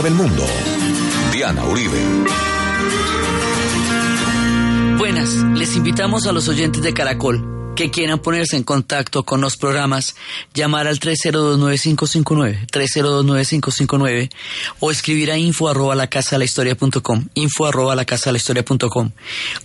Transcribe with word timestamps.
historia 0.00 0.02
del 0.02 0.14
mundo. 0.14 0.46
Diana 1.32 1.64
Uribe. 1.64 1.98
Buenas, 4.98 5.34
les 5.54 5.76
invitamos 5.76 6.26
a 6.26 6.32
los 6.32 6.48
oyentes 6.48 6.82
de 6.82 6.92
Caracol 6.94 7.74
que 7.76 7.90
quieran 7.90 8.18
ponerse 8.18 8.56
en 8.56 8.62
contacto 8.62 9.24
con 9.24 9.40
los 9.40 9.56
programas, 9.56 10.14
llamar 10.52 10.86
al 10.86 11.00
3029559, 11.00 12.66
3029559 12.70 14.30
o 14.80 14.90
escribir 14.90 15.30
a 15.30 15.38
info 15.38 15.66
arroba 15.68 15.94
la 15.94 16.08
casa 16.08 16.32
de 16.32 16.40
la 16.40 16.44
historia 16.44 16.76
punto 16.76 17.02
com, 17.02 17.24
info 17.34 17.64
arroba 17.66 17.94
la 17.94 18.04
casa 18.04 18.28
de 18.30 18.32
la 18.32 18.38
historia 18.38 18.62
punto 18.64 18.90
com. 18.90 19.10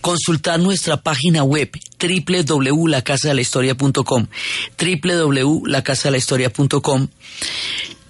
Consultar 0.00 0.60
nuestra 0.60 1.02
página 1.02 1.42
web 1.44 1.70
www.lacasadelahistoria.com, 2.00 4.26
www.lacasadelahistoria.com 4.78 7.08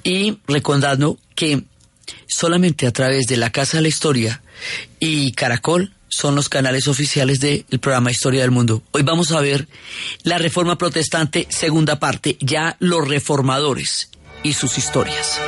y 0.05 0.39
recordando 0.47 1.19
que 1.35 1.65
solamente 2.27 2.87
a 2.87 2.93
través 2.93 3.27
de 3.27 3.37
la 3.37 3.51
Casa 3.51 3.79
de 3.79 3.83
la 3.83 3.89
Historia 3.89 4.43
y 4.99 5.33
Caracol 5.33 5.93
son 6.09 6.35
los 6.35 6.49
canales 6.49 6.89
oficiales 6.89 7.41
del 7.41 7.65
programa 7.81 8.11
Historia 8.11 8.43
del 8.43 8.51
Mundo. 8.51 8.83
Hoy 8.93 9.03
vamos 9.03 9.33
a 9.33 9.41
ver 9.41 9.69
la 10.23 10.39
Reforma 10.39 10.79
Protestante, 10.79 11.47
segunda 11.51 11.99
parte, 11.99 12.37
ya 12.41 12.77
los 12.79 13.07
reformadores 13.07 14.11
y 14.43 14.55
sus 14.55 14.79
historias. 14.79 15.39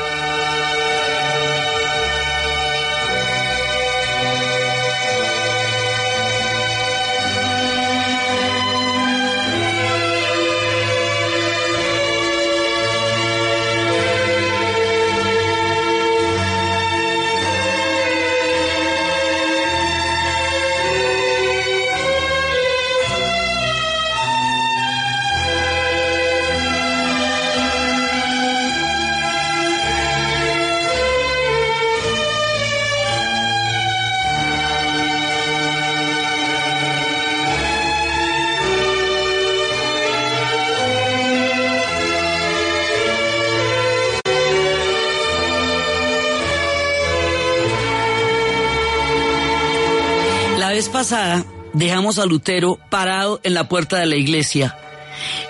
Pasada 50.86 51.44
dejamos 51.72 52.20
a 52.20 52.26
Lutero 52.26 52.78
parado 52.88 53.40
en 53.42 53.54
la 53.54 53.68
puerta 53.68 53.98
de 53.98 54.06
la 54.06 54.14
iglesia 54.14 54.76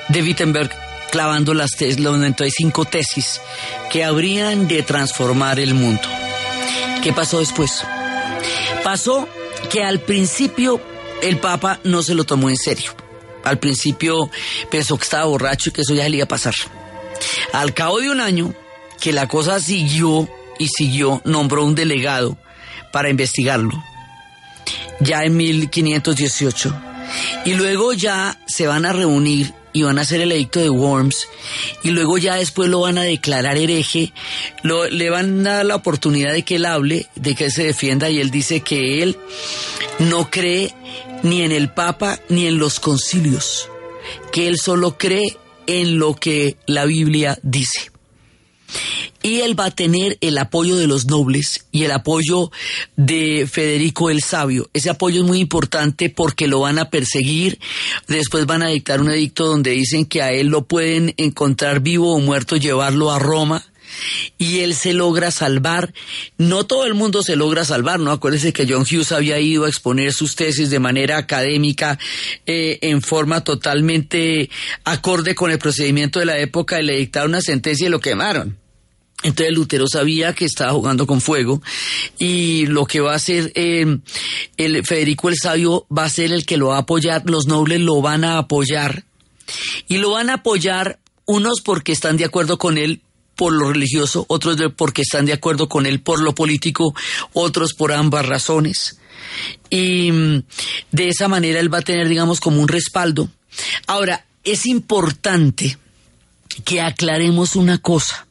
de 0.09 0.23
Wittenberg 0.23 0.71
clavando 1.11 1.53
las, 1.53 1.73
tes, 1.73 1.99
95 1.99 2.87
tesis 2.87 3.41
que 3.91 4.05
habrían 4.05 4.69
de 4.69 4.83
transformar 4.83 5.61
el 5.61 5.75
mundo. 5.75 6.03
¿Qué 7.03 7.13
pasó 7.13 7.41
después? 7.41 7.85
Pasó 8.83 9.29
que 9.71 9.83
al 9.83 10.01
principio 10.01 10.81
el 11.21 11.39
Papa 11.39 11.79
no 11.85 12.03
se 12.03 12.15
lo 12.15 12.25
tomó 12.25 12.49
en 12.49 12.57
serio. 12.57 12.93
Al 13.45 13.59
principio 13.59 14.31
pensó 14.71 14.97
que 14.97 15.05
estaba 15.05 15.25
borracho 15.25 15.69
y 15.69 15.73
que 15.73 15.83
eso 15.83 15.95
ya 15.95 16.09
le 16.09 16.17
iba 16.17 16.25
a 16.25 16.29
pasar. 16.29 16.55
Al 17.53 17.75
cabo 17.75 18.01
de 18.01 18.11
un 18.11 18.21
año, 18.21 18.55
que 19.01 19.13
la 19.13 19.29
cosa 19.29 19.61
siguió 19.61 20.27
y 20.59 20.69
siguió, 20.69 21.21
nombró 21.25 21.65
un 21.65 21.75
delegado 21.75 22.39
para 22.93 23.11
investigarlo 23.11 23.83
ya 25.01 25.25
en 25.25 25.37
1518. 25.37 26.75
Y 27.45 27.55
luego 27.55 27.93
ya 27.93 28.39
se 28.47 28.67
van 28.67 28.85
a 28.85 28.93
reunir 28.93 29.53
y 29.73 29.83
van 29.83 29.99
a 29.99 30.03
hacer 30.03 30.21
el 30.21 30.33
edicto 30.33 30.61
de 30.61 30.71
Worms 30.71 31.29
y 31.83 31.91
luego 31.91 32.19
ya 32.19 32.37
después 32.37 32.69
lo 32.69 32.81
van 32.81 32.99
a 32.99 33.03
declarar 33.03 33.57
hereje, 33.57 34.13
lo, 34.63 34.89
le 34.89 35.11
van 35.11 35.47
a 35.47 35.57
dar 35.57 35.67
la 35.67 35.77
oportunidad 35.77 36.33
de 36.33 36.43
que 36.43 36.57
él 36.57 36.65
hable, 36.65 37.07
de 37.15 37.35
que 37.35 37.45
él 37.45 37.53
se 37.53 37.65
defienda 37.65 38.11
y 38.11 38.19
él 38.19 38.31
dice 38.31 38.61
que 38.61 39.03
él 39.03 39.17
no 39.99 40.31
cree 40.31 40.75
ni 41.23 41.43
en 41.43 41.53
el 41.53 41.71
Papa 41.71 42.19
ni 42.29 42.47
en 42.47 42.59
los 42.59 42.81
concilios, 42.81 43.69
que 44.33 44.49
él 44.49 44.59
solo 44.59 44.97
cree 44.97 45.37
en 45.67 45.99
lo 45.99 46.15
que 46.15 46.57
la 46.67 46.87
Biblia 46.87 47.39
dice 47.43 47.91
y 49.23 49.41
él 49.41 49.59
va 49.59 49.67
a 49.67 49.71
tener 49.71 50.19
el 50.21 50.39
apoyo 50.39 50.77
de 50.77 50.87
los 50.87 51.07
nobles 51.07 51.67
y 51.73 51.85
el 51.85 51.91
apoyo 51.91 52.51
de 52.97 53.49
Federico 53.51 54.11
el 54.11 54.23
Sabio. 54.23 54.69
Ese 54.73 54.91
apoyo 54.91 55.23
es 55.23 55.27
muy 55.27 55.41
importante 55.41 56.11
porque 56.11 56.49
lo 56.49 56.61
van 56.61 56.79
a 56.79 56.91
perseguir, 56.91 57.59
después 58.07 58.47
van 58.47 58.63
a 58.63 58.69
dictar 58.69 59.01
un 59.01 59.11
edicto 59.11 59.47
donde 59.47 59.71
dicen 59.73 60.07
que 60.07 60.23
a 60.23 60.33
él 60.33 60.49
lo 60.49 60.67
pueden 60.67 61.15
encontrar 61.17 61.81
vivo 61.81 62.15
o 62.15 62.21
muerto, 62.21 62.57
llevarlo 62.57 63.11
a 63.11 63.19
Roma 63.19 63.65
y 64.37 64.61
él 64.61 64.75
se 64.75 64.93
logra 64.93 65.31
salvar. 65.31 65.93
No 66.37 66.65
todo 66.65 66.87
el 66.87 66.95
mundo 66.95 67.23
se 67.23 67.37
logra 67.37 67.65
salvar, 67.65 68.01
¿no? 68.01 68.11
Acuérdense 68.11 68.53
que 68.53 68.67
John 68.69 68.83
Hughes 68.83 69.13
había 69.13 69.39
ido 69.41 69.65
a 69.65 69.69
exponer 69.69 70.13
sus 70.13 70.37
tesis 70.37 70.71
de 70.71 70.79
manera 70.79 71.19
académica, 71.19 71.99
eh, 72.47 72.79
en 72.83 73.03
forma 73.03 73.43
totalmente 73.45 74.51
acorde 74.85 75.35
con 75.35 75.51
el 75.51 75.59
procedimiento 75.59 76.19
de 76.19 76.27
la 76.27 76.39
época, 76.39 76.81
y 76.81 76.85
le 76.85 76.97
dictaron 76.97 77.31
una 77.31 77.41
sentencia 77.41 77.87
y 77.87 77.91
lo 77.91 78.01
quemaron. 78.01 78.59
Entonces 79.25 79.53
Lutero 79.53 79.89
sabía 79.89 80.33
que 80.33 80.45
estaba 80.45 80.73
jugando 80.73 81.05
con 81.05 81.21
fuego 81.21 81.61
y 82.19 82.67
lo 82.67 82.87
que 82.87 83.01
va 83.01 83.15
a 83.15 83.17
hacer 83.17 83.51
eh, 83.57 83.99
el 84.57 84.87
Federico 84.87 85.29
el 85.29 85.37
Sabio 85.37 85.87
va 85.97 86.05
a 86.05 86.09
ser 86.09 86.31
el 86.31 86.47
que 86.47 86.57
lo 86.57 86.69
va 86.69 86.77
a 86.77 86.81
apoyar, 86.81 87.29
los 87.29 87.49
nobles 87.49 87.81
lo 87.81 88.01
van 88.01 88.23
a 88.23 88.39
apoyar 88.39 89.05
y 89.89 89.99
lo 89.99 90.13
van 90.13 90.31
a 90.31 90.35
apoyar 90.35 91.01
unos 91.27 91.61
porque 91.65 91.91
están 91.91 92.17
de 92.17 92.27
acuerdo 92.27 92.59
con 92.59 92.79
él 92.79 93.03
por 93.39 93.53
lo 93.53 93.73
religioso, 93.73 94.27
otros 94.29 94.57
porque 94.77 95.03
están 95.03 95.25
de 95.25 95.33
acuerdo 95.33 95.69
con 95.69 95.87
él 95.87 96.01
por 96.01 96.21
lo 96.21 96.35
político, 96.35 96.93
otros 97.33 97.73
por 97.73 97.93
ambas 97.93 98.27
razones. 98.27 98.99
Y 99.71 100.11
mm, 100.11 100.43
de 100.91 101.09
esa 101.09 101.29
manera 101.29 101.61
él 101.61 101.73
va 101.73 101.79
a 101.79 101.83
tener, 101.83 102.09
digamos, 102.09 102.41
como 102.41 102.61
un 102.61 102.67
respaldo. 102.67 103.29
Ahora, 103.87 104.27
es 104.43 104.67
importante 104.67 105.79
que 106.65 106.81
aclaremos 106.81 107.55
una 107.55 107.79
cosa. 107.79 108.27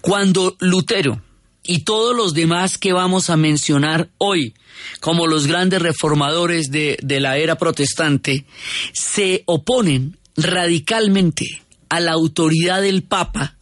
Cuando 0.00 0.56
Lutero 0.60 1.20
y 1.64 1.80
todos 1.80 2.14
los 2.14 2.34
demás 2.34 2.78
que 2.78 2.92
vamos 2.92 3.30
a 3.30 3.36
mencionar 3.36 4.10
hoy, 4.18 4.54
como 5.00 5.26
los 5.26 5.48
grandes 5.48 5.82
reformadores 5.82 6.70
de, 6.70 6.98
la 7.02 7.36
era 7.36 7.56
protestante, 7.56 8.44
se 8.92 9.42
oponen 9.46 10.18
radicalmente 10.36 11.62
a 11.88 11.98
la 11.98 12.12
autoridad 12.12 12.80
del 12.82 13.02
Papa, 13.02 13.56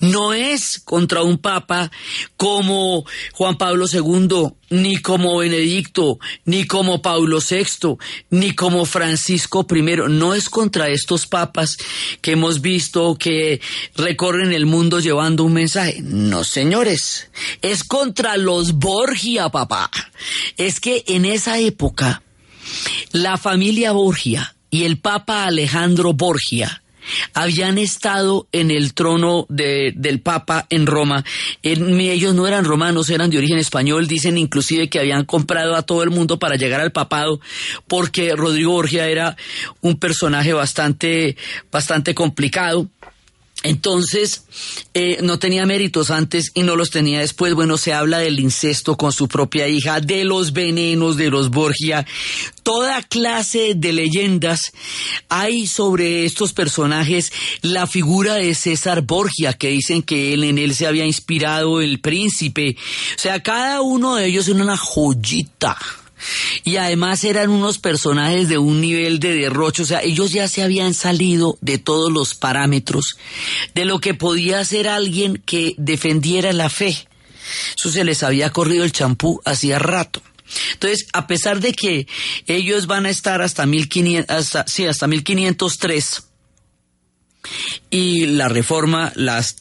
no 0.00 0.32
es 0.32 0.80
contra 0.84 1.22
un 1.22 1.38
papa 1.38 1.90
como 2.36 3.04
Juan 3.32 3.56
Pablo 3.56 3.86
II, 3.90 4.52
ni 4.70 4.96
como 4.96 5.38
Benedicto, 5.38 6.18
ni 6.44 6.66
como 6.66 7.02
Pablo 7.02 7.38
VI, 7.38 7.96
ni 8.30 8.54
como 8.54 8.84
Francisco 8.84 9.66
I. 9.70 9.82
No 10.08 10.34
es 10.34 10.48
contra 10.48 10.88
estos 10.88 11.26
papas 11.26 11.76
que 12.20 12.32
hemos 12.32 12.60
visto 12.60 13.16
que 13.16 13.60
recorren 13.94 14.52
el 14.52 14.66
mundo 14.66 15.00
llevando 15.00 15.44
un 15.44 15.52
mensaje. 15.52 16.00
No, 16.02 16.44
señores. 16.44 17.30
Es 17.62 17.84
contra 17.84 18.36
los 18.36 18.72
Borgia, 18.74 19.48
papá. 19.48 19.90
Es 20.56 20.80
que 20.80 21.04
en 21.06 21.24
esa 21.24 21.58
época, 21.58 22.22
la 23.12 23.36
familia 23.36 23.92
Borgia 23.92 24.54
y 24.70 24.84
el 24.84 24.98
papa 24.98 25.44
Alejandro 25.44 26.12
Borgia 26.12 26.82
habían 27.34 27.78
estado 27.78 28.46
en 28.52 28.70
el 28.70 28.94
trono 28.94 29.46
del 29.48 30.20
Papa 30.20 30.66
en 30.70 30.86
Roma. 30.86 31.24
ellos 31.62 32.34
no 32.34 32.46
eran 32.46 32.64
romanos, 32.64 33.10
eran 33.10 33.30
de 33.30 33.38
origen 33.38 33.58
español. 33.58 34.06
Dicen 34.06 34.38
inclusive 34.38 34.88
que 34.88 34.98
habían 34.98 35.24
comprado 35.24 35.76
a 35.76 35.82
todo 35.82 36.02
el 36.02 36.10
mundo 36.10 36.38
para 36.38 36.56
llegar 36.56 36.80
al 36.80 36.92
papado 36.92 37.40
porque 37.86 38.34
Rodrigo 38.34 38.72
Borgia 38.72 39.08
era 39.08 39.36
un 39.80 39.98
personaje 39.98 40.52
bastante, 40.52 41.36
bastante 41.70 42.14
complicado. 42.14 42.88
Entonces, 43.62 44.44
eh, 44.94 45.18
no 45.22 45.38
tenía 45.38 45.66
méritos 45.66 46.10
antes 46.10 46.50
y 46.54 46.62
no 46.62 46.76
los 46.76 46.90
tenía 46.90 47.20
después. 47.20 47.54
Bueno, 47.54 47.78
se 47.78 47.92
habla 47.92 48.18
del 48.18 48.38
incesto 48.38 48.96
con 48.96 49.12
su 49.12 49.28
propia 49.28 49.66
hija, 49.66 50.00
de 50.00 50.24
los 50.24 50.52
venenos 50.52 51.16
de 51.16 51.30
los 51.30 51.50
Borgia, 51.50 52.06
toda 52.62 53.02
clase 53.02 53.74
de 53.76 53.92
leyendas 53.92 54.72
hay 55.28 55.66
sobre 55.66 56.24
estos 56.24 56.52
personajes. 56.52 57.32
La 57.62 57.86
figura 57.86 58.34
de 58.34 58.54
César 58.54 59.02
Borgia, 59.02 59.52
que 59.52 59.68
dicen 59.68 60.02
que 60.02 60.34
él 60.34 60.44
en 60.44 60.58
él 60.58 60.74
se 60.74 60.86
había 60.86 61.06
inspirado 61.06 61.80
el 61.80 62.00
príncipe. 62.00 62.76
O 63.16 63.18
sea, 63.18 63.42
cada 63.42 63.80
uno 63.80 64.16
de 64.16 64.26
ellos 64.26 64.48
es 64.48 64.54
una 64.54 64.76
joyita 64.76 65.76
y 66.64 66.76
además 66.76 67.24
eran 67.24 67.50
unos 67.50 67.78
personajes 67.78 68.48
de 68.48 68.58
un 68.58 68.80
nivel 68.80 69.20
de 69.20 69.34
derroche, 69.34 69.82
o 69.82 69.86
sea, 69.86 70.02
ellos 70.02 70.32
ya 70.32 70.48
se 70.48 70.62
habían 70.62 70.94
salido 70.94 71.58
de 71.60 71.78
todos 71.78 72.12
los 72.12 72.34
parámetros 72.34 73.16
de 73.74 73.84
lo 73.84 74.00
que 74.00 74.14
podía 74.14 74.64
ser 74.64 74.88
alguien 74.88 75.42
que 75.44 75.74
defendiera 75.78 76.52
la 76.52 76.70
fe. 76.70 77.08
Eso 77.78 77.90
se 77.90 78.04
les 78.04 78.22
había 78.22 78.50
corrido 78.50 78.84
el 78.84 78.92
champú 78.92 79.40
hacía 79.44 79.78
rato. 79.78 80.22
Entonces, 80.72 81.06
a 81.12 81.26
pesar 81.26 81.60
de 81.60 81.72
que 81.72 82.06
ellos 82.46 82.86
van 82.86 83.06
a 83.06 83.10
estar 83.10 83.42
hasta 83.42 83.66
1500, 83.66 84.36
hasta, 84.36 84.64
sí, 84.66 84.86
hasta 84.86 85.06
1503, 85.06 86.22
y 87.90 88.26
la 88.26 88.48
reforma, 88.48 89.12
las, 89.14 89.56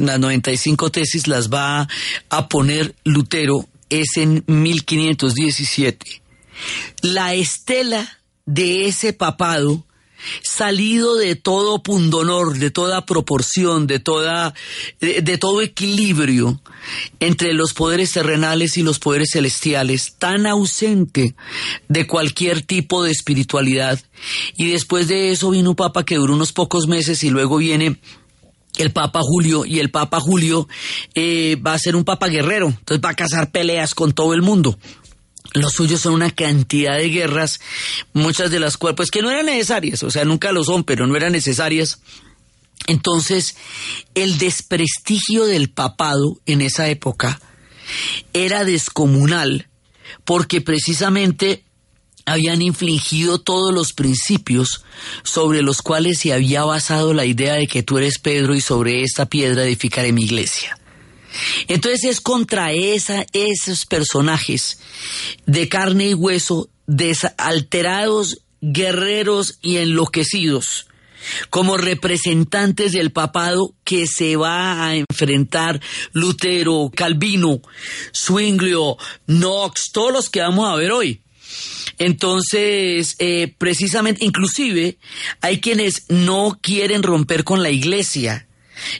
las 0.00 0.18
95 0.18 0.90
tesis 0.90 1.26
las 1.28 1.50
va 1.50 1.88
a 2.30 2.48
poner 2.48 2.94
Lutero, 3.04 3.68
es 3.90 4.16
en 4.16 4.44
1517. 4.46 6.22
La 7.02 7.34
estela 7.34 8.18
de 8.46 8.86
ese 8.86 9.12
papado 9.12 9.84
salido 10.42 11.16
de 11.16 11.36
todo 11.36 11.82
pundonor, 11.82 12.58
de 12.58 12.70
toda 12.70 13.06
proporción, 13.06 13.86
de 13.86 13.98
toda, 13.98 14.54
de, 15.00 15.38
todo 15.38 15.62
equilibrio 15.62 16.60
entre 17.20 17.54
los 17.54 17.72
poderes 17.72 18.12
terrenales 18.12 18.76
y 18.76 18.82
los 18.82 18.98
poderes 18.98 19.30
celestiales, 19.32 20.14
tan 20.18 20.46
ausente 20.46 21.34
de 21.88 22.06
cualquier 22.06 22.62
tipo 22.62 23.04
de 23.04 23.12
espiritualidad. 23.12 24.00
Y 24.56 24.70
después 24.70 25.08
de 25.08 25.30
eso 25.30 25.50
vino 25.50 25.70
un 25.70 25.76
papa 25.76 26.04
que 26.04 26.16
duró 26.16 26.34
unos 26.34 26.52
pocos 26.52 26.88
meses 26.88 27.22
y 27.22 27.30
luego 27.30 27.58
viene 27.58 27.98
el 28.78 28.92
Papa 28.92 29.20
Julio 29.22 29.64
y 29.64 29.80
el 29.80 29.90
Papa 29.90 30.20
Julio 30.20 30.68
eh, 31.14 31.56
va 31.56 31.74
a 31.74 31.78
ser 31.78 31.96
un 31.96 32.04
Papa 32.04 32.28
guerrero, 32.28 32.68
entonces 32.68 33.04
va 33.04 33.10
a 33.10 33.14
cazar 33.14 33.50
peleas 33.50 33.94
con 33.94 34.12
todo 34.12 34.34
el 34.34 34.42
mundo. 34.42 34.78
Los 35.54 35.72
suyos 35.72 36.00
son 36.00 36.14
una 36.14 36.30
cantidad 36.30 36.96
de 36.96 37.08
guerras, 37.08 37.58
muchas 38.12 38.50
de 38.50 38.60
las 38.60 38.76
cuales, 38.76 38.96
pues 38.96 39.10
que 39.10 39.22
no 39.22 39.30
eran 39.30 39.46
necesarias, 39.46 40.02
o 40.02 40.10
sea, 40.10 40.24
nunca 40.24 40.52
lo 40.52 40.62
son, 40.62 40.84
pero 40.84 41.06
no 41.06 41.16
eran 41.16 41.32
necesarias. 41.32 42.00
Entonces, 42.86 43.56
el 44.14 44.38
desprestigio 44.38 45.46
del 45.46 45.70
papado 45.70 46.40
en 46.46 46.60
esa 46.60 46.88
época 46.88 47.40
era 48.32 48.64
descomunal, 48.64 49.68
porque 50.24 50.60
precisamente 50.60 51.64
habían 52.28 52.62
infligido 52.62 53.38
todos 53.38 53.74
los 53.74 53.92
principios 53.92 54.84
sobre 55.24 55.62
los 55.62 55.82
cuales 55.82 56.20
se 56.20 56.32
había 56.32 56.64
basado 56.64 57.14
la 57.14 57.24
idea 57.24 57.54
de 57.54 57.66
que 57.66 57.82
tú 57.82 57.98
eres 57.98 58.18
Pedro 58.18 58.54
y 58.54 58.60
sobre 58.60 59.02
esta 59.02 59.26
piedra 59.26 59.64
edificaré 59.64 60.12
mi 60.12 60.24
iglesia. 60.24 60.78
Entonces 61.66 62.04
es 62.04 62.20
contra 62.20 62.72
esa, 62.72 63.26
esos 63.32 63.86
personajes 63.86 64.80
de 65.46 65.68
carne 65.68 66.08
y 66.08 66.14
hueso, 66.14 66.68
alterados, 67.36 68.38
guerreros 68.60 69.58
y 69.62 69.76
enloquecidos, 69.76 70.86
como 71.50 71.76
representantes 71.76 72.92
del 72.92 73.12
papado 73.12 73.74
que 73.84 74.06
se 74.06 74.36
va 74.36 74.86
a 74.86 74.96
enfrentar 74.96 75.80
Lutero, 76.12 76.90
Calvino, 76.94 77.60
Zwinglio, 78.14 78.96
Knox, 79.26 79.92
todos 79.92 80.12
los 80.12 80.30
que 80.30 80.40
vamos 80.40 80.68
a 80.68 80.76
ver 80.76 80.92
hoy. 80.92 81.22
Entonces, 81.98 83.16
eh, 83.18 83.54
precisamente, 83.58 84.24
inclusive, 84.24 84.98
hay 85.40 85.60
quienes 85.60 86.04
no 86.08 86.58
quieren 86.60 87.02
romper 87.02 87.44
con 87.44 87.62
la 87.62 87.70
iglesia 87.70 88.47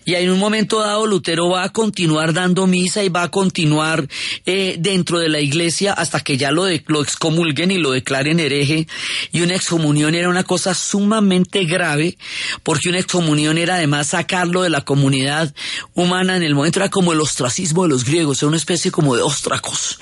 y 0.04 0.14
en 0.14 0.30
un 0.30 0.38
momento 0.38 0.80
dado 0.80 1.06
Lutero 1.06 1.50
va 1.50 1.64
a 1.64 1.72
continuar 1.72 2.32
dando 2.32 2.66
misa 2.66 3.02
y 3.02 3.08
va 3.08 3.24
a 3.24 3.30
continuar 3.30 4.08
eh, 4.46 4.76
dentro 4.78 5.18
de 5.18 5.28
la 5.28 5.40
iglesia 5.40 5.92
hasta 5.92 6.20
que 6.20 6.36
ya 6.36 6.50
lo, 6.50 6.66
lo 6.86 7.02
excomulguen 7.02 7.70
y 7.70 7.78
lo 7.78 7.92
declaren 7.92 8.40
hereje. 8.40 8.86
Y 9.32 9.42
una 9.42 9.54
excomunión 9.54 10.14
era 10.14 10.28
una 10.28 10.44
cosa 10.44 10.74
sumamente 10.74 11.64
grave 11.64 12.16
porque 12.62 12.88
una 12.88 12.98
excomunión 12.98 13.58
era 13.58 13.76
además 13.76 14.08
sacarlo 14.08 14.62
de 14.62 14.70
la 14.70 14.82
comunidad 14.82 15.54
humana 15.94 16.36
en 16.36 16.42
el 16.42 16.54
momento 16.54 16.80
era 16.80 16.90
como 16.90 17.12
el 17.12 17.20
ostracismo 17.20 17.82
de 17.82 17.88
los 17.88 18.04
griegos, 18.04 18.42
era 18.42 18.48
una 18.48 18.56
especie 18.56 18.90
como 18.90 19.16
de 19.16 19.22
ostracos 19.22 19.98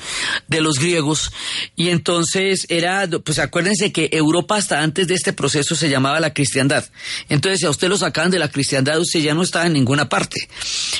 de 0.48 0.60
los 0.60 0.78
griegos. 0.78 1.30
Y 1.74 1.88
entonces 1.88 2.66
era, 2.68 3.08
pues 3.24 3.38
acuérdense 3.38 3.92
que 3.92 4.08
Europa 4.12 4.56
hasta 4.56 4.82
antes 4.82 5.08
de 5.08 5.14
este 5.14 5.32
proceso 5.32 5.74
se 5.74 5.88
llamaba 5.88 6.20
la 6.20 6.32
cristiandad. 6.32 6.84
Entonces 7.28 7.60
si 7.60 7.66
a 7.66 7.70
usted 7.70 7.88
lo 7.88 7.96
sacaban 7.96 8.30
de 8.30 8.38
la 8.38 8.50
cristiandad, 8.50 9.00
usted 9.00 9.20
ya 9.20 9.34
no 9.34 9.42
está 9.42 9.65
en 9.66 9.74
ninguna 9.74 10.08
parte. 10.08 10.48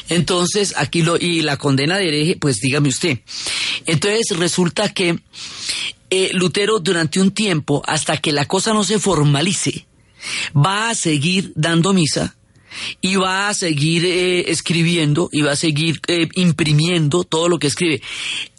Entonces, 0.09 0.75
aquí 0.77 1.03
lo, 1.03 1.17
y 1.17 1.43
la 1.43 1.57
condena 1.57 1.97
de 1.97 2.09
hereje, 2.09 2.37
pues 2.37 2.57
dígame 2.57 2.89
usted. 2.89 3.21
Entonces 3.87 4.37
resulta 4.37 4.93
que 4.93 5.19
eh, 6.11 6.31
Lutero 6.33 6.79
durante 6.79 7.21
un 7.21 7.33
tiempo, 7.33 7.83
hasta 7.87 8.19
que 8.19 8.33
la 8.33 8.47
cosa 8.47 8.73
no 8.73 8.85
se 8.85 8.99
formalice, 8.99 9.87
va 10.55 10.91
a 10.91 10.95
seguir 10.95 11.53
dando 11.55 11.93
misa 11.93 12.37
y 13.01 13.17
va 13.17 13.49
a 13.49 13.55
seguir 13.55 14.05
eh, 14.05 14.51
escribiendo 14.51 15.29
y 15.33 15.43
va 15.43 15.53
a 15.53 15.57
seguir 15.57 16.01
eh, 16.09 16.29
imprimiendo 16.35 17.25
todo 17.25 17.49
lo 17.49 17.59
que 17.59 17.67
escribe. 17.67 18.03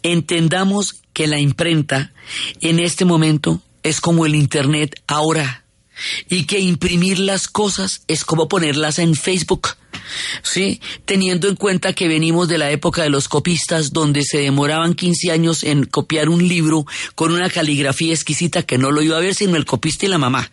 Entendamos 0.02 1.02
que 1.12 1.26
la 1.26 1.38
imprenta 1.38 2.12
en 2.60 2.80
este 2.80 3.04
momento 3.04 3.62
es 3.82 4.00
como 4.00 4.26
el 4.26 4.34
Internet 4.34 5.02
ahora 5.06 5.64
y 6.28 6.44
que 6.44 6.60
imprimir 6.60 7.18
las 7.18 7.48
cosas 7.48 8.02
es 8.08 8.24
como 8.24 8.48
ponerlas 8.48 8.98
en 8.98 9.14
Facebook. 9.14 9.76
¿Sí? 10.42 10.80
Teniendo 11.04 11.48
en 11.48 11.56
cuenta 11.56 11.92
que 11.92 12.08
venimos 12.08 12.48
de 12.48 12.58
la 12.58 12.70
época 12.70 13.02
de 13.02 13.10
los 13.10 13.28
copistas, 13.28 13.92
donde 13.92 14.22
se 14.22 14.38
demoraban 14.38 14.94
15 14.94 15.30
años 15.30 15.64
en 15.64 15.84
copiar 15.84 16.28
un 16.28 16.46
libro 16.46 16.86
con 17.14 17.32
una 17.32 17.50
caligrafía 17.50 18.12
exquisita 18.12 18.62
que 18.62 18.78
no 18.78 18.90
lo 18.90 19.02
iba 19.02 19.16
a 19.16 19.20
ver 19.20 19.34
sino 19.34 19.56
el 19.56 19.64
copista 19.64 20.06
y 20.06 20.08
la 20.08 20.18
mamá. 20.18 20.50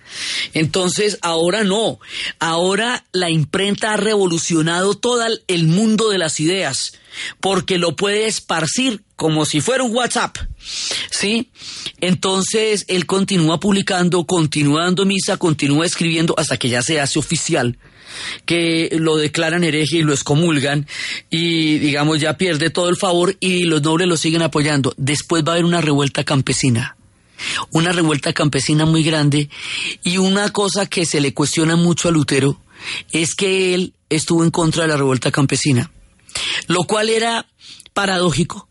Entonces, 0.54 1.18
ahora 1.22 1.64
no. 1.64 2.00
Ahora 2.40 3.06
la 3.12 3.30
imprenta 3.30 3.94
ha 3.94 3.98
revolucionado 3.98 4.96
todo 4.96 5.24
el 5.48 5.68
mundo 5.68 6.10
de 6.10 6.18
las 6.18 6.40
ideas, 6.40 6.94
porque 7.40 7.78
lo 7.78 7.96
puede 7.96 8.26
esparcir 8.26 9.04
como 9.16 9.46
si 9.46 9.62
fuera 9.62 9.84
un 9.84 9.96
WhatsApp. 9.96 10.38
¿Sí? 11.10 11.50
Entonces, 12.02 12.86
él 12.88 13.06
continúa 13.06 13.60
publicando, 13.60 14.26
continúa 14.26 14.84
dando 14.84 15.06
misa, 15.06 15.38
continúa 15.38 15.86
escribiendo 15.86 16.36
hasta 16.38 16.58
que 16.58 16.70
ya 16.70 16.82
se 16.82 17.00
hace 17.00 17.20
oficial 17.20 17.78
que 18.46 18.90
lo 19.00 19.18
declaran 19.18 19.64
hereje 19.64 19.98
y 19.98 20.04
lo 20.04 20.14
excomulgan 20.14 20.88
y 21.30 21.78
digamos 21.80 22.20
ya 22.20 22.38
pierde 22.38 22.70
todo 22.70 22.90
el 22.90 22.98
favor 22.98 23.36
y 23.40 23.64
los 23.64 23.82
nobles 23.82 24.08
lo 24.08 24.18
siguen 24.18 24.42
apoyando. 24.42 24.94
Después 24.98 25.44
va 25.44 25.50
a 25.50 25.54
haber 25.54 25.66
una 25.66 25.82
revuelta 25.82 26.24
campesina 26.24 26.96
una 27.72 27.92
revuelta 27.92 28.34
campesina 28.34 28.86
muy 28.86 29.04
grande 29.04 29.50
y 30.04 30.18
una 30.18 30.52
cosa 30.52 30.86
que 30.86 31.06
se 31.06 31.20
le 31.20 31.34
cuestiona 31.34 31.76
mucho 31.76 32.10
a 32.10 32.12
Lutero 32.12 32.60
es 33.12 33.36
que 33.36 33.74
él 33.74 33.94
estuvo 34.10 34.44
en 34.44 34.52
contra 34.52 34.84
de 34.84 34.90
la 34.90 34.98
revuelta 34.98 35.32
campesina, 35.32 35.92
lo 36.68 36.84
cual 36.84 37.10
era 37.10 37.48
paradójico, 37.94 38.68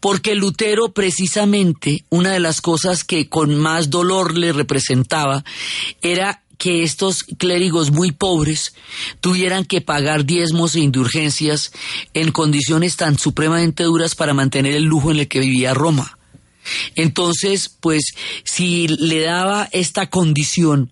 porque 0.00 0.34
Lutero 0.34 0.92
precisamente 0.92 2.04
una 2.08 2.32
de 2.32 2.40
las 2.40 2.60
cosas 2.60 3.04
que 3.04 3.28
con 3.28 3.54
más 3.56 3.90
dolor 3.90 4.36
le 4.36 4.52
representaba 4.52 5.44
era 6.02 6.42
que 6.58 6.82
estos 6.82 7.24
clérigos 7.24 7.90
muy 7.90 8.12
pobres 8.12 8.74
tuvieran 9.20 9.64
que 9.64 9.80
pagar 9.80 10.24
diezmos 10.24 10.74
e 10.74 10.80
indulgencias 10.80 11.72
en 12.14 12.32
condiciones 12.32 12.96
tan 12.96 13.18
supremamente 13.18 13.84
duras 13.84 14.14
para 14.14 14.34
mantener 14.34 14.74
el 14.74 14.84
lujo 14.84 15.10
en 15.10 15.18
el 15.20 15.28
que 15.28 15.40
vivía 15.40 15.74
Roma. 15.74 16.18
Entonces, 16.94 17.68
pues, 17.80 18.14
si 18.44 18.88
le 18.88 19.20
daba 19.20 19.68
esta 19.72 20.08
condición 20.08 20.90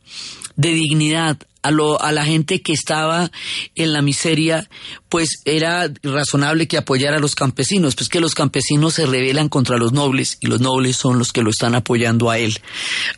de 0.56 0.72
dignidad 0.72 1.38
a, 1.62 1.70
lo, 1.70 2.00
a 2.02 2.12
la 2.12 2.24
gente 2.24 2.60
que 2.60 2.72
estaba 2.72 3.30
en 3.74 3.92
la 3.92 4.02
miseria, 4.02 4.68
pues 5.08 5.42
era 5.44 5.90
razonable 6.02 6.66
que 6.66 6.76
apoyara 6.76 7.16
a 7.16 7.20
los 7.20 7.34
campesinos, 7.34 7.94
pues 7.94 8.08
que 8.08 8.20
los 8.20 8.34
campesinos 8.34 8.94
se 8.94 9.06
rebelan 9.06 9.48
contra 9.48 9.78
los 9.78 9.92
nobles 9.92 10.38
y 10.40 10.48
los 10.48 10.60
nobles 10.60 10.96
son 10.96 11.18
los 11.18 11.32
que 11.32 11.42
lo 11.42 11.50
están 11.50 11.74
apoyando 11.74 12.30
a 12.30 12.38
él. 12.38 12.58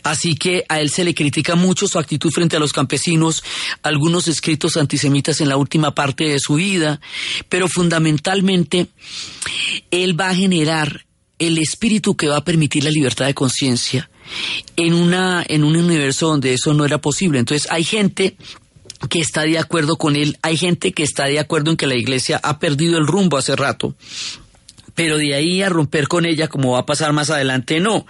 Así 0.02 0.36
que 0.36 0.64
a 0.68 0.80
él 0.80 0.90
se 0.90 1.04
le 1.04 1.14
critica 1.14 1.54
mucho 1.54 1.88
su 1.88 1.98
actitud 1.98 2.30
frente 2.30 2.56
a 2.56 2.60
los 2.60 2.72
campesinos, 2.72 3.42
algunos 3.82 4.28
escritos 4.28 4.76
antisemitas 4.76 5.40
en 5.40 5.48
la 5.48 5.56
última 5.56 5.94
parte 5.94 6.24
de 6.24 6.38
su 6.38 6.54
vida, 6.56 7.00
pero 7.48 7.66
fundamentalmente 7.68 8.88
él 9.90 10.18
va 10.20 10.28
a 10.28 10.34
generar 10.34 11.06
el 11.38 11.58
espíritu 11.58 12.16
que 12.16 12.28
va 12.28 12.36
a 12.36 12.44
permitir 12.44 12.84
la 12.84 12.90
libertad 12.90 13.26
de 13.26 13.34
conciencia 13.34 14.08
en, 14.76 14.94
una, 14.94 15.44
en 15.46 15.64
un 15.64 15.76
universo 15.76 16.28
donde 16.28 16.54
eso 16.54 16.74
no 16.74 16.84
era 16.84 16.98
posible. 16.98 17.38
Entonces 17.38 17.70
hay 17.70 17.84
gente 17.84 18.36
que 19.08 19.20
está 19.20 19.42
de 19.42 19.58
acuerdo 19.58 19.96
con 19.96 20.16
él, 20.16 20.38
hay 20.42 20.56
gente 20.56 20.92
que 20.92 21.02
está 21.02 21.26
de 21.26 21.38
acuerdo 21.38 21.70
en 21.70 21.76
que 21.76 21.86
la 21.86 21.96
iglesia 21.96 22.40
ha 22.42 22.58
perdido 22.58 22.98
el 22.98 23.06
rumbo 23.06 23.36
hace 23.36 23.56
rato. 23.56 23.94
Pero 24.94 25.16
de 25.18 25.34
ahí 25.34 25.60
a 25.60 25.68
romper 25.68 26.06
con 26.06 26.24
ella, 26.24 26.46
como 26.46 26.72
va 26.72 26.80
a 26.80 26.86
pasar 26.86 27.12
más 27.12 27.28
adelante, 27.28 27.80
no. 27.80 28.06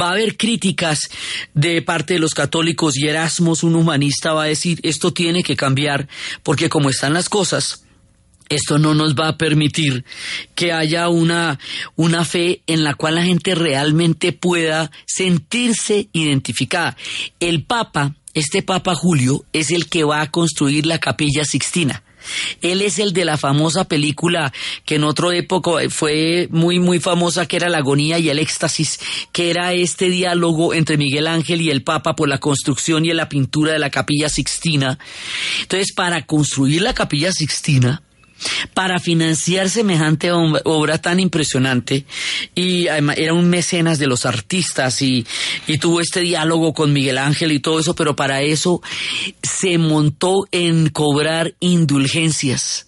Va 0.00 0.08
a 0.08 0.12
haber 0.12 0.36
críticas 0.36 1.10
de 1.54 1.82
parte 1.82 2.14
de 2.14 2.20
los 2.20 2.34
católicos 2.34 2.96
y 2.96 3.08
Erasmus, 3.08 3.64
un 3.64 3.74
humanista, 3.74 4.32
va 4.32 4.44
a 4.44 4.46
decir, 4.46 4.78
esto 4.84 5.12
tiene 5.12 5.42
que 5.42 5.56
cambiar, 5.56 6.06
porque 6.44 6.68
como 6.68 6.88
están 6.88 7.14
las 7.14 7.28
cosas, 7.28 7.84
esto 8.50 8.78
no 8.78 8.94
nos 8.94 9.14
va 9.14 9.28
a 9.28 9.38
permitir 9.38 10.04
que 10.54 10.72
haya 10.72 11.08
una, 11.08 11.58
una 11.96 12.24
fe 12.24 12.62
en 12.66 12.84
la 12.84 12.94
cual 12.94 13.14
la 13.14 13.22
gente 13.22 13.54
realmente 13.54 14.32
pueda 14.32 14.90
sentirse 15.06 16.08
identificada. 16.12 16.96
El 17.38 17.62
Papa, 17.62 18.16
este 18.34 18.62
Papa 18.62 18.94
Julio, 18.94 19.44
es 19.52 19.70
el 19.70 19.88
que 19.88 20.04
va 20.04 20.20
a 20.20 20.30
construir 20.30 20.84
la 20.84 20.98
capilla 20.98 21.44
Sixtina. 21.44 22.02
Él 22.60 22.82
es 22.82 22.98
el 22.98 23.12
de 23.12 23.24
la 23.24 23.38
famosa 23.38 23.84
película 23.84 24.52
que 24.84 24.96
en 24.96 25.04
otra 25.04 25.34
época 25.34 25.70
fue 25.88 26.48
muy, 26.50 26.78
muy 26.78 27.00
famosa, 27.00 27.46
que 27.46 27.56
era 27.56 27.68
La 27.68 27.78
agonía 27.78 28.18
y 28.18 28.28
el 28.28 28.38
éxtasis, 28.38 29.00
que 29.32 29.50
era 29.50 29.72
este 29.72 30.10
diálogo 30.10 30.74
entre 30.74 30.98
Miguel 30.98 31.28
Ángel 31.28 31.60
y 31.60 31.70
el 31.70 31.82
Papa 31.82 32.16
por 32.16 32.28
la 32.28 32.38
construcción 32.38 33.04
y 33.04 33.12
la 33.14 33.28
pintura 33.28 33.72
de 33.72 33.78
la 33.78 33.90
capilla 33.90 34.28
Sixtina. 34.28 34.98
Entonces, 35.62 35.92
para 35.94 36.26
construir 36.26 36.82
la 36.82 36.94
capilla 36.94 37.32
Sixtina, 37.32 38.02
para 38.74 38.98
financiar 38.98 39.68
semejante 39.68 40.30
obra 40.32 40.98
tan 40.98 41.20
impresionante 41.20 42.04
y 42.54 42.88
además 42.88 43.16
era 43.18 43.34
un 43.34 43.48
mecenas 43.48 43.98
de 43.98 44.06
los 44.06 44.26
artistas 44.26 45.02
y, 45.02 45.26
tuvo 45.80 46.00
este 46.00 46.20
diálogo 46.20 46.74
con 46.74 46.92
Miguel 46.92 47.16
Ángel 47.16 47.52
y 47.52 47.60
todo 47.60 47.80
eso, 47.80 47.94
pero 47.94 48.14
para 48.14 48.42
eso 48.42 48.82
se 49.42 49.78
montó 49.78 50.46
en 50.52 50.90
cobrar 50.90 51.54
indulgencias. 51.60 52.86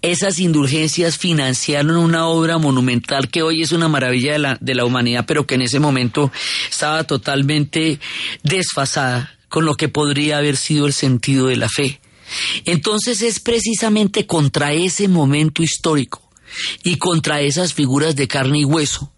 Esas 0.00 0.40
indulgencias 0.40 1.16
financiaron 1.16 1.96
una 1.96 2.26
obra 2.26 2.58
monumental 2.58 3.28
que 3.28 3.42
hoy 3.42 3.62
es 3.62 3.70
una 3.70 3.86
maravilla 3.86 4.32
de 4.32 4.38
la, 4.40 4.58
de 4.60 4.74
la 4.74 4.84
humanidad, 4.84 5.24
pero 5.26 5.46
que 5.46 5.54
en 5.54 5.62
ese 5.62 5.78
momento 5.78 6.32
estaba 6.68 7.04
totalmente 7.04 8.00
desfasada 8.42 9.38
con 9.48 9.64
lo 9.64 9.76
que 9.76 9.88
podría 9.88 10.38
haber 10.38 10.56
sido 10.56 10.86
el 10.86 10.92
sentido 10.92 11.46
de 11.46 11.56
la 11.56 11.68
fe. 11.68 12.01
Entonces 12.64 13.22
es 13.22 13.40
precisamente 13.40 14.26
contra 14.26 14.72
ese 14.72 15.08
momento 15.08 15.62
histórico 15.62 16.22
y 16.82 16.96
contra 16.96 17.40
esas 17.40 17.74
figuras 17.74 18.16
de 18.16 18.28
carne 18.28 18.60
y 18.60 18.64
hueso 18.64 19.12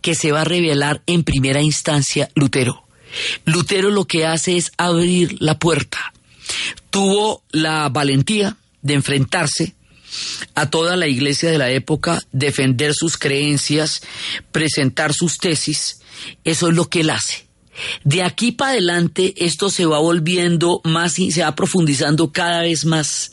que 0.00 0.14
se 0.14 0.32
va 0.32 0.42
a 0.42 0.44
revelar 0.44 1.02
en 1.06 1.24
primera 1.24 1.62
instancia 1.62 2.30
Lutero. 2.34 2.84
Lutero 3.44 3.90
lo 3.90 4.04
que 4.06 4.26
hace 4.26 4.56
es 4.56 4.72
abrir 4.76 5.36
la 5.40 5.58
puerta. 5.58 6.12
Tuvo 6.90 7.42
la 7.50 7.88
valentía 7.88 8.56
de 8.82 8.94
enfrentarse 8.94 9.74
a 10.54 10.68
toda 10.68 10.96
la 10.96 11.06
iglesia 11.06 11.50
de 11.50 11.58
la 11.58 11.70
época, 11.70 12.22
defender 12.32 12.94
sus 12.94 13.16
creencias, 13.16 14.02
presentar 14.52 15.12
sus 15.12 15.38
tesis. 15.38 16.00
Eso 16.44 16.68
es 16.68 16.74
lo 16.74 16.88
que 16.88 17.00
él 17.00 17.10
hace. 17.10 17.49
De 18.04 18.22
aquí 18.22 18.52
para 18.52 18.72
adelante 18.72 19.34
esto 19.36 19.70
se 19.70 19.86
va 19.86 19.98
volviendo 19.98 20.80
más 20.84 21.18
y 21.18 21.30
se 21.32 21.42
va 21.42 21.54
profundizando 21.54 22.32
cada 22.32 22.62
vez 22.62 22.84
más 22.84 23.32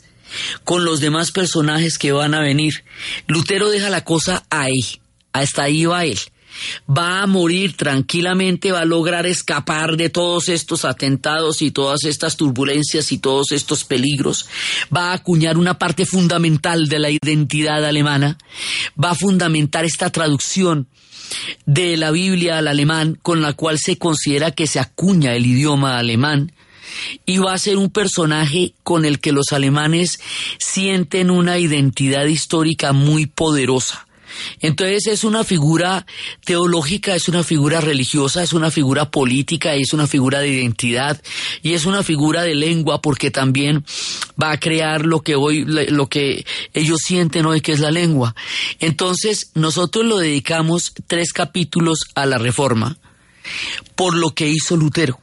con 0.64 0.84
los 0.84 1.00
demás 1.00 1.32
personajes 1.32 1.98
que 1.98 2.12
van 2.12 2.34
a 2.34 2.40
venir. 2.40 2.84
Lutero 3.26 3.70
deja 3.70 3.90
la 3.90 4.04
cosa 4.04 4.44
ahí, 4.50 5.00
hasta 5.32 5.64
ahí 5.64 5.84
va 5.84 6.04
él. 6.04 6.18
Va 6.90 7.22
a 7.22 7.26
morir 7.26 7.76
tranquilamente, 7.76 8.72
va 8.72 8.80
a 8.80 8.84
lograr 8.84 9.26
escapar 9.26 9.96
de 9.96 10.10
todos 10.10 10.48
estos 10.48 10.84
atentados 10.84 11.62
y 11.62 11.70
todas 11.70 12.04
estas 12.04 12.36
turbulencias 12.36 13.12
y 13.12 13.18
todos 13.18 13.52
estos 13.52 13.84
peligros. 13.84 14.46
Va 14.94 15.10
a 15.10 15.14
acuñar 15.14 15.56
una 15.56 15.78
parte 15.78 16.04
fundamental 16.04 16.88
de 16.88 16.98
la 16.98 17.10
identidad 17.10 17.84
alemana. 17.84 18.38
Va 19.02 19.10
a 19.10 19.14
fundamentar 19.14 19.84
esta 19.84 20.10
traducción 20.10 20.88
de 21.66 21.96
la 21.96 22.10
Biblia 22.10 22.58
al 22.58 22.68
alemán 22.68 23.18
con 23.22 23.42
la 23.42 23.52
cual 23.52 23.78
se 23.78 23.98
considera 23.98 24.50
que 24.50 24.66
se 24.66 24.80
acuña 24.80 25.34
el 25.34 25.46
idioma 25.46 25.98
alemán 25.98 26.52
y 27.26 27.38
va 27.38 27.52
a 27.52 27.58
ser 27.58 27.76
un 27.76 27.90
personaje 27.90 28.74
con 28.82 29.04
el 29.04 29.20
que 29.20 29.32
los 29.32 29.52
alemanes 29.52 30.20
sienten 30.58 31.30
una 31.30 31.58
identidad 31.58 32.24
histórica 32.24 32.92
muy 32.92 33.26
poderosa. 33.26 34.07
Entonces 34.60 35.06
es 35.06 35.24
una 35.24 35.44
figura 35.44 36.06
teológica, 36.44 37.14
es 37.14 37.28
una 37.28 37.42
figura 37.42 37.80
religiosa, 37.80 38.42
es 38.42 38.52
una 38.52 38.70
figura 38.70 39.10
política, 39.10 39.74
es 39.74 39.92
una 39.92 40.06
figura 40.06 40.40
de 40.40 40.48
identidad 40.48 41.20
y 41.62 41.74
es 41.74 41.86
una 41.86 42.02
figura 42.02 42.42
de 42.42 42.54
lengua 42.54 43.00
porque 43.00 43.30
también 43.30 43.84
va 44.40 44.52
a 44.52 44.60
crear 44.60 45.04
lo 45.04 45.22
que 45.22 45.34
hoy, 45.34 45.64
lo 45.64 46.08
que 46.08 46.44
ellos 46.74 47.00
sienten 47.04 47.46
hoy 47.46 47.60
que 47.60 47.72
es 47.72 47.80
la 47.80 47.90
lengua. 47.90 48.34
Entonces 48.80 49.50
nosotros 49.54 50.04
lo 50.04 50.18
dedicamos 50.18 50.92
tres 51.06 51.32
capítulos 51.32 52.00
a 52.14 52.26
la 52.26 52.38
reforma 52.38 52.98
por 53.94 54.14
lo 54.14 54.30
que 54.30 54.48
hizo 54.48 54.76
Lutero. 54.76 55.18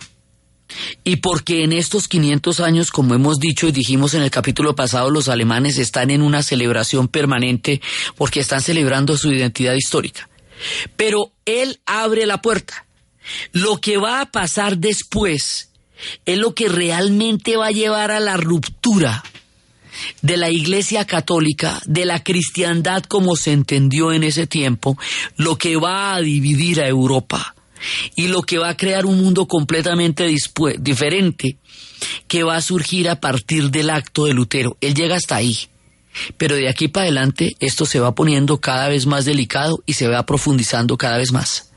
Y 1.04 1.18
porque 1.18 1.64
en 1.64 1.74
estos 1.74 2.08
500 2.08 2.60
años, 2.60 2.92
como 2.92 3.14
hemos 3.14 3.40
dicho 3.40 3.68
y 3.68 3.72
dijimos 3.72 4.14
en 4.14 4.24
el 4.24 4.32
capítulo 4.32 4.76
pasado, 4.76 5.10
los 5.10 5.30
alemanes 5.30 5.78
están 5.78 6.10
en 6.10 6.22
una 6.22 6.44
celebración 6.44 7.08
permanente 7.08 7.82
porque 8.16 8.40
están 8.40 8.62
celebrando 8.62 9.18
su 9.18 9.32
identidad 9.32 9.76
histórica. 9.76 10.30
Pero 10.96 11.32
él 11.46 11.80
abre 11.86 12.26
la 12.26 12.42
puerta. 12.42 12.86
Lo 13.52 13.80
que 13.80 13.98
va 13.98 14.22
a 14.22 14.32
pasar 14.32 14.78
después 14.78 15.70
es 16.26 16.38
lo 16.38 16.54
que 16.54 16.70
realmente 16.70 17.58
va 17.58 17.68
a 17.68 17.72
llevar 17.72 18.12
a 18.12 18.20
la 18.20 18.38
ruptura 18.38 19.24
de 20.22 20.38
la 20.38 20.50
Iglesia 20.50 21.06
Católica, 21.06 21.82
de 21.86 22.06
la 22.06 22.22
cristiandad 22.24 23.04
como 23.04 23.36
se 23.36 23.54
entendió 23.54 24.12
en 24.12 24.24
ese 24.24 24.46
tiempo, 24.46 24.98
lo 25.38 25.58
que 25.58 25.78
va 25.78 26.16
a 26.16 26.22
dividir 26.22 26.82
a 26.82 26.88
Europa 26.88 27.55
y 28.16 28.28
lo 28.28 28.42
que 28.42 28.58
va 28.58 28.70
a 28.70 28.78
crear 28.78 29.06
un 29.06 29.22
mundo 29.22 29.48
completamente 29.48 30.28
diferente 30.80 31.58
que 32.28 32.44
va 32.44 32.58
a 32.58 32.62
surgir 32.62 33.10
a 33.10 33.20
partir 33.20 33.72
del 33.72 33.90
acto 33.90 34.26
de 34.26 34.34
Lutero. 34.34 34.78
Él 34.82 34.94
llega 34.94 35.16
hasta 35.16 35.36
ahí. 35.36 35.58
Pero 36.38 36.56
de 36.56 36.70
aquí 36.70 36.88
para 36.88 37.04
adelante 37.04 37.58
esto 37.60 37.86
se 37.86 38.00
va 38.00 38.16
poniendo 38.16 38.62
cada 38.62 38.88
vez 38.88 39.06
más 39.06 39.26
delicado 39.26 39.84
y 39.86 39.94
se 39.94 40.08
va 40.08 40.26
profundizando 40.26 40.98
cada 40.98 41.18
vez 41.18 41.34
más. 41.34 41.72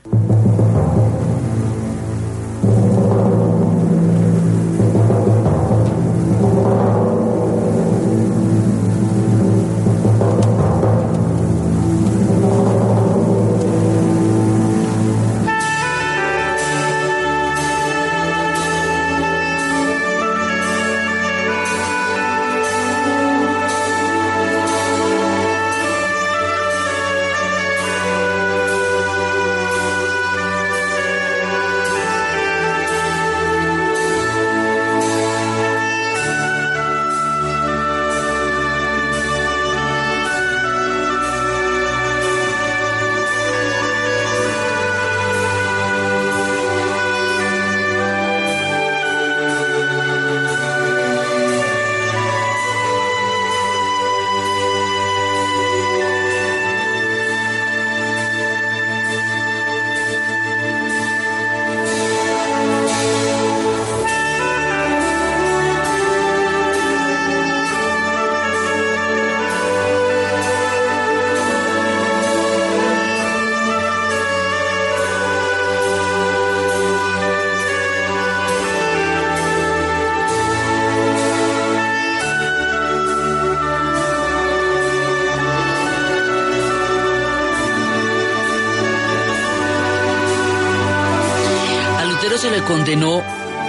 Condenó 92.89 93.21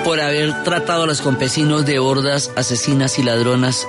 por 0.02 0.18
haber 0.18 0.64
tratado 0.64 1.02
a 1.02 1.06
los 1.06 1.20
campesinos 1.20 1.84
de 1.84 1.98
hordas 1.98 2.50
asesinas 2.56 3.18
y 3.18 3.22
ladronas 3.22 3.86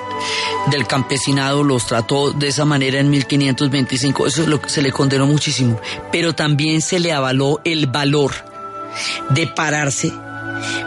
del 0.69 0.85
campesinado, 0.85 1.63
los 1.63 1.85
trató 1.85 2.31
de 2.31 2.49
esa 2.49 2.65
manera 2.65 2.99
en 2.99 3.09
1525, 3.09 4.27
eso 4.27 4.41
es 4.41 4.49
lo 4.49 4.59
que 4.59 4.69
se 4.69 4.81
le 4.81 4.91
condenó 4.91 5.27
muchísimo, 5.27 5.79
pero 6.11 6.33
también 6.33 6.81
se 6.81 6.99
le 6.99 7.13
avaló 7.13 7.61
el 7.63 7.87
valor 7.87 8.33
de 9.29 9.47
pararse 9.47 10.11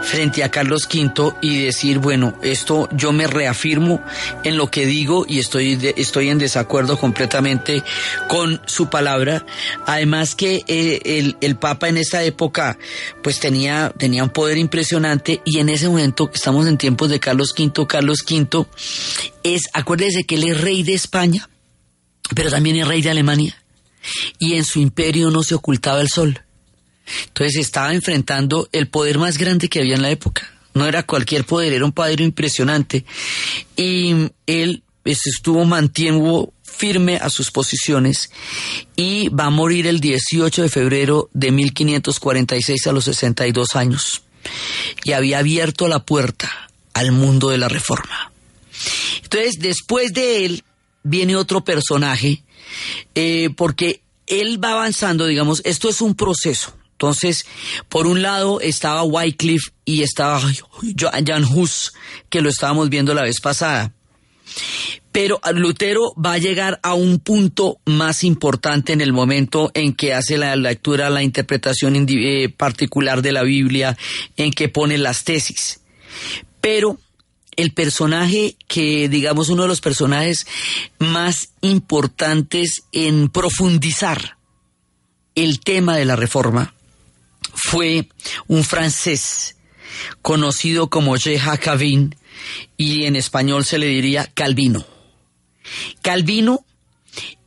frente 0.03 0.43
a 0.43 0.49
Carlos 0.49 0.87
V 0.91 1.33
y 1.41 1.63
decir, 1.63 1.99
bueno, 1.99 2.37
esto 2.41 2.87
yo 2.91 3.11
me 3.11 3.27
reafirmo 3.27 4.01
en 4.43 4.57
lo 4.57 4.69
que 4.69 4.85
digo 4.85 5.25
y 5.27 5.39
estoy, 5.39 5.93
estoy 5.97 6.29
en 6.29 6.37
desacuerdo 6.37 6.97
completamente 6.97 7.83
con 8.27 8.61
su 8.65 8.89
palabra. 8.89 9.45
Además 9.85 10.35
que 10.35 10.63
eh, 10.67 11.33
el, 11.41 11.55
Papa 11.55 11.87
en 11.87 11.97
esta 11.97 12.23
época 12.23 12.77
pues 13.23 13.39
tenía, 13.39 13.93
tenía 13.97 14.23
un 14.23 14.29
poder 14.29 14.57
impresionante 14.57 15.41
y 15.45 15.59
en 15.59 15.69
ese 15.69 15.87
momento, 15.87 16.29
estamos 16.33 16.67
en 16.67 16.77
tiempos 16.77 17.09
de 17.09 17.19
Carlos 17.19 17.53
V, 17.57 17.87
Carlos 17.87 18.23
V 18.29 18.65
es, 19.43 19.63
acuérdese 19.73 20.25
que 20.25 20.35
él 20.35 20.43
es 20.43 20.61
rey 20.61 20.83
de 20.83 20.93
España, 20.93 21.49
pero 22.35 22.49
también 22.49 22.75
es 22.75 22.87
rey 22.87 23.01
de 23.01 23.09
Alemania 23.09 23.55
y 24.39 24.55
en 24.55 24.63
su 24.63 24.79
imperio 24.79 25.29
no 25.31 25.43
se 25.43 25.55
ocultaba 25.55 26.01
el 26.01 26.09
sol. 26.09 26.44
Entonces 27.27 27.57
estaba 27.57 27.93
enfrentando 27.93 28.69
el 28.71 28.87
poder 28.87 29.17
más 29.17 29.37
grande 29.37 29.69
que 29.69 29.79
había 29.79 29.95
en 29.95 30.01
la 30.01 30.11
época. 30.11 30.51
No 30.73 30.85
era 30.85 31.03
cualquier 31.03 31.45
poder, 31.45 31.73
era 31.73 31.85
un 31.85 31.91
poder 31.91 32.21
impresionante. 32.21 33.05
Y 33.77 34.29
él 34.45 34.83
pues, 35.03 35.25
estuvo, 35.25 35.63
mantuvo 35.65 36.53
firme 36.63 37.17
a 37.17 37.29
sus 37.29 37.51
posiciones 37.51 38.29
y 38.95 39.29
va 39.29 39.45
a 39.45 39.49
morir 39.49 39.87
el 39.87 39.99
18 39.99 40.63
de 40.63 40.69
febrero 40.69 41.29
de 41.33 41.51
1546 41.51 42.87
a 42.87 42.91
los 42.91 43.05
62 43.05 43.75
años. 43.75 44.23
Y 45.03 45.13
había 45.13 45.39
abierto 45.39 45.87
la 45.87 45.99
puerta 45.99 46.51
al 46.93 47.11
mundo 47.11 47.49
de 47.49 47.57
la 47.57 47.69
reforma. 47.69 48.31
Entonces, 49.23 49.53
después 49.59 50.13
de 50.13 50.45
él 50.45 50.63
viene 51.03 51.35
otro 51.35 51.63
personaje, 51.63 52.43
eh, 53.15 53.49
porque 53.55 54.01
él 54.27 54.63
va 54.63 54.71
avanzando, 54.71 55.25
digamos, 55.25 55.61
esto 55.65 55.89
es 55.89 56.01
un 56.01 56.15
proceso. 56.15 56.73
Entonces, 56.95 57.45
por 57.89 58.07
un 58.07 58.21
lado 58.21 58.61
estaba 58.61 59.03
Wycliffe 59.03 59.71
y 59.83 60.01
estaba 60.01 60.41
Jan 61.27 61.43
Hus, 61.43 61.93
que 62.29 62.41
lo 62.41 62.49
estábamos 62.49 62.89
viendo 62.89 63.13
la 63.13 63.23
vez 63.23 63.41
pasada. 63.41 63.93
Pero 65.11 65.41
Lutero 65.53 66.13
va 66.13 66.33
a 66.33 66.37
llegar 66.37 66.79
a 66.83 66.93
un 66.93 67.19
punto 67.19 67.79
más 67.85 68.23
importante 68.23 68.93
en 68.93 69.01
el 69.01 69.11
momento 69.11 69.71
en 69.73 69.93
que 69.93 70.13
hace 70.13 70.37
la 70.37 70.55
lectura, 70.55 71.09
la 71.09 71.23
interpretación 71.23 72.05
eh, 72.09 72.49
particular 72.49 73.21
de 73.21 73.33
la 73.33 73.43
Biblia, 73.43 73.97
en 74.37 74.51
que 74.51 74.69
pone 74.69 74.97
las 74.97 75.25
tesis. 75.25 75.81
Pero 76.61 76.97
el 77.57 77.73
personaje 77.73 78.55
que, 78.67 79.09
digamos, 79.09 79.49
uno 79.49 79.63
de 79.63 79.67
los 79.69 79.81
personajes 79.81 80.47
más 80.99 81.49
importantes 81.59 82.83
en 82.93 83.29
profundizar 83.29 84.37
el 85.35 85.59
tema 85.59 85.97
de 85.97 86.05
la 86.05 86.15
reforma 86.15 86.74
fue 87.55 88.09
un 88.47 88.63
francés 88.63 89.55
conocido 90.21 90.89
como 90.89 91.15
Jeha 91.15 91.57
Calvin 91.57 92.15
y 92.77 93.05
en 93.05 93.15
español 93.15 93.65
se 93.65 93.77
le 93.77 93.87
diría 93.87 94.29
Calvino. 94.33 94.85
Calvino, 96.01 96.65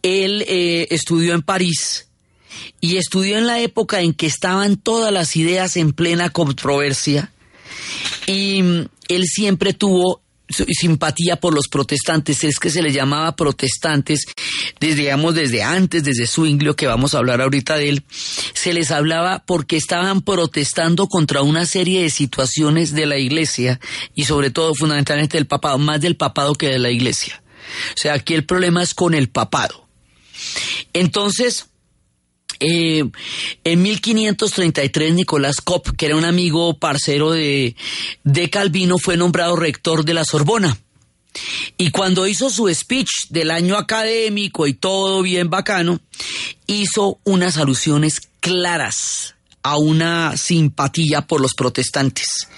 él 0.02 0.44
eh, 0.48 0.88
estudió 0.90 1.34
en 1.34 1.42
París 1.42 2.08
y 2.80 2.96
estudió 2.96 3.38
en 3.38 3.46
la 3.46 3.60
época 3.60 4.00
en 4.00 4.14
que 4.14 4.26
estaban 4.26 4.76
todas 4.76 5.12
las 5.12 5.36
ideas 5.36 5.76
en 5.76 5.92
plena 5.92 6.30
controversia 6.30 7.32
y 8.26 8.62
mm, 8.62 8.88
él 9.08 9.24
siempre 9.26 9.72
tuvo 9.74 10.22
simpatía 10.48 11.36
por 11.36 11.54
los 11.54 11.68
protestantes, 11.68 12.44
es 12.44 12.58
que 12.58 12.70
se 12.70 12.82
les 12.82 12.94
llamaba 12.94 13.36
protestantes, 13.36 14.26
desde, 14.80 15.02
digamos, 15.02 15.34
desde 15.34 15.62
antes, 15.62 16.04
desde 16.04 16.26
que 16.76 16.86
vamos 16.86 17.14
a 17.14 17.18
hablar 17.18 17.40
ahorita 17.40 17.76
de 17.76 17.88
él, 17.88 18.04
se 18.54 18.72
les 18.72 18.90
hablaba 18.90 19.44
porque 19.46 19.76
estaban 19.76 20.22
protestando 20.22 21.06
contra 21.06 21.42
una 21.42 21.66
serie 21.66 22.02
de 22.02 22.10
situaciones 22.10 22.92
de 22.92 23.06
la 23.06 23.18
iglesia 23.18 23.80
y 24.14 24.24
sobre 24.24 24.50
todo 24.50 24.74
fundamentalmente 24.74 25.36
del 25.36 25.46
papado, 25.46 25.78
más 25.78 26.00
del 26.00 26.16
papado 26.16 26.54
que 26.54 26.68
de 26.68 26.78
la 26.78 26.90
iglesia. 26.90 27.42
O 27.94 27.98
sea, 27.98 28.14
aquí 28.14 28.34
el 28.34 28.44
problema 28.44 28.82
es 28.82 28.94
con 28.94 29.14
el 29.14 29.28
papado. 29.28 29.86
Entonces, 30.92 31.67
eh, 32.60 33.04
en 33.64 33.82
1533 33.82 35.14
Nicolás 35.14 35.60
Kopp, 35.60 35.88
que 35.96 36.06
era 36.06 36.16
un 36.16 36.24
amigo 36.24 36.78
parcero 36.78 37.30
de, 37.30 37.76
de 38.24 38.50
Calvino, 38.50 38.98
fue 38.98 39.16
nombrado 39.16 39.56
rector 39.56 40.04
de 40.04 40.14
la 40.14 40.24
Sorbona. 40.24 40.78
Y 41.76 41.90
cuando 41.90 42.26
hizo 42.26 42.50
su 42.50 42.72
speech 42.72 43.28
del 43.30 43.50
año 43.50 43.76
académico 43.76 44.66
y 44.66 44.74
todo 44.74 45.22
bien 45.22 45.50
bacano, 45.50 46.00
hizo 46.66 47.20
unas 47.24 47.58
alusiones 47.58 48.20
claras 48.40 49.34
a 49.62 49.76
una 49.76 50.36
simpatía 50.36 51.22
por 51.22 51.40
los 51.40 51.54
protestantes, 51.54 52.48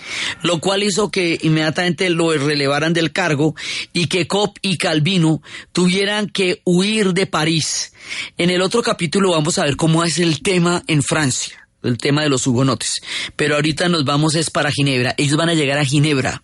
lo 0.42 0.60
cual 0.60 0.82
hizo 0.82 1.10
que 1.10 1.38
inmediatamente 1.42 2.10
lo 2.10 2.32
relevaran 2.32 2.92
del 2.92 3.12
cargo 3.12 3.54
y 3.92 4.06
que 4.06 4.26
Cop 4.26 4.56
y 4.62 4.76
Calvino 4.76 5.42
tuvieran 5.72 6.28
que 6.28 6.62
huir 6.64 7.12
de 7.14 7.26
París. 7.26 7.92
En 8.36 8.50
el 8.50 8.62
otro 8.62 8.82
capítulo 8.82 9.30
vamos 9.30 9.58
a 9.58 9.64
ver 9.64 9.76
cómo 9.76 10.04
es 10.04 10.18
el 10.18 10.42
tema 10.42 10.82
en 10.86 11.02
Francia 11.02 11.56
el 11.82 11.96
tema 11.96 12.22
de 12.22 12.28
los 12.28 12.46
hugonotes. 12.46 12.96
Pero 13.36 13.54
ahorita 13.54 13.88
nos 13.88 14.04
vamos 14.04 14.34
es 14.34 14.50
para 14.50 14.70
Ginebra. 14.70 15.14
Ellos 15.16 15.38
van 15.38 15.48
a 15.48 15.54
llegar 15.54 15.78
a 15.78 15.84
Ginebra. 15.84 16.42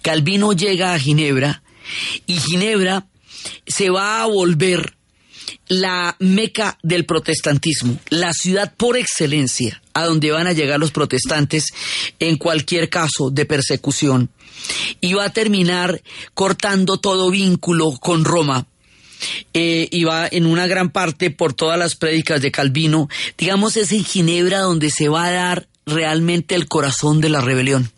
Calvino 0.00 0.54
llega 0.54 0.94
a 0.94 0.98
Ginebra 0.98 1.62
y 2.26 2.38
Ginebra 2.38 3.06
se 3.66 3.90
va 3.90 4.22
a 4.22 4.26
volver 4.26 4.96
la 5.68 6.16
meca 6.18 6.78
del 6.82 7.04
protestantismo, 7.04 7.98
la 8.08 8.32
ciudad 8.32 8.74
por 8.76 8.96
excelencia 8.96 9.80
a 9.92 10.04
donde 10.04 10.30
van 10.30 10.46
a 10.46 10.52
llegar 10.52 10.78
los 10.78 10.90
protestantes 10.90 11.66
en 12.18 12.36
cualquier 12.36 12.88
caso 12.88 13.30
de 13.30 13.46
persecución. 13.46 14.30
Y 15.00 15.14
va 15.14 15.24
a 15.26 15.32
terminar 15.32 16.02
cortando 16.34 16.98
todo 16.98 17.30
vínculo 17.30 17.92
con 17.92 18.24
Roma. 18.24 18.66
Eh, 19.52 19.86
y 19.90 20.04
va 20.04 20.26
en 20.30 20.46
una 20.46 20.66
gran 20.66 20.90
parte 20.90 21.30
por 21.30 21.52
todas 21.52 21.78
las 21.78 21.94
prédicas 21.94 22.40
de 22.40 22.50
Calvino. 22.50 23.08
Digamos, 23.36 23.76
es 23.76 23.92
en 23.92 24.04
Ginebra 24.04 24.60
donde 24.60 24.90
se 24.90 25.08
va 25.08 25.26
a 25.26 25.30
dar 25.30 25.68
realmente 25.84 26.54
el 26.54 26.68
corazón 26.68 27.20
de 27.20 27.28
la 27.28 27.42
rebelión. 27.42 27.90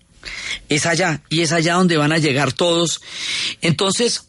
Es 0.69 0.87
allá, 0.87 1.23
y 1.29 1.41
es 1.41 1.53
allá 1.53 1.75
donde 1.75 1.97
van 1.97 2.13
a 2.13 2.19
llegar 2.19 2.53
todos. 2.53 3.01
Entonces, 3.61 4.25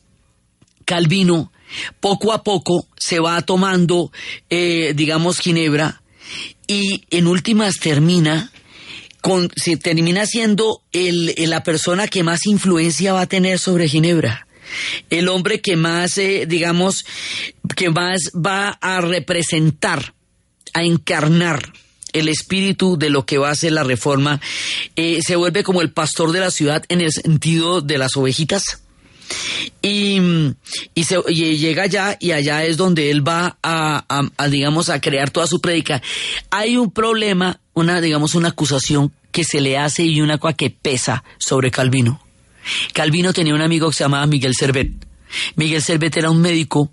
Calvino 0.85 1.51
poco 1.99 2.33
a 2.33 2.43
poco 2.43 2.87
se 2.97 3.19
va 3.19 3.41
tomando, 3.41 4.11
eh, 4.49 4.93
digamos, 4.95 5.39
Ginebra 5.39 6.01
y 6.67 7.03
en 7.09 7.27
últimas 7.27 7.79
termina 7.79 8.51
con, 9.21 9.49
se 9.55 9.77
termina 9.77 10.25
siendo 10.25 10.81
el, 10.91 11.33
la 11.37 11.63
persona 11.63 12.07
que 12.07 12.23
más 12.23 12.45
influencia 12.45 13.13
va 13.13 13.21
a 13.21 13.27
tener 13.27 13.59
sobre 13.59 13.87
Ginebra. 13.87 14.47
El 15.09 15.29
hombre 15.29 15.61
que 15.61 15.75
más, 15.75 16.17
eh, 16.17 16.45
digamos, 16.47 17.05
que 17.75 17.89
más 17.89 18.31
va 18.33 18.69
a 18.81 19.01
representar, 19.01 20.13
a 20.73 20.83
encarnar 20.83 21.71
el 22.11 22.27
espíritu 22.27 22.97
de 22.97 23.09
lo 23.09 23.25
que 23.25 23.37
va 23.37 23.49
a 23.49 23.55
ser 23.55 23.71
la 23.71 23.83
reforma, 23.83 24.41
eh, 24.95 25.19
se 25.25 25.35
vuelve 25.35 25.63
como 25.63 25.81
el 25.81 25.91
pastor 25.91 26.31
de 26.31 26.39
la 26.39 26.51
ciudad 26.51 26.83
en 26.89 27.01
el 27.01 27.11
sentido 27.11 27.81
de 27.81 27.97
las 27.97 28.15
ovejitas 28.17 28.82
y, 29.81 30.21
se, 31.03 31.21
llega 31.21 31.83
allá 31.83 32.17
y 32.19 32.31
allá 32.31 32.63
es 32.63 32.77
donde 32.77 33.11
él 33.11 33.27
va 33.27 33.57
a, 33.61 34.47
digamos, 34.49 34.89
a 34.89 35.01
crear 35.01 35.29
toda 35.29 35.47
su 35.47 35.59
prédica. 35.59 36.01
Hay 36.49 36.77
un 36.77 36.91
problema, 36.91 37.59
una, 37.73 38.01
digamos, 38.01 38.35
una 38.35 38.49
acusación 38.49 39.11
que 39.31 39.43
se 39.43 39.61
le 39.61 39.77
hace 39.77 40.03
y 40.03 40.21
una 40.21 40.37
cosa 40.37 40.55
que 40.55 40.69
pesa 40.69 41.23
sobre 41.37 41.71
Calvino. 41.71 42.21
Calvino 42.93 43.33
tenía 43.33 43.53
un 43.53 43.61
amigo 43.61 43.89
que 43.89 43.97
se 43.97 44.03
llamaba 44.03 44.25
Miguel 44.25 44.53
Servet 44.55 45.12
Miguel 45.55 45.81
Servet 45.81 46.15
era 46.17 46.29
un 46.29 46.41
médico 46.41 46.91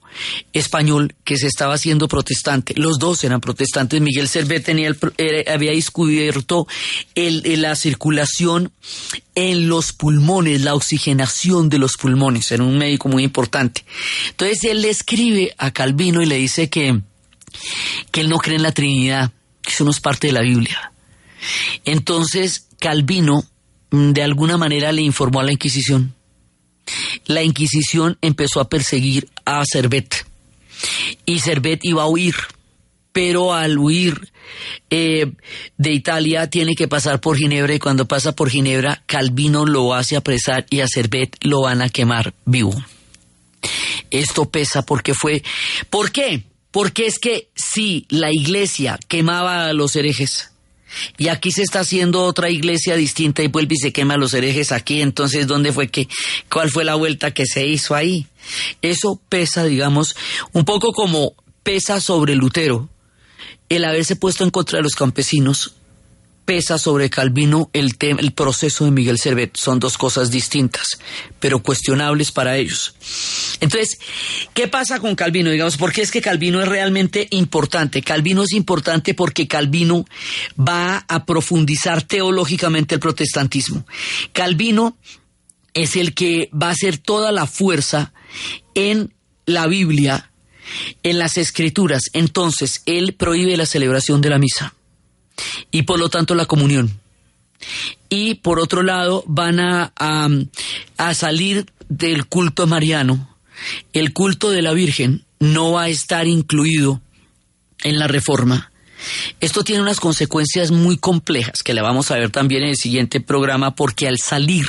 español 0.52 1.14
que 1.24 1.36
se 1.36 1.46
estaba 1.46 1.74
haciendo 1.74 2.08
protestante. 2.08 2.74
Los 2.76 2.98
dos 2.98 3.22
eran 3.24 3.40
protestantes. 3.40 4.00
Miguel 4.00 4.28
Servet 4.28 4.64
tenía 4.64 4.90
había 5.48 5.72
descubierto 5.72 6.66
la 7.14 7.76
circulación 7.76 8.72
en 9.34 9.68
los 9.68 9.92
pulmones, 9.92 10.62
la 10.62 10.74
oxigenación 10.74 11.68
de 11.68 11.78
los 11.78 11.96
pulmones. 11.96 12.50
Era 12.50 12.64
un 12.64 12.78
médico 12.78 13.08
muy 13.08 13.24
importante. 13.24 13.84
Entonces 14.30 14.64
él 14.64 14.82
le 14.82 14.90
escribe 14.90 15.54
a 15.58 15.70
Calvino 15.70 16.22
y 16.22 16.26
le 16.26 16.36
dice 16.36 16.68
que, 16.68 17.00
que 18.10 18.20
él 18.20 18.28
no 18.28 18.38
cree 18.38 18.56
en 18.56 18.62
la 18.62 18.72
Trinidad, 18.72 19.32
que 19.62 19.72
eso 19.72 19.84
no 19.84 19.90
es 19.90 20.00
parte 20.00 20.28
de 20.28 20.32
la 20.32 20.42
Biblia. 20.42 20.92
Entonces 21.84 22.66
Calvino 22.78 23.44
mm, 23.90 24.12
de 24.12 24.22
alguna 24.22 24.56
manera 24.56 24.92
le 24.92 25.02
informó 25.02 25.40
a 25.40 25.44
la 25.44 25.52
Inquisición 25.52 26.14
la 27.26 27.42
Inquisición 27.42 28.18
empezó 28.20 28.60
a 28.60 28.68
perseguir 28.68 29.28
a 29.44 29.62
Servet 29.64 30.30
y 31.26 31.40
Servet 31.40 31.84
iba 31.84 32.02
a 32.02 32.06
huir, 32.06 32.34
pero 33.12 33.54
al 33.54 33.78
huir 33.78 34.32
eh, 34.90 35.32
de 35.76 35.92
Italia 35.92 36.48
tiene 36.48 36.74
que 36.74 36.88
pasar 36.88 37.20
por 37.20 37.36
Ginebra 37.36 37.74
y 37.74 37.78
cuando 37.78 38.06
pasa 38.06 38.32
por 38.32 38.50
Ginebra 38.50 39.02
Calvino 39.06 39.66
lo 39.66 39.94
hace 39.94 40.16
apresar 40.16 40.66
y 40.70 40.80
a 40.80 40.88
Servet 40.88 41.36
lo 41.42 41.62
van 41.62 41.82
a 41.82 41.88
quemar 41.88 42.34
vivo. 42.44 42.74
Esto 44.10 44.48
pesa 44.48 44.82
porque 44.82 45.14
fue... 45.14 45.42
¿Por 45.88 46.10
qué? 46.10 46.44
Porque 46.70 47.06
es 47.06 47.18
que 47.18 47.48
si 47.54 48.06
la 48.08 48.32
iglesia 48.32 48.98
quemaba 49.08 49.66
a 49.66 49.72
los 49.72 49.94
herejes, 49.96 50.50
Y 51.18 51.28
aquí 51.28 51.52
se 51.52 51.62
está 51.62 51.80
haciendo 51.80 52.24
otra 52.24 52.50
iglesia 52.50 52.96
distinta 52.96 53.42
y 53.42 53.48
vuelve 53.48 53.74
y 53.74 53.78
se 53.78 53.92
quema 53.92 54.16
los 54.16 54.34
herejes 54.34 54.72
aquí. 54.72 55.02
Entonces, 55.02 55.46
¿dónde 55.46 55.72
fue 55.72 55.88
que, 55.88 56.08
cuál 56.50 56.70
fue 56.70 56.84
la 56.84 56.94
vuelta 56.94 57.32
que 57.32 57.46
se 57.46 57.66
hizo 57.66 57.94
ahí? 57.94 58.26
Eso 58.82 59.20
pesa, 59.28 59.64
digamos, 59.64 60.16
un 60.52 60.64
poco 60.64 60.92
como 60.92 61.34
pesa 61.62 62.00
sobre 62.00 62.34
Lutero 62.34 62.88
el 63.68 63.84
haberse 63.84 64.16
puesto 64.16 64.44
en 64.44 64.50
contra 64.50 64.78
de 64.78 64.82
los 64.82 64.96
campesinos 64.96 65.74
pesa 66.50 66.78
sobre 66.78 67.10
Calvino 67.10 67.70
el, 67.72 67.94
el 68.00 68.32
proceso 68.32 68.84
de 68.84 68.90
Miguel 68.90 69.18
Servet. 69.18 69.56
Son 69.56 69.78
dos 69.78 69.96
cosas 69.96 70.32
distintas, 70.32 70.98
pero 71.38 71.62
cuestionables 71.62 72.32
para 72.32 72.56
ellos. 72.56 72.92
Entonces, 73.60 74.00
¿qué 74.52 74.66
pasa 74.66 74.98
con 74.98 75.14
Calvino? 75.14 75.50
Digamos, 75.50 75.76
¿por 75.76 75.92
qué 75.92 76.02
es 76.02 76.10
que 76.10 76.20
Calvino 76.20 76.60
es 76.60 76.66
realmente 76.66 77.28
importante? 77.30 78.02
Calvino 78.02 78.42
es 78.42 78.50
importante 78.50 79.14
porque 79.14 79.46
Calvino 79.46 80.04
va 80.58 81.04
a 81.06 81.24
profundizar 81.24 82.02
teológicamente 82.02 82.96
el 82.96 83.00
protestantismo. 83.00 83.86
Calvino 84.32 84.96
es 85.72 85.94
el 85.94 86.14
que 86.14 86.50
va 86.52 86.66
a 86.66 86.72
hacer 86.72 86.98
toda 86.98 87.30
la 87.30 87.46
fuerza 87.46 88.12
en 88.74 89.14
la 89.46 89.68
Biblia, 89.68 90.32
en 91.04 91.20
las 91.20 91.38
escrituras. 91.38 92.10
Entonces, 92.12 92.82
él 92.86 93.14
prohíbe 93.14 93.56
la 93.56 93.66
celebración 93.66 94.20
de 94.20 94.30
la 94.30 94.38
misa 94.40 94.74
y 95.70 95.82
por 95.82 95.98
lo 95.98 96.08
tanto 96.08 96.34
la 96.34 96.46
comunión. 96.46 97.00
Y 98.08 98.36
por 98.36 98.58
otro 98.58 98.82
lado 98.82 99.22
van 99.26 99.60
a, 99.60 99.92
a, 99.96 101.14
salir 101.14 101.66
del 101.88 102.26
culto 102.26 102.66
mariano. 102.66 103.36
El 103.92 104.12
culto 104.12 104.50
de 104.50 104.62
la 104.62 104.72
Virgen 104.72 105.24
no 105.38 105.72
va 105.72 105.82
a 105.84 105.88
estar 105.88 106.26
incluido 106.26 107.02
en 107.82 107.98
la 107.98 108.06
reforma. 108.06 108.72
Esto 109.40 109.64
tiene 109.64 109.82
unas 109.82 110.00
consecuencias 110.00 110.70
muy 110.70 110.96
complejas 110.96 111.62
que 111.62 111.74
la 111.74 111.82
vamos 111.82 112.10
a 112.10 112.16
ver 112.16 112.30
también 112.30 112.62
en 112.62 112.70
el 112.70 112.76
siguiente 112.76 113.20
programa 113.20 113.74
porque 113.74 114.08
al 114.08 114.18
salir 114.18 114.66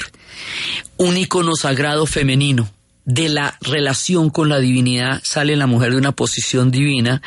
un 0.98 1.18
icono 1.18 1.56
sagrado 1.56 2.06
femenino 2.06 2.70
de 3.06 3.30
la 3.30 3.58
relación 3.62 4.30
con 4.30 4.48
la 4.50 4.60
divinidad 4.60 5.22
sale 5.24 5.56
la 5.56 5.66
mujer 5.66 5.92
de 5.92 5.98
una 5.98 6.12
posición 6.12 6.70
divina 6.70 7.22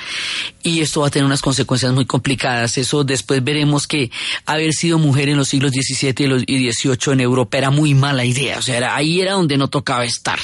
y 0.63 0.81
esto 0.81 1.01
va 1.01 1.09
a 1.09 1.11
tener 1.11 1.27
unas 1.27 1.43
consecuencias 1.43 1.93
muy 1.93 2.07
complicadas. 2.07 2.79
Eso 2.79 3.05
después 3.05 3.43
veremos 3.43 3.87
que 3.87 4.11
haber 4.47 4.73
sido 4.73 4.99
mujer 4.99 5.29
en 5.29 5.37
los 5.37 5.49
siglos 5.49 5.73
XVII 5.73 6.45
y 6.47 6.73
XVIII 6.73 7.13
en 7.13 7.21
Europa 7.21 7.59
era 7.59 7.71
muy 7.71 7.95
mala 7.95 8.25
idea. 8.25 8.59
O 8.59 8.63
sea, 8.63 8.95
ahí 8.95 9.21
era 9.21 9.33
donde 9.33 9.59
no 9.59 9.69
tocaba 9.69 10.05
estar. 10.05 10.39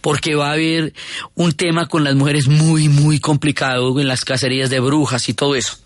Porque 0.00 0.34
va 0.34 0.50
a 0.50 0.52
haber 0.52 0.92
un 1.34 1.52
tema 1.52 1.86
con 1.86 2.04
las 2.04 2.14
mujeres 2.14 2.46
muy, 2.46 2.88
muy 2.88 3.20
complicado 3.20 3.98
en 3.98 4.06
las 4.06 4.24
cacerías 4.24 4.70
de 4.70 4.80
brujas 4.80 5.28
y 5.28 5.34
todo 5.34 5.54
eso 5.54 5.78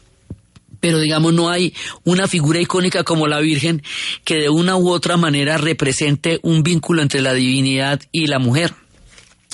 pero 0.82 0.98
digamos 0.98 1.32
no 1.32 1.48
hay 1.48 1.72
una 2.02 2.26
figura 2.26 2.60
icónica 2.60 3.04
como 3.04 3.28
la 3.28 3.38
Virgen 3.38 3.84
que 4.24 4.34
de 4.34 4.48
una 4.48 4.76
u 4.76 4.90
otra 4.90 5.16
manera 5.16 5.56
represente 5.56 6.40
un 6.42 6.64
vínculo 6.64 7.02
entre 7.02 7.22
la 7.22 7.34
divinidad 7.34 8.00
y 8.10 8.26
la 8.26 8.40
mujer. 8.40 8.74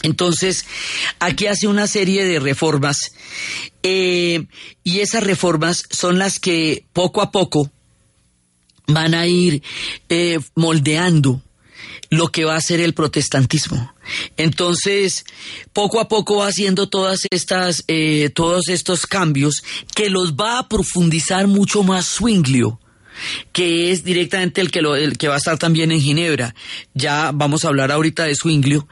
Entonces, 0.02 0.64
aquí 1.20 1.46
hace 1.46 1.66
una 1.66 1.86
serie 1.86 2.24
de 2.24 2.40
reformas 2.40 3.12
eh, 3.82 4.46
y 4.82 5.00
esas 5.00 5.22
reformas 5.22 5.84
son 5.90 6.18
las 6.18 6.38
que 6.38 6.86
poco 6.94 7.20
a 7.20 7.30
poco 7.30 7.70
van 8.86 9.14
a 9.14 9.26
ir 9.26 9.62
eh, 10.08 10.38
moldeando 10.54 11.42
lo 12.10 12.28
que 12.28 12.44
va 12.44 12.56
a 12.56 12.60
ser 12.60 12.80
el 12.80 12.94
protestantismo. 12.94 13.92
Entonces, 14.36 15.24
poco 15.72 16.00
a 16.00 16.08
poco 16.08 16.36
va 16.36 16.48
haciendo 16.48 16.88
todas 16.88 17.20
estas, 17.30 17.84
eh, 17.88 18.30
todos 18.34 18.68
estos 18.68 19.06
cambios 19.06 19.62
que 19.94 20.08
los 20.08 20.34
va 20.34 20.58
a 20.58 20.68
profundizar 20.68 21.46
mucho 21.46 21.82
más 21.82 22.06
Zwinglio 22.06 22.80
que 23.52 23.90
es 23.90 24.04
directamente 24.04 24.60
el 24.60 24.70
que, 24.70 24.82
lo, 24.82 24.96
el 24.96 25.18
que 25.18 25.28
va 25.28 25.34
a 25.34 25.38
estar 25.38 25.58
también 25.58 25.90
en 25.90 26.00
Ginebra. 26.00 26.54
Ya 26.94 27.32
vamos 27.34 27.64
a 27.64 27.68
hablar 27.68 27.90
ahorita 27.90 28.24
de 28.24 28.34
Zwinglio, 28.34 28.86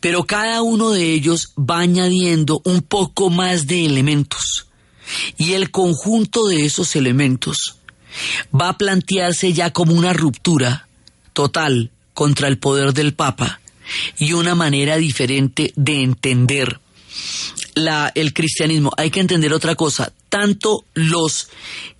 pero 0.00 0.24
cada 0.24 0.62
uno 0.62 0.90
de 0.90 1.12
ellos 1.12 1.54
va 1.58 1.80
añadiendo 1.80 2.60
un 2.64 2.82
poco 2.82 3.30
más 3.30 3.66
de 3.66 3.86
elementos. 3.86 4.66
Y 5.36 5.54
el 5.54 5.70
conjunto 5.70 6.46
de 6.46 6.64
esos 6.64 6.94
elementos 6.94 7.78
va 8.54 8.70
a 8.70 8.78
plantearse 8.78 9.52
ya 9.52 9.72
como 9.72 9.94
una 9.94 10.12
ruptura 10.12 10.88
total 11.32 11.90
contra 12.20 12.48
el 12.48 12.58
poder 12.58 12.92
del 12.92 13.14
Papa 13.14 13.62
y 14.18 14.34
una 14.34 14.54
manera 14.54 14.98
diferente 14.98 15.72
de 15.74 16.02
entender 16.02 16.78
la, 17.72 18.12
el 18.14 18.34
cristianismo. 18.34 18.92
Hay 18.98 19.10
que 19.10 19.20
entender 19.20 19.54
otra 19.54 19.74
cosa. 19.74 20.12
Tanto 20.28 20.84
los 20.92 21.48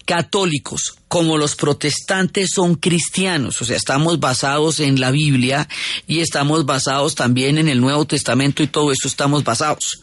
católicos 0.05 0.99
como 1.09 1.39
los 1.39 1.57
protestantes 1.57 2.51
son 2.55 2.75
cristianos, 2.75 3.63
o 3.63 3.65
sea, 3.65 3.79
estamos 3.79 4.21
basados 4.21 4.81
en 4.81 5.01
la 5.01 5.11
Biblia 5.11 5.67
y 6.07 6.21
estamos 6.21 6.67
basados 6.67 7.15
también 7.15 7.57
en 7.57 7.71
el 7.71 7.81
Nuevo 7.81 8.05
Testamento 8.05 8.63
y 8.63 8.67
todo 8.67 8.93
eso 8.93 9.09
estamos 9.09 9.43
basados. 9.43 10.03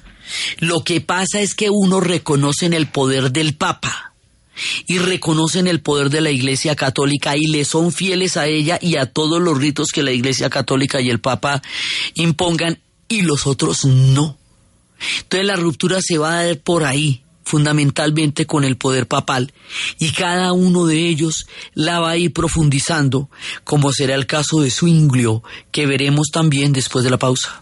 Lo 0.58 0.84
que 0.84 1.00
pasa 1.00 1.42
es 1.42 1.54
que 1.54 1.70
uno 1.70 2.00
reconoce 2.00 2.66
el 2.66 2.88
poder 2.88 3.32
del 3.32 3.54
Papa 3.54 4.14
y 4.86 4.98
reconocen 5.00 5.68
el 5.68 5.82
poder 5.82 6.10
de 6.10 6.22
la 6.22 6.32
Iglesia 6.32 6.76
Católica 6.76 7.36
y 7.38 7.48
le 7.48 7.66
son 7.66 7.92
fieles 7.92 8.38
a 8.38 8.48
ella 8.48 8.80
y 8.82 8.98
a 8.98 9.06
todos 9.06 9.42
los 9.42 9.58
ritos 9.58 9.90
que 9.92 10.04
la 10.04 10.12
Iglesia 10.12 10.50
Católica 10.50 11.02
y 11.02 11.10
el 11.10 11.20
Papa 11.20 11.62
impongan 12.16 12.80
y 13.08 13.22
los 13.22 13.48
otros 13.48 13.86
no. 13.86 14.38
Entonces 15.22 15.48
la 15.48 15.56
ruptura 15.56 16.00
se 16.02 16.18
va 16.18 16.40
a 16.40 16.46
dar 16.46 16.58
por 16.60 16.84
ahí, 16.84 17.22
fundamentalmente 17.44 18.46
con 18.46 18.64
el 18.64 18.78
poder 18.78 19.08
papal, 19.08 19.54
y 20.00 20.12
cada 20.12 20.54
uno 20.54 20.86
de 20.86 21.08
ellos 21.08 21.48
la 21.74 22.00
va 22.00 22.12
a 22.12 22.18
ir 22.18 22.34
profundizando, 22.34 23.30
como 23.64 23.92
será 23.92 24.16
el 24.16 24.26
caso 24.26 24.62
de 24.62 24.72
Zwinglio, 24.72 25.44
que 25.72 25.86
veremos 25.86 26.28
también 26.32 26.74
después 26.74 27.04
de 27.04 27.12
la 27.12 27.18
pausa. 27.18 27.62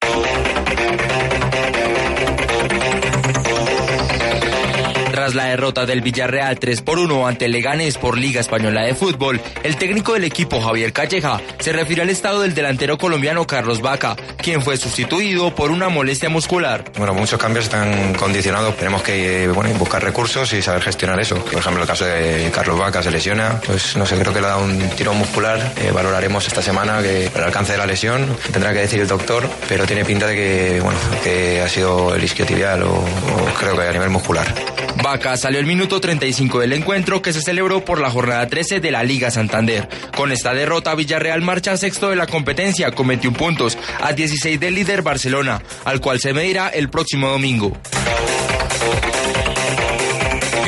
La 5.35 5.45
derrota 5.45 5.85
del 5.85 6.01
Villarreal 6.01 6.59
3 6.59 6.81
por 6.81 6.99
1 6.99 7.27
ante 7.27 7.47
Leganés 7.47 7.97
por 7.97 8.17
Liga 8.17 8.41
Española 8.41 8.81
de 8.83 8.93
Fútbol, 8.95 9.39
el 9.63 9.77
técnico 9.77 10.13
del 10.13 10.23
equipo 10.25 10.59
Javier 10.61 10.91
Calleja 10.91 11.39
se 11.59 11.71
refiere 11.71 12.01
al 12.01 12.09
estado 12.09 12.41
del 12.41 12.53
delantero 12.53 12.97
colombiano 12.97 13.47
Carlos 13.47 13.81
Vaca, 13.81 14.15
quien 14.37 14.61
fue 14.61 14.77
sustituido 14.77 15.53
por 15.55 15.71
una 15.71 15.89
molestia 15.89 16.29
muscular. 16.29 16.83
Bueno, 16.97 17.13
muchos 17.13 17.39
cambios 17.39 17.65
están 17.65 18.13
condicionados. 18.15 18.75
Tenemos 18.77 19.03
que 19.03 19.47
bueno, 19.49 19.69
buscar 19.77 20.03
recursos 20.03 20.51
y 20.53 20.61
saber 20.61 20.81
gestionar 20.81 21.19
eso. 21.19 21.35
Por 21.35 21.59
ejemplo, 21.59 21.81
el 21.81 21.87
caso 21.87 22.05
de 22.05 22.51
Carlos 22.53 22.77
Vaca 22.77 23.01
se 23.01 23.11
lesiona, 23.11 23.61
pues 23.65 23.95
no 23.95 24.05
sé, 24.05 24.17
creo 24.17 24.33
que 24.33 24.41
le 24.41 24.47
da 24.47 24.57
un 24.57 24.77
tiro 24.91 25.13
muscular. 25.13 25.73
Eh, 25.77 25.91
valoraremos 25.93 26.45
esta 26.47 26.61
semana 26.61 27.01
que 27.01 27.27
el 27.27 27.43
alcance 27.43 27.73
de 27.73 27.77
la 27.77 27.85
lesión 27.85 28.35
tendrá 28.51 28.73
que 28.73 28.79
decir 28.79 28.99
el 28.99 29.07
doctor, 29.07 29.49
pero 29.69 29.85
tiene 29.85 30.03
pinta 30.05 30.27
de 30.27 30.35
que 30.35 30.79
bueno, 30.81 30.99
que 31.23 31.61
ha 31.61 31.69
sido 31.69 32.15
el 32.15 32.23
isquiotibial 32.23 32.83
o, 32.83 32.93
o 32.93 33.53
creo 33.59 33.75
que 33.75 33.83
a 33.83 33.91
nivel 33.91 34.09
muscular. 34.09 34.53
Vaca 35.01 35.35
salió 35.35 35.59
el 35.59 35.65
minuto 35.65 35.99
35 35.99 36.59
del 36.59 36.73
encuentro 36.73 37.21
que 37.21 37.33
se 37.33 37.41
celebró 37.41 37.83
por 37.83 37.99
la 37.99 38.11
jornada 38.11 38.47
13 38.47 38.79
de 38.79 38.91
la 38.91 39.03
Liga 39.03 39.31
Santander. 39.31 39.89
Con 40.15 40.31
esta 40.31 40.53
derrota, 40.53 40.93
Villarreal 40.93 41.41
marcha 41.41 41.75
sexto 41.77 42.09
de 42.09 42.15
la 42.15 42.27
competencia 42.27 42.91
con 42.91 43.07
21 43.07 43.35
puntos, 43.35 43.77
a 43.99 44.13
16 44.13 44.59
del 44.59 44.75
líder 44.75 45.01
Barcelona, 45.01 45.61
al 45.85 46.01
cual 46.01 46.19
se 46.19 46.33
medirá 46.33 46.69
el 46.69 46.89
próximo 46.89 47.29
domingo. 47.29 47.75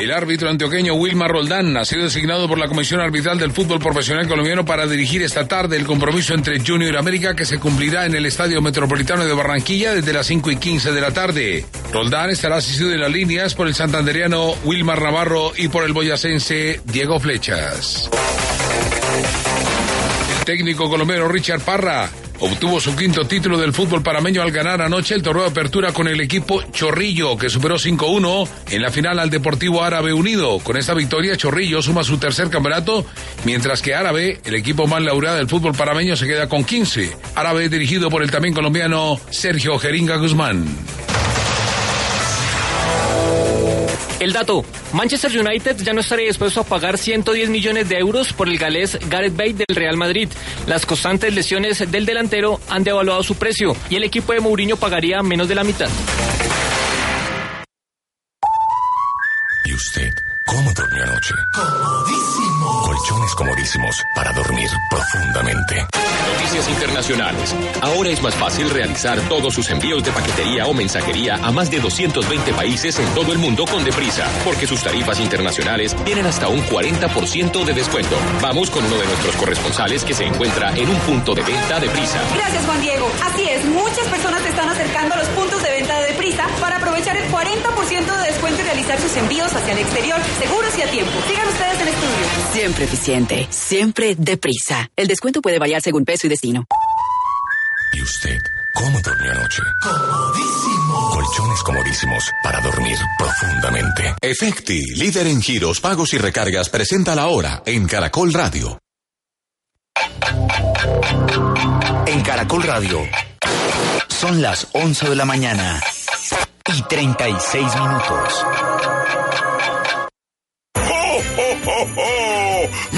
El 0.04 0.12
árbitro 0.12 0.50
antioqueño 0.50 0.96
Wilmar 0.96 1.32
Roldán 1.32 1.78
ha 1.78 1.86
sido 1.86 2.04
designado 2.04 2.50
por 2.50 2.58
la 2.58 2.68
Comisión 2.68 3.00
Arbitral 3.00 3.40
del 3.40 3.54
Fútbol 3.54 3.80
Profesional 3.80 4.28
Colombiano 4.28 4.66
para 4.66 4.86
dirigir 4.86 5.22
esta 5.22 5.48
tarde 5.48 5.78
el 5.78 5.86
compromiso 5.86 6.34
entre 6.34 6.60
Junior 6.60 6.98
América 6.98 7.38
que 7.38 7.46
se 7.46 7.58
cumplirá 7.58 8.06
en 8.06 8.14
el 8.14 8.26
Estadio 8.26 8.62
Metropolitano 8.62 9.24
de 9.24 9.32
Barranquilla 9.32 9.94
desde 9.94 10.12
las 10.12 10.28
5 10.28 10.52
y 10.52 10.58
15 10.58 10.92
de 10.92 11.00
la 11.00 11.12
tarde. 11.14 11.66
Roldán 11.94 12.32
estará 12.32 12.58
asistido 12.58 12.92
en 12.92 13.00
las 13.00 13.14
líneas 13.14 13.56
por 13.56 13.66
el 13.66 13.76
santanderiano 13.76 14.56
Wilmar 14.66 15.02
Navarro 15.02 15.54
y 15.56 15.70
por 15.70 15.86
el 15.86 15.94
boyacense 15.94 16.82
Diego 16.84 17.18
Flechas. 17.22 18.10
El 20.38 20.44
técnico 20.44 20.90
colombiano 20.90 21.30
Richard 21.30 21.62
Parra 21.62 22.10
obtuvo 22.44 22.80
su 22.82 22.96
quinto 22.96 23.26
título 23.26 23.58
del 23.58 23.74
fútbol 23.74 24.04
parameño 24.04 24.42
al 24.42 24.52
ganar 24.52 24.82
anoche 24.82 25.16
el 25.16 25.22
torneo 25.22 25.44
de 25.44 25.52
apertura 25.52 25.94
con 25.94 26.08
el 26.08 26.20
equipo 26.20 26.62
Chorrillo, 26.72 27.38
que 27.38 27.50
superó 27.50 27.76
5-1 27.76 28.48
en 28.72 28.82
la 28.82 28.92
final 28.92 29.20
al 29.20 29.30
Deportivo 29.30 29.82
Árabe 29.82 30.14
Unido. 30.14 30.60
Con 30.60 30.76
esta 30.76 30.94
victoria, 30.94 31.38
Chorrillo 31.38 31.82
suma 31.82 32.04
su 32.04 32.18
tercer 32.18 32.50
campeonato, 32.50 33.06
mientras 33.46 33.82
que 33.82 33.96
Árabe, 33.96 34.42
el 34.44 34.56
equipo 34.56 34.88
más 34.88 35.02
laureado 35.02 35.38
del 35.38 35.48
fútbol 35.48 35.74
parameño, 35.74 36.16
se 36.18 36.28
queda 36.28 36.50
con 36.50 36.66
15. 36.66 37.16
Árabe 37.36 37.70
dirigido 37.70 38.10
por 38.10 38.24
el 38.24 38.32
también 38.32 38.54
colombiano 38.54 39.20
Sergio 39.30 39.80
Jeringa 39.80 40.18
Guzmán. 40.18 40.66
El 44.24 44.32
dato, 44.32 44.64
Manchester 44.94 45.38
United 45.38 45.76
ya 45.84 45.92
no 45.92 46.00
estaría 46.00 46.28
dispuesto 46.28 46.62
a 46.62 46.64
pagar 46.64 46.98
110 46.98 47.50
millones 47.50 47.90
de 47.90 47.98
euros 47.98 48.32
por 48.32 48.48
el 48.48 48.58
galés 48.58 48.98
Gareth 49.10 49.36
Bale 49.36 49.54
del 49.54 49.76
Real 49.76 49.98
Madrid. 49.98 50.30
Las 50.66 50.86
constantes 50.86 51.36
lesiones 51.36 51.92
del 51.92 52.06
delantero 52.06 52.62
han 52.70 52.86
devaluado 52.86 53.22
su 53.22 53.36
precio 53.36 53.76
y 53.90 53.98
el 53.98 54.06
equipo 54.06 54.32
de 54.32 54.40
Mourinho 54.40 54.78
pagaría 54.78 55.22
menos 55.22 55.50
de 55.50 55.56
la 55.56 55.66
mitad. 55.66 55.90
¿Y 59.66 59.74
usted 59.74 60.10
cómo 60.46 60.72
durmió 60.74 61.04
anoche? 61.04 61.34
Comodísimo. 61.54 62.53
Colchones 62.82 63.36
comodísimos 63.36 64.04
para 64.16 64.34
dormir 64.34 64.70
profundamente. 64.90 65.86
Noticias 66.34 66.70
internacionales. 66.70 67.56
Ahora 67.82 68.10
es 68.10 68.22
más 68.22 68.36
fácil 68.36 68.70
realizar 68.70 69.20
todos 69.30 69.54
sus 69.54 69.70
envíos 69.70 70.04
de 70.04 70.12
paquetería 70.12 70.66
o 70.66 70.74
mensajería 70.74 71.36
a 71.36 71.52
más 71.52 71.70
de 71.70 71.80
220 71.80 72.54
países 72.54 72.98
en 73.00 73.08
todo 73.14 73.32
el 73.32 73.38
mundo 73.38 73.66
con 73.66 73.84
Deprisa, 73.84 74.28
porque 74.44 74.68
sus 74.68 74.82
tarifas 74.82 75.20
internacionales 75.20 75.96
tienen 76.04 76.26
hasta 76.26 76.48
un 76.48 76.62
40% 76.64 77.64
de 77.64 77.74
descuento. 77.74 78.16
Vamos 78.42 78.70
con 78.70 78.84
uno 78.84 78.98
de 78.98 79.06
nuestros 79.06 79.36
corresponsales 79.36 80.04
que 80.04 80.14
se 80.14 80.26
encuentra 80.26 80.76
en 80.76 80.90
un 80.90 81.00
punto 81.02 81.36
de 81.36 81.44
venta 81.44 81.80
Deprisa. 81.80 82.22
Gracias, 82.34 82.66
Juan 82.66 82.82
Diego. 82.82 83.10
Así 83.24 83.44
es, 83.44 83.66
muchas 83.66 84.08
personas 84.08 84.42
se 84.42 84.50
están 84.50 84.70
acercando 84.70 85.16
a 85.16 85.18
los 85.20 85.28
puntos 85.30 85.62
de 85.62 85.70
venta 85.70 86.00
de 86.00 86.08
Deprisa 86.08 86.23
para 86.32 86.78
aprovechar 86.78 87.18
el 87.18 87.30
40% 87.30 88.18
de 88.18 88.28
descuento 88.28 88.62
y 88.62 88.64
realizar 88.64 89.00
sus 89.02 89.16
envíos 89.18 89.54
hacia 89.54 89.74
el 89.74 89.80
exterior 89.80 90.20
seguros 90.40 90.78
y 90.78 90.82
a 90.82 90.90
tiempo. 90.90 91.12
Sigan 91.28 91.48
ustedes 91.50 91.82
en 91.82 91.88
estudio. 91.90 92.26
Siempre 92.54 92.86
eficiente, 92.86 93.48
siempre 93.50 94.16
deprisa. 94.18 94.90
El 94.96 95.08
descuento 95.08 95.42
puede 95.42 95.60
variar 95.60 95.82
según 95.82 96.06
peso 96.06 96.28
y 96.28 96.30
destino. 96.30 96.66
¿Y 97.94 98.02
usted 98.02 98.38
cómo 98.74 99.02
durmió 99.02 99.32
anoche? 99.32 99.62
Comodísimo. 99.82 101.10
Colchones 101.12 101.64
comodísimos 101.64 102.32
para 102.42 102.62
dormir 102.62 102.98
profundamente. 103.18 104.16
Efecti, 104.22 104.82
líder 104.96 105.28
en 105.28 105.42
giros, 105.42 105.82
pagos 105.82 106.14
y 106.14 106.18
recargas, 106.18 106.70
presenta 106.70 107.16
la 107.16 107.28
hora 107.28 107.64
en 107.66 107.86
Caracol 107.86 108.34
Radio. 108.34 108.80
En 112.08 112.22
Caracol 112.22 112.64
Radio. 112.64 113.02
Son 114.08 114.42
las 114.42 114.68
11 114.72 115.10
de 115.10 115.16
la 115.18 115.26
mañana 115.26 115.82
y 116.66 116.82
36 116.84 117.76
minutos. 117.76 118.46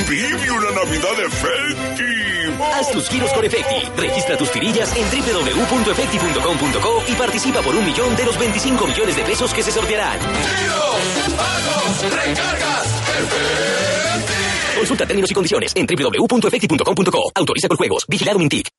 ¡Vive 0.08 0.52
una 0.52 0.72
Navidad 0.72 1.20
efecti! 1.26 2.04
Haz 2.74 2.92
tus 2.92 3.10
giros 3.10 3.34
con 3.34 3.44
Efecti. 3.44 3.90
Registra 3.98 4.38
tus 4.38 4.52
tirillas 4.52 4.94
en 4.96 5.06
www.efecti.com.co 5.10 7.04
y 7.08 7.16
participa 7.16 7.62
por 7.62 7.76
un 7.76 7.86
millón 7.86 8.16
de 8.16 8.26
los 8.26 8.38
25 8.38 8.88
millones 8.88 9.16
de 9.16 9.24
pesos 9.24 9.54
que 9.54 9.64
se 9.64 9.72
sortearán. 9.72 10.20
¡Giros! 10.20 11.36
¡Pagos! 11.36 12.04
¡Recargas! 12.14 12.86
¡Efecti! 13.20 14.78
Consulta 14.78 15.06
términos 15.08 15.32
y 15.32 15.34
condiciones 15.34 15.74
en 15.76 15.88
www.efecti.com.co. 15.88 17.32
Autoriza 17.34 17.68
con 17.68 17.78
juegos. 17.78 18.06
Vigilado 18.08 18.38
Mintic. 18.38 18.70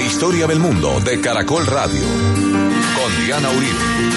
Historia 0.00 0.46
del 0.46 0.58
mundo 0.58 1.00
de 1.00 1.20
Caracol 1.20 1.66
Radio. 1.66 2.51
Con 3.32 3.40
Diana 3.40 3.56
Uribe. 3.56 4.11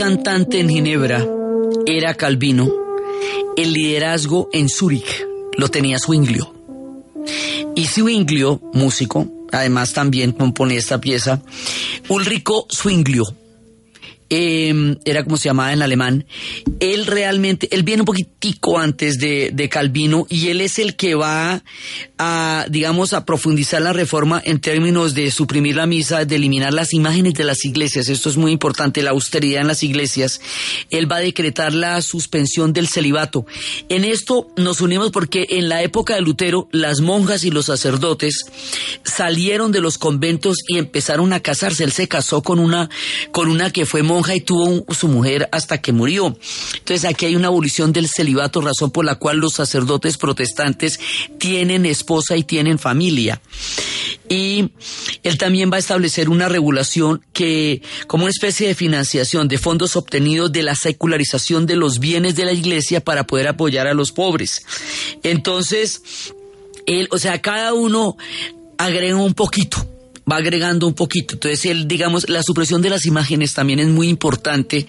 Cantante 0.00 0.60
en 0.60 0.70
Ginebra 0.70 1.26
era 1.84 2.14
Calvino, 2.14 2.72
el 3.58 3.74
liderazgo 3.74 4.48
en 4.50 4.70
Zúrich 4.70 5.26
lo 5.58 5.68
tenía 5.68 5.98
Zwinglio. 5.98 6.54
Y 7.76 7.84
Zwinglio, 7.84 8.62
músico, 8.72 9.30
además 9.52 9.92
también 9.92 10.32
compone 10.32 10.76
esta 10.76 11.02
pieza, 11.02 11.42
Ulrico 12.08 12.66
Zwinglio, 12.70 13.26
eh, 14.30 14.96
era 15.04 15.24
como 15.24 15.36
se 15.36 15.48
llamaba 15.48 15.72
en 15.72 15.82
alemán, 15.82 16.24
él 16.78 17.06
realmente, 17.06 17.68
él 17.72 17.82
viene 17.82 18.02
un 18.02 18.06
poquitico 18.06 18.78
antes 18.78 19.18
de, 19.18 19.50
de 19.52 19.68
Calvino 19.68 20.26
y 20.28 20.48
él 20.48 20.60
es 20.60 20.78
el 20.78 20.96
que 20.96 21.14
va 21.14 21.62
a, 22.18 22.66
digamos, 22.68 23.12
a 23.12 23.24
profundizar 23.24 23.82
la 23.82 23.92
reforma 23.92 24.40
en 24.44 24.60
términos 24.60 25.14
de 25.14 25.30
suprimir 25.30 25.76
la 25.76 25.86
misa, 25.86 26.24
de 26.24 26.36
eliminar 26.36 26.72
las 26.72 26.92
imágenes 26.94 27.34
de 27.34 27.44
las 27.44 27.64
iglesias. 27.64 28.08
Esto 28.08 28.30
es 28.30 28.36
muy 28.36 28.52
importante, 28.52 29.02
la 29.02 29.10
austeridad 29.10 29.62
en 29.62 29.68
las 29.68 29.82
iglesias. 29.82 30.40
Él 30.90 31.10
va 31.10 31.16
a 31.16 31.20
decretar 31.20 31.74
la 31.74 32.00
suspensión 32.02 32.72
del 32.72 32.88
celibato. 32.88 33.46
En 33.88 34.04
esto 34.04 34.48
nos 34.56 34.80
unimos 34.80 35.10
porque 35.10 35.46
en 35.50 35.68
la 35.68 35.82
época 35.82 36.14
de 36.14 36.20
Lutero, 36.20 36.68
las 36.72 37.00
monjas 37.00 37.44
y 37.44 37.50
los 37.50 37.66
sacerdotes 37.66 38.44
salieron 39.02 39.72
de 39.72 39.80
los 39.80 39.98
conventos 39.98 40.58
y 40.68 40.78
empezaron 40.78 41.32
a 41.32 41.40
casarse. 41.40 41.84
Él 41.84 41.92
se 41.92 42.08
casó 42.08 42.42
con 42.42 42.58
una, 42.58 42.90
con 43.32 43.48
una 43.48 43.70
que 43.70 43.86
fue 43.86 44.02
monja 44.02 44.19
y 44.28 44.40
tuvo 44.40 44.84
su 44.92 45.08
mujer 45.08 45.48
hasta 45.52 45.78
que 45.78 45.92
murió. 45.92 46.36
Entonces 46.78 47.04
aquí 47.04 47.26
hay 47.26 47.36
una 47.36 47.48
abolición 47.48 47.92
del 47.92 48.08
celibato, 48.08 48.60
razón 48.60 48.90
por 48.90 49.04
la 49.04 49.16
cual 49.16 49.38
los 49.38 49.54
sacerdotes 49.54 50.16
protestantes 50.16 51.00
tienen 51.38 51.86
esposa 51.86 52.36
y 52.36 52.44
tienen 52.44 52.78
familia. 52.78 53.40
Y 54.28 54.70
él 55.24 55.38
también 55.38 55.72
va 55.72 55.76
a 55.76 55.80
establecer 55.80 56.28
una 56.28 56.48
regulación 56.48 57.24
que, 57.32 57.82
como 58.06 58.24
una 58.24 58.30
especie 58.30 58.68
de 58.68 58.74
financiación 58.74 59.48
de 59.48 59.58
fondos 59.58 59.96
obtenidos 59.96 60.52
de 60.52 60.62
la 60.62 60.76
secularización 60.76 61.66
de 61.66 61.76
los 61.76 61.98
bienes 61.98 62.36
de 62.36 62.44
la 62.44 62.52
iglesia 62.52 63.00
para 63.00 63.26
poder 63.26 63.48
apoyar 63.48 63.88
a 63.88 63.94
los 63.94 64.12
pobres. 64.12 64.64
Entonces, 65.24 66.02
él, 66.86 67.08
o 67.10 67.18
sea, 67.18 67.42
cada 67.42 67.74
uno 67.74 68.16
agrega 68.78 69.16
un 69.16 69.34
poquito 69.34 69.84
va 70.30 70.36
agregando 70.36 70.86
un 70.86 70.94
poquito. 70.94 71.34
Entonces, 71.34 71.66
él, 71.66 71.88
digamos, 71.88 72.28
la 72.28 72.42
supresión 72.42 72.82
de 72.82 72.90
las 72.90 73.06
imágenes 73.06 73.54
también 73.54 73.80
es 73.80 73.88
muy 73.88 74.08
importante 74.08 74.86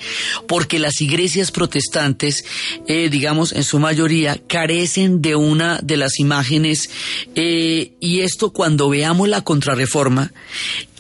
porque 0.48 0.80
las 0.80 1.02
iglesias 1.02 1.52
protestantes, 1.52 2.46
eh, 2.88 3.10
digamos, 3.10 3.54
en 3.54 3.64
su 3.64 3.80
mayoría, 3.80 4.40
carecen 4.48 5.22
de 5.22 5.36
una 5.36 5.80
de 5.82 5.98
las 5.98 6.20
imágenes 6.20 6.90
eh, 7.36 7.94
y 8.00 8.22
esto 8.22 8.52
cuando 8.52 8.90
veamos 8.90 9.30
la 9.30 9.42
contrarreforma, 9.42 10.32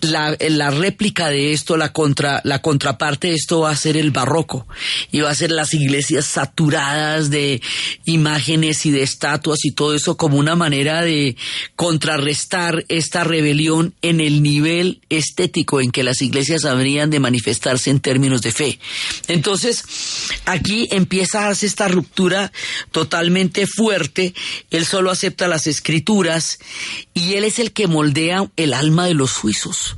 la, 0.02 0.36
la 0.40 0.70
réplica 0.70 1.30
de 1.30 1.54
esto, 1.54 1.78
la 1.78 1.94
contra, 1.94 2.42
la 2.44 2.62
contraparte 2.62 3.30
de 3.30 3.36
esto 3.36 3.62
va 3.62 3.72
a 3.72 3.76
ser 3.76 3.98
el 3.98 4.12
barroco 4.12 4.68
y 5.12 5.22
va 5.22 5.30
a 5.30 5.36
ser 5.36 5.52
las 5.52 5.74
iglesias 5.74 6.26
saturadas 6.26 7.30
de 7.30 7.62
imágenes 8.06 8.86
y 8.86 8.92
de 8.92 9.04
estatuas 9.04 9.60
y 9.64 9.72
todo 9.72 9.96
eso 9.96 10.18
como 10.18 10.38
una 10.38 10.56
manera 10.56 11.02
de 11.02 11.36
contrarrestar 11.76 12.86
esta 12.90 13.24
rebelión 13.24 13.94
en 14.02 14.20
el 14.20 14.42
nivel 14.42 15.02
estético 15.10 15.82
en 15.82 15.92
que 15.92 16.04
las 16.04 16.22
iglesias 16.22 16.66
habrían 16.66 17.10
de 17.10 17.20
manifestarse 17.20 17.90
en 17.90 18.00
términos 18.00 18.42
de 18.42 18.52
fe. 18.52 18.80
Entonces, 19.28 19.84
aquí 20.46 20.88
empieza 20.92 21.40
a 21.40 21.46
darse 21.48 21.66
esta 21.66 21.88
ruptura 21.88 22.52
totalmente 22.92 23.68
fuerte. 23.68 24.34
Él 24.70 24.86
solo 24.86 25.12
acepta 25.12 25.48
las 25.48 25.68
escrituras 25.68 26.60
y 27.14 27.34
él 27.34 27.44
es 27.44 27.60
el 27.60 27.72
que 27.72 27.88
moldea 27.88 28.50
el 28.56 28.74
alma 28.74 29.06
de 29.06 29.14
los 29.14 29.32
suizos 29.32 29.91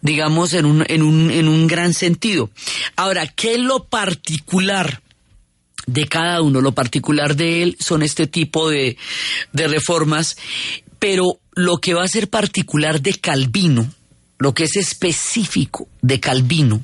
digamos, 0.00 0.52
en 0.54 0.66
un, 0.66 0.84
en 0.88 1.02
un, 1.02 1.30
en 1.30 1.48
un 1.48 1.66
gran 1.66 1.94
sentido. 1.94 2.50
Ahora, 2.96 3.26
¿qué 3.26 3.54
es 3.54 3.60
lo 3.60 3.84
particular? 3.84 5.00
de 5.86 6.06
cada 6.06 6.40
uno. 6.42 6.62
Lo 6.62 6.72
particular 6.72 7.36
de 7.36 7.62
él 7.62 7.76
son 7.78 8.02
este 8.02 8.26
tipo 8.26 8.70
de, 8.70 8.96
de 9.52 9.68
reformas, 9.68 10.36
pero 10.98 11.38
lo 11.54 11.78
que 11.78 11.94
va 11.94 12.04
a 12.04 12.08
ser 12.08 12.30
particular 12.30 13.00
de 13.00 13.14
Calvino, 13.14 13.92
lo 14.38 14.54
que 14.54 14.64
es 14.64 14.76
específico 14.76 15.88
de 16.02 16.20
Calvino, 16.20 16.80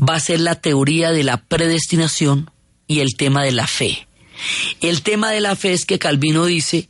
va 0.00 0.16
a 0.16 0.20
ser 0.20 0.40
la 0.40 0.54
teoría 0.56 1.10
de 1.10 1.24
la 1.24 1.42
predestinación 1.42 2.50
y 2.86 3.00
el 3.00 3.16
tema 3.16 3.44
de 3.44 3.52
la 3.52 3.66
fe. 3.66 4.06
El 4.80 5.02
tema 5.02 5.30
de 5.30 5.40
la 5.40 5.56
fe 5.56 5.72
es 5.72 5.84
que 5.84 5.98
Calvino 5.98 6.46
dice 6.46 6.88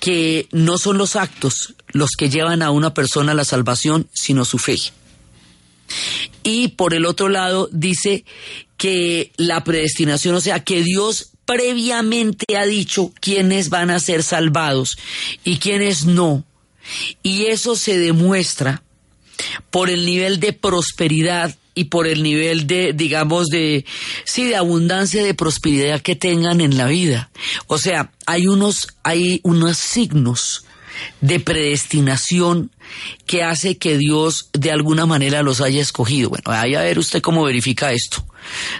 que 0.00 0.48
no 0.52 0.78
son 0.78 0.96
los 0.96 1.16
actos 1.16 1.74
los 1.92 2.10
que 2.16 2.30
llevan 2.30 2.62
a 2.62 2.70
una 2.70 2.94
persona 2.94 3.34
la 3.34 3.44
salvación, 3.44 4.08
sino 4.12 4.44
su 4.44 4.58
fe. 4.58 4.78
Y 6.42 6.68
por 6.68 6.94
el 6.94 7.06
otro 7.06 7.28
lado 7.28 7.68
dice 7.72 8.24
que 8.76 9.32
la 9.36 9.64
predestinación, 9.64 10.34
o 10.34 10.40
sea, 10.40 10.64
que 10.64 10.82
Dios 10.82 11.30
previamente 11.44 12.56
ha 12.56 12.66
dicho 12.66 13.12
quiénes 13.20 13.70
van 13.70 13.90
a 13.90 14.00
ser 14.00 14.22
salvados 14.22 14.98
y 15.44 15.58
quiénes 15.58 16.04
no. 16.04 16.44
Y 17.22 17.46
eso 17.46 17.74
se 17.74 17.98
demuestra 17.98 18.82
por 19.70 19.90
el 19.90 20.04
nivel 20.04 20.40
de 20.40 20.52
prosperidad 20.52 21.56
y 21.74 21.84
por 21.84 22.06
el 22.06 22.22
nivel 22.22 22.66
de, 22.66 22.92
digamos, 22.92 23.46
de, 23.46 23.84
sí, 24.24 24.44
de 24.44 24.56
abundancia 24.56 25.22
de 25.22 25.34
prosperidad 25.34 26.00
que 26.00 26.16
tengan 26.16 26.60
en 26.60 26.76
la 26.76 26.86
vida. 26.86 27.30
O 27.66 27.78
sea, 27.78 28.12
hay 28.26 28.46
unos, 28.46 28.88
hay 29.02 29.40
unos 29.44 29.78
signos 29.78 30.64
de 31.20 31.40
predestinación 31.40 32.70
que 33.26 33.42
hace 33.42 33.76
que 33.76 33.98
Dios 33.98 34.50
de 34.52 34.70
alguna 34.70 35.06
manera 35.06 35.42
los 35.42 35.60
haya 35.60 35.80
escogido. 35.80 36.30
Bueno, 36.30 36.44
vaya 36.46 36.80
a 36.80 36.84
ver 36.84 36.98
usted 36.98 37.20
cómo 37.20 37.44
verifica 37.44 37.92
esto. 37.92 38.24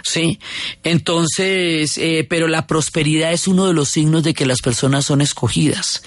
Sí, 0.03 0.39
entonces, 0.83 1.97
eh, 1.97 2.25
pero 2.27 2.47
la 2.47 2.65
prosperidad 2.65 3.33
es 3.33 3.47
uno 3.47 3.67
de 3.67 3.73
los 3.73 3.89
signos 3.89 4.23
de 4.23 4.33
que 4.33 4.45
las 4.45 4.61
personas 4.61 5.05
son 5.05 5.21
escogidas. 5.21 6.03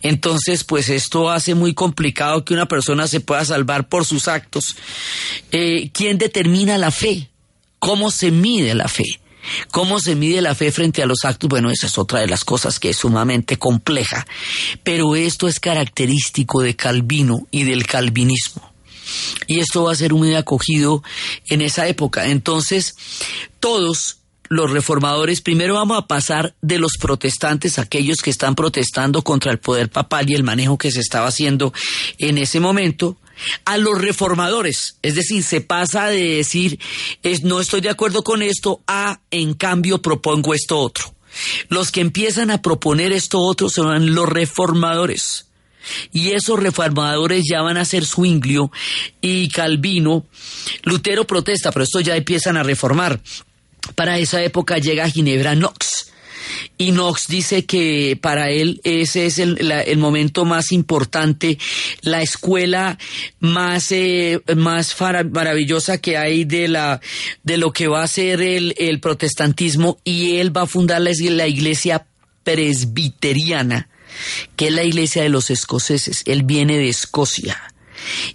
Entonces, 0.00 0.64
pues 0.64 0.88
esto 0.88 1.30
hace 1.30 1.54
muy 1.54 1.74
complicado 1.74 2.44
que 2.44 2.54
una 2.54 2.66
persona 2.66 3.06
se 3.06 3.20
pueda 3.20 3.44
salvar 3.44 3.88
por 3.88 4.04
sus 4.04 4.28
actos. 4.28 4.76
Eh, 5.50 5.90
¿Quién 5.92 6.18
determina 6.18 6.78
la 6.78 6.90
fe? 6.90 7.28
¿Cómo 7.78 8.10
se 8.10 8.30
mide 8.30 8.74
la 8.74 8.88
fe? 8.88 9.21
¿Cómo 9.70 9.98
se 10.00 10.14
mide 10.14 10.40
la 10.40 10.54
fe 10.54 10.72
frente 10.72 11.02
a 11.02 11.06
los 11.06 11.24
actos? 11.24 11.48
Bueno, 11.48 11.70
esa 11.70 11.86
es 11.86 11.98
otra 11.98 12.20
de 12.20 12.26
las 12.26 12.44
cosas 12.44 12.78
que 12.78 12.90
es 12.90 12.96
sumamente 12.96 13.58
compleja. 13.58 14.26
Pero 14.82 15.16
esto 15.16 15.48
es 15.48 15.60
característico 15.60 16.60
de 16.60 16.76
Calvino 16.76 17.46
y 17.50 17.64
del 17.64 17.86
calvinismo. 17.86 18.72
Y 19.46 19.60
esto 19.60 19.84
va 19.84 19.92
a 19.92 19.96
ser 19.96 20.12
muy 20.14 20.34
acogido 20.34 21.02
en 21.48 21.60
esa 21.60 21.86
época. 21.88 22.26
Entonces, 22.28 22.94
todos 23.60 24.18
los 24.48 24.70
reformadores, 24.70 25.40
primero 25.40 25.74
vamos 25.74 25.96
a 25.96 26.06
pasar 26.06 26.54
de 26.60 26.78
los 26.78 26.92
protestantes, 27.00 27.78
aquellos 27.78 28.18
que 28.18 28.30
están 28.30 28.54
protestando 28.54 29.22
contra 29.22 29.50
el 29.50 29.58
poder 29.58 29.88
papal 29.88 30.28
y 30.28 30.34
el 30.34 30.42
manejo 30.42 30.76
que 30.76 30.90
se 30.90 31.00
estaba 31.00 31.26
haciendo 31.26 31.72
en 32.18 32.36
ese 32.36 32.60
momento, 32.60 33.16
a 33.64 33.78
los 33.78 34.00
reformadores. 34.00 34.96
Es 35.02 35.14
decir, 35.14 35.42
se 35.42 35.60
pasa 35.60 36.06
de 36.06 36.36
decir, 36.36 36.78
es, 37.22 37.42
no 37.42 37.60
estoy 37.60 37.80
de 37.80 37.90
acuerdo 37.90 38.22
con 38.22 38.42
esto, 38.42 38.82
a, 38.86 39.20
en 39.30 39.54
cambio, 39.54 40.02
propongo 40.02 40.54
esto 40.54 40.78
otro. 40.78 41.14
Los 41.68 41.90
que 41.90 42.00
empiezan 42.00 42.50
a 42.50 42.62
proponer 42.62 43.12
esto 43.12 43.40
otro 43.40 43.68
son 43.68 44.14
los 44.14 44.28
reformadores. 44.28 45.46
Y 46.12 46.30
esos 46.30 46.60
reformadores 46.60 47.44
ya 47.50 47.62
van 47.62 47.76
a 47.76 47.84
ser 47.84 48.04
Zwinglio 48.04 48.70
y 49.20 49.48
Calvino. 49.48 50.26
Lutero 50.84 51.26
protesta, 51.26 51.72
pero 51.72 51.84
estos 51.84 52.04
ya 52.04 52.16
empiezan 52.16 52.56
a 52.56 52.62
reformar. 52.62 53.20
Para 53.94 54.18
esa 54.18 54.42
época 54.42 54.78
llega 54.78 55.10
Ginebra 55.10 55.54
Knox. 55.54 56.11
Y 56.78 56.92
Knox 56.92 57.28
dice 57.28 57.64
que 57.64 58.18
para 58.20 58.50
él 58.50 58.80
ese 58.84 59.26
es 59.26 59.38
el, 59.38 59.58
momento 59.98 60.44
más 60.44 60.72
importante, 60.72 61.58
la 62.02 62.22
escuela 62.22 62.98
más, 63.40 63.92
eh, 63.92 64.40
más 64.56 64.96
maravillosa 65.30 65.98
que 65.98 66.16
hay 66.16 66.44
de, 66.44 66.68
la, 66.68 67.00
de 67.42 67.56
lo 67.58 67.72
que 67.72 67.88
va 67.88 68.02
a 68.02 68.08
ser 68.08 68.40
el, 68.40 68.74
el 68.78 69.00
protestantismo 69.00 69.98
y 70.04 70.36
él 70.36 70.56
va 70.56 70.62
a 70.62 70.66
fundar 70.66 71.00
la, 71.00 71.12
la 71.30 71.46
iglesia 71.46 72.06
presbiteriana 72.44 73.88
que 74.56 74.68
es 74.68 74.72
la 74.72 74.84
iglesia 74.84 75.22
de 75.22 75.28
los 75.28 75.50
escoceses. 75.50 76.22
Él 76.26 76.42
viene 76.42 76.76
de 76.78 76.88
Escocia. 76.88 77.71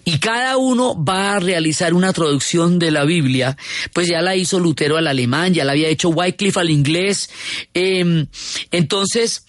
Y 0.05 0.19
cada 0.19 0.57
uno 0.57 0.95
va 1.03 1.35
a 1.35 1.39
realizar 1.39 1.93
una 1.93 2.13
traducción 2.13 2.79
de 2.79 2.91
la 2.91 3.03
Biblia, 3.03 3.57
pues 3.93 4.07
ya 4.07 4.21
la 4.21 4.35
hizo 4.35 4.59
Lutero 4.59 4.97
al 4.97 5.07
alemán, 5.07 5.53
ya 5.53 5.65
la 5.65 5.73
había 5.73 5.89
hecho 5.89 6.09
Wycliffe 6.09 6.59
al 6.59 6.69
inglés. 6.69 7.29
Eh, 7.73 8.25
entonces 8.71 9.45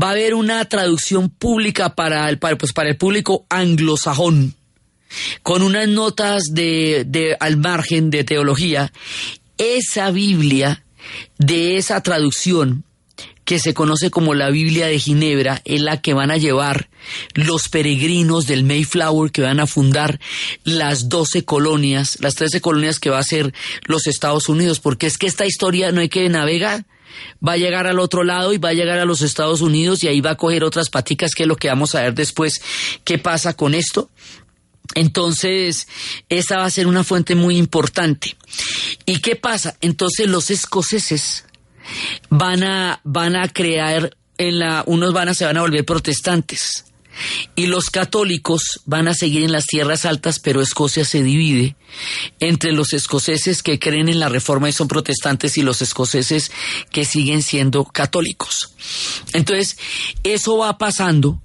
va 0.00 0.08
a 0.08 0.12
haber 0.12 0.34
una 0.34 0.64
traducción 0.66 1.30
pública 1.30 1.94
para 1.94 2.28
el, 2.28 2.38
para, 2.38 2.56
pues 2.56 2.72
para 2.72 2.90
el 2.90 2.96
público 2.96 3.46
anglosajón, 3.48 4.54
con 5.42 5.62
unas 5.62 5.88
notas 5.88 6.42
de, 6.50 7.04
de, 7.06 7.36
al 7.40 7.56
margen 7.56 8.10
de 8.10 8.24
teología. 8.24 8.92
Esa 9.58 10.10
Biblia 10.10 10.84
de 11.38 11.76
esa 11.76 12.02
traducción 12.02 12.84
que 13.52 13.58
se 13.58 13.74
conoce 13.74 14.10
como 14.10 14.32
la 14.32 14.48
Biblia 14.48 14.86
de 14.86 14.98
Ginebra, 14.98 15.60
es 15.66 15.82
la 15.82 16.00
que 16.00 16.14
van 16.14 16.30
a 16.30 16.38
llevar 16.38 16.88
los 17.34 17.68
peregrinos 17.68 18.46
del 18.46 18.64
Mayflower 18.64 19.30
que 19.30 19.42
van 19.42 19.60
a 19.60 19.66
fundar 19.66 20.20
las 20.64 21.10
12 21.10 21.44
colonias, 21.44 22.16
las 22.22 22.34
13 22.34 22.62
colonias 22.62 22.98
que 22.98 23.10
va 23.10 23.18
a 23.18 23.22
ser 23.22 23.52
los 23.84 24.06
Estados 24.06 24.48
Unidos, 24.48 24.80
porque 24.80 25.06
es 25.06 25.18
que 25.18 25.26
esta 25.26 25.44
historia 25.44 25.92
no 25.92 26.00
hay 26.00 26.08
que 26.08 26.26
navegar, 26.30 26.86
va 27.46 27.52
a 27.52 27.56
llegar 27.58 27.86
al 27.86 27.98
otro 27.98 28.24
lado 28.24 28.54
y 28.54 28.56
va 28.56 28.70
a 28.70 28.72
llegar 28.72 28.98
a 28.98 29.04
los 29.04 29.20
Estados 29.20 29.60
Unidos 29.60 30.02
y 30.02 30.08
ahí 30.08 30.22
va 30.22 30.30
a 30.30 30.36
coger 30.36 30.64
otras 30.64 30.88
paticas, 30.88 31.34
que 31.34 31.42
es 31.42 31.46
lo 31.46 31.56
que 31.56 31.68
vamos 31.68 31.94
a 31.94 32.00
ver 32.00 32.14
después 32.14 32.62
qué 33.04 33.18
pasa 33.18 33.52
con 33.52 33.74
esto. 33.74 34.08
Entonces, 34.94 35.88
esa 36.30 36.56
va 36.56 36.64
a 36.64 36.70
ser 36.70 36.86
una 36.86 37.04
fuente 37.04 37.34
muy 37.34 37.58
importante. 37.58 38.34
¿Y 39.04 39.18
qué 39.18 39.36
pasa? 39.36 39.76
Entonces 39.82 40.26
los 40.26 40.50
escoceses 40.50 41.44
van 42.30 42.62
a, 42.62 43.00
van 43.04 43.36
a 43.36 43.48
crear 43.48 44.16
en 44.38 44.58
la, 44.58 44.84
unos 44.86 45.12
van 45.12 45.28
a, 45.28 45.34
se 45.34 45.44
van 45.44 45.56
a 45.56 45.62
volver 45.62 45.84
protestantes. 45.84 46.86
Y 47.54 47.66
los 47.66 47.90
católicos 47.90 48.80
van 48.86 49.06
a 49.06 49.14
seguir 49.14 49.44
en 49.44 49.52
las 49.52 49.66
tierras 49.66 50.06
altas, 50.06 50.38
pero 50.38 50.62
Escocia 50.62 51.04
se 51.04 51.22
divide 51.22 51.76
entre 52.40 52.72
los 52.72 52.94
escoceses 52.94 53.62
que 53.62 53.78
creen 53.78 54.08
en 54.08 54.18
la 54.18 54.30
reforma 54.30 54.70
y 54.70 54.72
son 54.72 54.88
protestantes 54.88 55.58
y 55.58 55.62
los 55.62 55.82
escoceses 55.82 56.50
que 56.90 57.04
siguen 57.04 57.42
siendo 57.42 57.84
católicos. 57.84 58.74
Entonces, 59.34 59.76
eso 60.22 60.56
va 60.56 60.78
pasando 60.78 61.41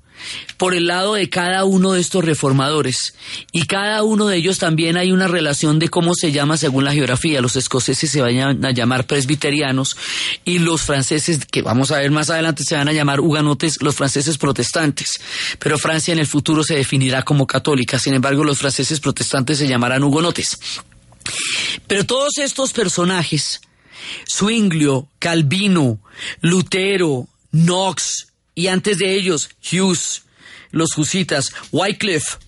por 0.57 0.74
el 0.74 0.88
lado 0.88 1.13
de 1.15 1.30
cada 1.30 1.65
uno 1.65 1.93
de 1.93 2.01
estos 2.01 2.24
reformadores. 2.24 3.13
Y 3.51 3.65
cada 3.65 4.03
uno 4.03 4.28
de 4.28 4.38
ellos 4.38 4.57
también 4.57 4.97
hay 4.97 5.11
una 5.11 5.28
relación 5.28 5.80
de 5.80 5.89
cómo 5.89 6.13
se 6.15 6.32
llama 6.32 6.57
según 6.57 6.84
la 6.84 6.93
geografía. 6.93 7.41
Los 7.41 7.55
escoceses 7.55 8.09
se 8.09 8.22
van 8.22 8.65
a 8.65 8.72
llamar 8.72 9.05
presbiterianos 9.05 9.97
y 10.45 10.59
los 10.59 10.82
franceses, 10.82 11.45
que 11.45 11.61
vamos 11.61 11.91
a 11.91 11.99
ver 11.99 12.11
más 12.11 12.30
adelante, 12.30 12.63
se 12.63 12.76
van 12.76 12.88
a 12.88 12.93
llamar 12.93 13.20
huganotes, 13.20 13.82
los 13.82 13.95
franceses 13.95 14.38
protestantes. 14.38 15.13
Pero 15.59 15.78
Francia 15.78 16.11
en 16.11 16.20
el 16.20 16.28
futuro 16.28 16.63
se 16.63 16.76
definirá 16.76 17.24
como 17.24 17.47
católica. 17.47 17.99
Sin 17.99 18.13
embargo, 18.13 18.43
los 18.43 18.57
franceses 18.57 18.99
protestantes 18.99 19.57
se 19.57 19.68
llamarán 19.68 20.03
hugonotes. 20.03 20.59
Pero 21.88 22.05
todos 22.05 22.38
estos 22.38 22.74
personajes, 22.74 23.61
Zwinglio, 24.30 25.07
Calvino, 25.20 25.99
Lutero, 26.41 27.28
Knox, 27.51 28.26
y 28.58 28.70
antes 28.70 28.97
de 28.97 29.14
ellos 29.14 29.51
Hughes, 29.72 30.24
los 30.72 30.97
Husitas, 30.97 31.51
Wycliffe. 31.72 32.39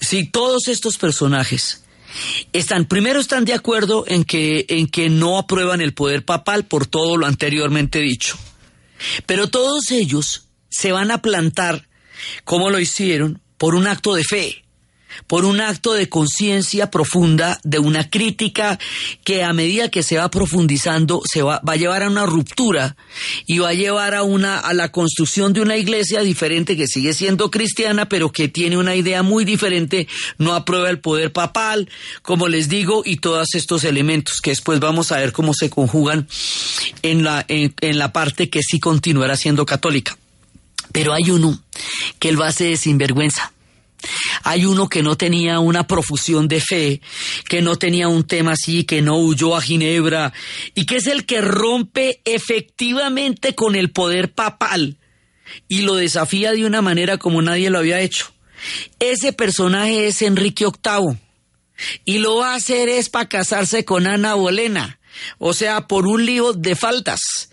Si 0.00 0.24
todos 0.24 0.66
estos 0.66 0.96
personajes 0.96 1.84
están, 2.54 2.86
primero 2.86 3.20
están 3.20 3.44
de 3.44 3.52
acuerdo 3.52 4.04
en 4.08 4.24
que, 4.24 4.64
en 4.70 4.86
que 4.86 5.10
no 5.10 5.36
aprueban 5.36 5.82
el 5.82 5.92
poder 5.92 6.24
papal 6.24 6.64
por 6.64 6.86
todo 6.86 7.18
lo 7.18 7.26
anteriormente 7.26 7.98
dicho. 7.98 8.38
Pero 9.26 9.48
todos 9.48 9.90
ellos 9.90 10.46
se 10.70 10.92
van 10.92 11.10
a 11.10 11.20
plantar, 11.20 11.86
como 12.44 12.70
lo 12.70 12.80
hicieron, 12.80 13.42
por 13.58 13.74
un 13.74 13.88
acto 13.88 14.14
de 14.14 14.24
fe 14.24 14.64
por 15.26 15.44
un 15.44 15.60
acto 15.60 15.92
de 15.94 16.08
conciencia 16.08 16.90
profunda, 16.90 17.60
de 17.64 17.78
una 17.78 18.08
crítica 18.08 18.78
que 19.24 19.42
a 19.42 19.52
medida 19.52 19.90
que 19.90 20.02
se 20.02 20.18
va 20.18 20.30
profundizando 20.30 21.22
se 21.30 21.42
va, 21.42 21.60
va, 21.66 21.74
a 21.74 21.76
llevar 21.76 22.02
a 22.02 22.08
una 22.08 22.26
ruptura 22.26 22.96
y 23.46 23.58
va 23.58 23.70
a 23.70 23.74
llevar 23.74 24.14
a 24.14 24.22
una 24.22 24.58
a 24.58 24.72
la 24.74 24.90
construcción 24.92 25.52
de 25.52 25.60
una 25.60 25.76
iglesia 25.76 26.20
diferente 26.20 26.76
que 26.76 26.86
sigue 26.86 27.12
siendo 27.12 27.50
cristiana, 27.50 28.08
pero 28.08 28.32
que 28.32 28.48
tiene 28.48 28.76
una 28.76 28.94
idea 28.94 29.22
muy 29.22 29.44
diferente, 29.44 30.08
no 30.38 30.54
aprueba 30.54 30.90
el 30.90 31.00
poder 31.00 31.32
papal, 31.32 31.88
como 32.22 32.48
les 32.48 32.68
digo, 32.68 33.02
y 33.04 33.16
todos 33.16 33.54
estos 33.54 33.84
elementos 33.84 34.40
que 34.40 34.50
después 34.50 34.80
vamos 34.80 35.12
a 35.12 35.18
ver 35.18 35.32
cómo 35.32 35.54
se 35.54 35.70
conjugan 35.70 36.28
en 37.02 37.24
la 37.24 37.44
en, 37.48 37.98
la 37.98 38.12
parte 38.12 38.50
que 38.50 38.62
sí 38.62 38.80
continuará 38.80 39.36
siendo 39.36 39.66
católica. 39.66 40.16
Pero 40.92 41.12
hay 41.12 41.30
uno 41.30 41.58
que 42.18 42.28
él 42.28 42.40
va 42.40 42.48
a 42.48 42.52
ser 42.52 42.76
sinvergüenza 42.76 43.52
hay 44.42 44.64
uno 44.64 44.88
que 44.88 45.02
no 45.02 45.16
tenía 45.16 45.58
una 45.60 45.86
profusión 45.86 46.48
de 46.48 46.60
fe, 46.60 47.00
que 47.48 47.62
no 47.62 47.76
tenía 47.76 48.08
un 48.08 48.24
tema 48.24 48.52
así, 48.52 48.84
que 48.84 49.02
no 49.02 49.18
huyó 49.18 49.56
a 49.56 49.60
Ginebra, 49.60 50.32
y 50.74 50.86
que 50.86 50.96
es 50.96 51.06
el 51.06 51.26
que 51.26 51.40
rompe 51.40 52.20
efectivamente 52.24 53.54
con 53.54 53.74
el 53.74 53.90
poder 53.90 54.32
papal 54.32 54.98
y 55.68 55.82
lo 55.82 55.94
desafía 55.94 56.52
de 56.52 56.66
una 56.66 56.82
manera 56.82 57.18
como 57.18 57.42
nadie 57.42 57.70
lo 57.70 57.78
había 57.78 58.00
hecho. 58.00 58.32
Ese 58.98 59.32
personaje 59.32 60.06
es 60.06 60.22
Enrique 60.22 60.64
VIII 60.64 61.18
y 62.04 62.18
lo 62.18 62.36
va 62.36 62.52
a 62.52 62.56
hacer 62.56 62.88
es 62.88 63.08
para 63.08 63.28
casarse 63.28 63.84
con 63.84 64.06
Ana 64.06 64.34
Bolena, 64.34 64.98
o 65.38 65.52
sea, 65.54 65.86
por 65.86 66.06
un 66.06 66.24
lío 66.24 66.52
de 66.52 66.74
faltas. 66.74 67.50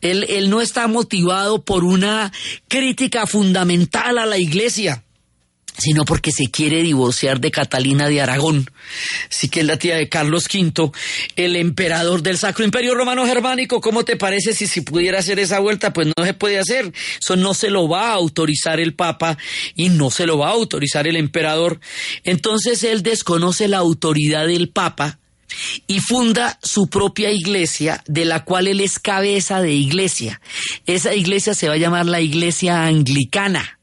Él, 0.00 0.26
él 0.28 0.50
no 0.50 0.60
está 0.60 0.86
motivado 0.88 1.64
por 1.64 1.84
una 1.84 2.32
crítica 2.68 3.26
fundamental 3.26 4.18
a 4.18 4.26
la 4.26 4.38
iglesia 4.38 5.04
sino 5.76 6.04
porque 6.04 6.30
se 6.30 6.50
quiere 6.50 6.82
divorciar 6.82 7.40
de 7.40 7.50
Catalina 7.50 8.08
de 8.08 8.20
Aragón, 8.20 8.70
sí 9.28 9.48
que 9.48 9.60
es 9.60 9.66
la 9.66 9.78
tía 9.78 9.96
de 9.96 10.08
Carlos 10.08 10.46
V, 10.52 10.92
el 11.36 11.56
emperador 11.56 12.22
del 12.22 12.38
Sacro 12.38 12.64
Imperio 12.64 12.94
Romano 12.94 13.26
Germánico. 13.26 13.80
¿Cómo 13.80 14.04
te 14.04 14.16
parece 14.16 14.52
si, 14.52 14.66
si 14.66 14.82
pudiera 14.82 15.18
hacer 15.18 15.38
esa 15.38 15.58
vuelta? 15.58 15.92
Pues 15.92 16.08
no 16.16 16.24
se 16.24 16.34
puede 16.34 16.58
hacer. 16.58 16.92
Eso 17.20 17.36
no 17.36 17.54
se 17.54 17.70
lo 17.70 17.88
va 17.88 18.10
a 18.10 18.14
autorizar 18.14 18.80
el 18.80 18.94
Papa 18.94 19.36
y 19.74 19.88
no 19.88 20.10
se 20.10 20.26
lo 20.26 20.38
va 20.38 20.48
a 20.48 20.52
autorizar 20.52 21.06
el 21.06 21.16
emperador. 21.16 21.80
Entonces 22.22 22.84
él 22.84 23.02
desconoce 23.02 23.68
la 23.68 23.78
autoridad 23.78 24.46
del 24.46 24.68
Papa 24.68 25.18
y 25.86 26.00
funda 26.00 26.58
su 26.62 26.88
propia 26.88 27.30
iglesia, 27.30 28.02
de 28.06 28.24
la 28.24 28.44
cual 28.44 28.68
él 28.68 28.80
es 28.80 28.98
cabeza 28.98 29.60
de 29.60 29.72
iglesia. 29.72 30.40
Esa 30.86 31.14
iglesia 31.14 31.54
se 31.54 31.68
va 31.68 31.74
a 31.74 31.78
llamar 31.78 32.06
la 32.06 32.20
Iglesia 32.20 32.84
Anglicana. 32.84 33.78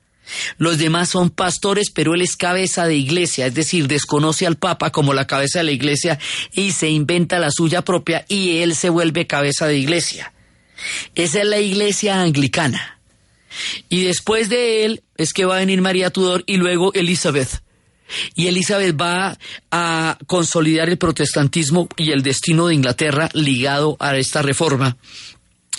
Los 0.58 0.78
demás 0.78 1.10
son 1.10 1.30
pastores, 1.30 1.90
pero 1.90 2.14
él 2.14 2.22
es 2.22 2.38
cabeza 2.38 2.86
de 2.86 2.96
iglesia, 2.96 3.48
es 3.48 3.54
decir, 3.54 3.88
desconoce 3.88 4.48
al 4.48 4.58
Papa 4.58 4.92
como 4.92 5.14
la 5.14 5.28
cabeza 5.28 5.60
de 5.60 5.66
la 5.66 5.72
iglesia 5.72 6.20
y 6.54 6.72
se 6.72 6.90
inventa 6.90 7.40
la 7.40 7.52
suya 7.52 7.84
propia 7.84 8.26
y 8.28 8.58
él 8.60 8.76
se 8.76 8.90
vuelve 8.90 9.28
cabeza 9.28 9.68
de 9.68 9.78
iglesia. 9.78 10.34
Esa 11.16 11.40
es 11.40 11.46
la 11.46 11.60
iglesia 11.60 12.22
anglicana. 12.22 13.00
Y 13.90 14.04
después 14.06 14.50
de 14.50 14.86
él 14.86 15.04
es 15.18 15.34
que 15.34 15.46
va 15.46 15.58
a 15.58 15.60
venir 15.60 15.82
María 15.82 16.10
Tudor 16.10 16.44
y 16.48 16.58
luego 16.58 16.94
Elizabeth. 16.94 17.62
Y 18.36 18.48
Elizabeth 18.48 19.00
va 19.00 19.38
a 19.72 20.18
consolidar 20.28 20.90
el 20.90 20.98
protestantismo 20.98 21.88
y 21.96 22.12
el 22.12 22.24
destino 22.24 22.68
de 22.68 22.76
Inglaterra 22.76 23.30
ligado 23.34 23.96
a 24.00 24.18
esta 24.18 24.42
reforma 24.42 24.98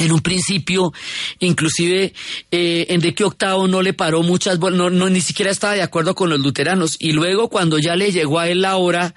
en 0.02 0.12
un 0.12 0.20
principio, 0.20 0.92
inclusive 1.38 2.12
eh, 2.50 2.86
Enrique 2.90 3.24
VIII 3.24 3.68
no 3.68 3.82
le 3.82 3.92
paró 3.92 4.22
muchas, 4.22 4.58
no, 4.58 4.90
no, 4.90 5.08
ni 5.08 5.20
siquiera 5.20 5.50
estaba 5.50 5.74
de 5.74 5.82
acuerdo 5.82 6.14
con 6.14 6.30
los 6.30 6.40
luteranos. 6.40 6.96
Y 6.98 7.12
luego, 7.12 7.48
cuando 7.48 7.78
ya 7.78 7.96
le 7.96 8.12
llegó 8.12 8.38
a 8.38 8.48
él 8.48 8.62
la 8.62 8.76
hora 8.76 9.14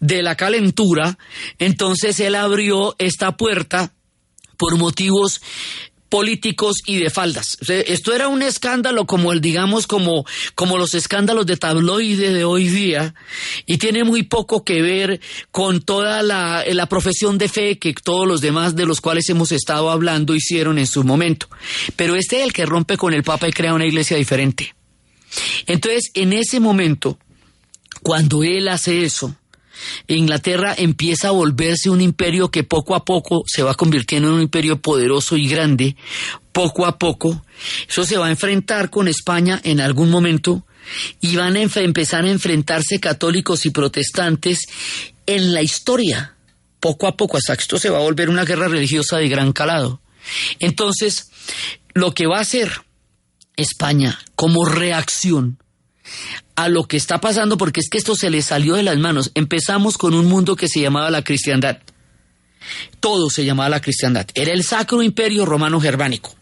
de 0.00 0.22
la 0.22 0.36
calentura, 0.36 1.18
entonces 1.58 2.18
él 2.20 2.34
abrió 2.34 2.96
esta 2.98 3.36
puerta 3.36 3.94
por 4.56 4.76
motivos 4.76 5.40
políticos 6.12 6.82
y 6.84 6.98
de 6.98 7.08
faldas. 7.08 7.56
esto 7.66 8.12
era 8.12 8.28
un 8.28 8.42
escándalo 8.42 9.06
como 9.06 9.32
el, 9.32 9.40
digamos, 9.40 9.86
como, 9.86 10.26
como 10.54 10.76
los 10.76 10.92
escándalos 10.92 11.46
de 11.46 11.56
tabloide 11.56 12.34
de 12.34 12.44
hoy 12.44 12.68
día 12.68 13.14
y 13.64 13.78
tiene 13.78 14.04
muy 14.04 14.22
poco 14.22 14.62
que 14.62 14.82
ver 14.82 15.22
con 15.50 15.80
toda 15.80 16.22
la, 16.22 16.64
la 16.70 16.84
profesión 16.84 17.38
de 17.38 17.48
fe 17.48 17.78
que 17.78 17.94
todos 17.94 18.28
los 18.28 18.42
demás 18.42 18.76
de 18.76 18.84
los 18.84 19.00
cuales 19.00 19.26
hemos 19.30 19.52
estado 19.52 19.90
hablando 19.90 20.34
hicieron 20.34 20.78
en 20.78 20.86
su 20.86 21.02
momento. 21.02 21.48
Pero 21.96 22.14
este 22.14 22.40
es 22.40 22.42
el 22.42 22.52
que 22.52 22.66
rompe 22.66 22.98
con 22.98 23.14
el 23.14 23.22
Papa 23.22 23.48
y 23.48 23.52
crea 23.54 23.72
una 23.72 23.86
iglesia 23.86 24.18
diferente. 24.18 24.74
Entonces, 25.66 26.10
en 26.12 26.34
ese 26.34 26.60
momento, 26.60 27.18
cuando 28.02 28.44
él 28.44 28.68
hace 28.68 29.02
eso, 29.06 29.34
Inglaterra 30.06 30.74
empieza 30.76 31.28
a 31.28 31.32
volverse 31.32 31.90
un 31.90 32.00
imperio 32.00 32.50
que 32.50 32.64
poco 32.64 32.94
a 32.94 33.04
poco 33.04 33.42
se 33.46 33.62
va 33.62 33.74
convirtiendo 33.74 34.28
en 34.28 34.34
un 34.34 34.42
imperio 34.42 34.80
poderoso 34.80 35.36
y 35.36 35.48
grande, 35.48 35.96
poco 36.52 36.86
a 36.86 36.98
poco. 36.98 37.44
Eso 37.88 38.04
se 38.04 38.18
va 38.18 38.26
a 38.26 38.30
enfrentar 38.30 38.90
con 38.90 39.08
España 39.08 39.60
en 39.64 39.80
algún 39.80 40.10
momento 40.10 40.64
y 41.20 41.36
van 41.36 41.56
a 41.56 41.60
empezar 41.60 42.24
a 42.24 42.30
enfrentarse 42.30 43.00
católicos 43.00 43.66
y 43.66 43.70
protestantes 43.70 44.66
en 45.26 45.52
la 45.54 45.62
historia, 45.62 46.34
poco 46.80 47.06
a 47.06 47.16
poco, 47.16 47.36
hasta 47.36 47.56
que 47.56 47.62
esto 47.62 47.78
se 47.78 47.90
va 47.90 47.98
a 47.98 48.02
volver 48.02 48.28
una 48.28 48.44
guerra 48.44 48.68
religiosa 48.68 49.18
de 49.18 49.28
gran 49.28 49.52
calado. 49.52 50.00
Entonces, 50.58 51.30
lo 51.94 52.12
que 52.12 52.26
va 52.26 52.38
a 52.38 52.42
hacer 52.42 52.82
España 53.56 54.18
como 54.34 54.64
reacción 54.64 55.58
a 56.56 56.68
lo 56.68 56.84
que 56.84 56.96
está 56.96 57.20
pasando, 57.20 57.56
porque 57.56 57.80
es 57.80 57.88
que 57.88 57.98
esto 57.98 58.14
se 58.14 58.30
le 58.30 58.42
salió 58.42 58.74
de 58.74 58.82
las 58.82 58.98
manos. 58.98 59.30
Empezamos 59.34 59.98
con 59.98 60.14
un 60.14 60.26
mundo 60.26 60.56
que 60.56 60.68
se 60.68 60.80
llamaba 60.80 61.10
la 61.10 61.22
cristiandad. 61.22 61.78
Todo 63.00 63.30
se 63.30 63.44
llamaba 63.44 63.68
la 63.68 63.80
cristiandad. 63.80 64.26
Era 64.34 64.52
el 64.52 64.64
Sacro 64.64 65.02
Imperio 65.02 65.44
Romano 65.44 65.80
Germánico. 65.80 66.34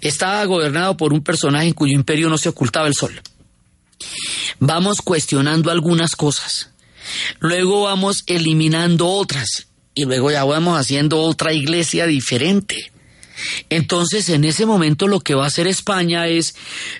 Estaba 0.00 0.44
gobernado 0.44 0.96
por 0.96 1.12
un 1.12 1.22
personaje 1.22 1.68
en 1.68 1.74
cuyo 1.74 1.94
imperio 1.94 2.28
no 2.28 2.38
se 2.38 2.48
ocultaba 2.48 2.86
el 2.86 2.94
sol. 2.94 3.20
Vamos 4.60 5.02
cuestionando 5.02 5.70
algunas 5.70 6.16
cosas. 6.16 6.70
Luego 7.40 7.82
vamos 7.82 8.22
eliminando 8.26 9.08
otras. 9.08 9.66
Y 9.94 10.04
luego 10.04 10.30
ya 10.30 10.44
vamos 10.44 10.78
haciendo 10.78 11.20
otra 11.20 11.52
iglesia 11.52 12.06
diferente. 12.06 12.92
Entonces, 13.68 14.28
en 14.28 14.44
ese 14.44 14.66
momento 14.66 15.08
lo 15.08 15.20
que 15.20 15.34
va 15.34 15.44
a 15.44 15.48
hacer 15.48 15.66
España 15.66 16.28
es, 16.28 16.54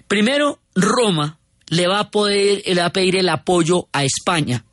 primero, 0.06 0.60
Roma, 0.74 1.38
le 1.70 1.86
va 1.86 2.00
a 2.00 2.10
poder, 2.10 2.62
le 2.66 2.80
va 2.80 2.86
a 2.86 2.92
pedir 2.92 3.16
el 3.16 3.28
apoyo 3.28 3.88
a 3.92 4.04
España, 4.04 4.64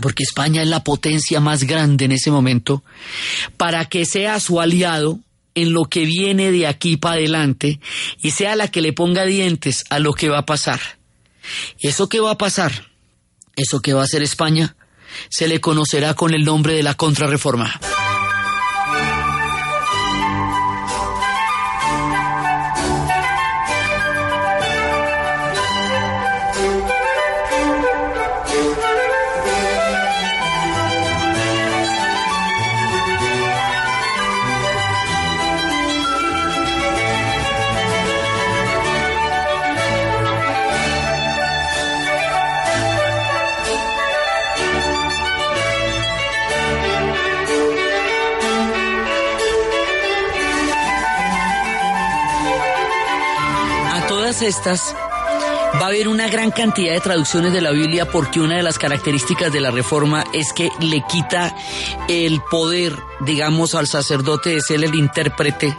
porque 0.00 0.22
España 0.22 0.62
es 0.62 0.68
la 0.68 0.84
potencia 0.84 1.40
más 1.40 1.64
grande 1.64 2.04
en 2.04 2.12
ese 2.12 2.30
momento, 2.30 2.82
para 3.56 3.84
que 3.86 4.04
sea 4.04 4.40
su 4.40 4.60
aliado 4.60 5.18
en 5.54 5.72
lo 5.72 5.84
que 5.84 6.04
viene 6.04 6.52
de 6.52 6.66
aquí 6.66 6.96
para 6.96 7.16
adelante 7.16 7.80
y 8.22 8.30
sea 8.30 8.54
la 8.56 8.68
que 8.68 8.80
le 8.80 8.92
ponga 8.92 9.24
dientes 9.24 9.84
a 9.90 9.98
lo 9.98 10.12
que 10.12 10.28
va 10.28 10.38
a 10.38 10.46
pasar. 10.46 10.80
¿Eso 11.80 12.08
qué 12.08 12.20
va 12.20 12.32
a 12.32 12.38
pasar? 12.38 12.90
eso 13.60 13.80
que 13.80 13.92
va 13.92 14.02
a 14.02 14.04
hacer 14.04 14.22
España 14.22 14.76
se 15.28 15.48
le 15.48 15.60
conocerá 15.60 16.14
con 16.14 16.34
el 16.34 16.44
nombre 16.44 16.74
de 16.74 16.82
la 16.82 16.94
contrarreforma. 16.94 17.80
Estas 54.42 54.94
va 55.74 55.84
a 55.84 55.86
haber 55.86 56.08
una 56.08 56.28
gran 56.28 56.50
cantidad 56.50 56.92
de 56.92 57.00
traducciones 57.00 57.52
de 57.52 57.60
la 57.60 57.70
Biblia 57.70 58.10
porque 58.10 58.40
una 58.40 58.56
de 58.56 58.62
las 58.62 58.78
características 58.78 59.52
de 59.52 59.60
la 59.60 59.70
reforma 59.70 60.24
es 60.32 60.52
que 60.52 60.70
le 60.80 61.02
quita 61.02 61.54
el 62.08 62.40
poder, 62.50 62.96
digamos, 63.20 63.74
al 63.74 63.86
sacerdote 63.86 64.50
de 64.50 64.60
ser 64.60 64.82
el 64.82 64.94
intérprete 64.94 65.76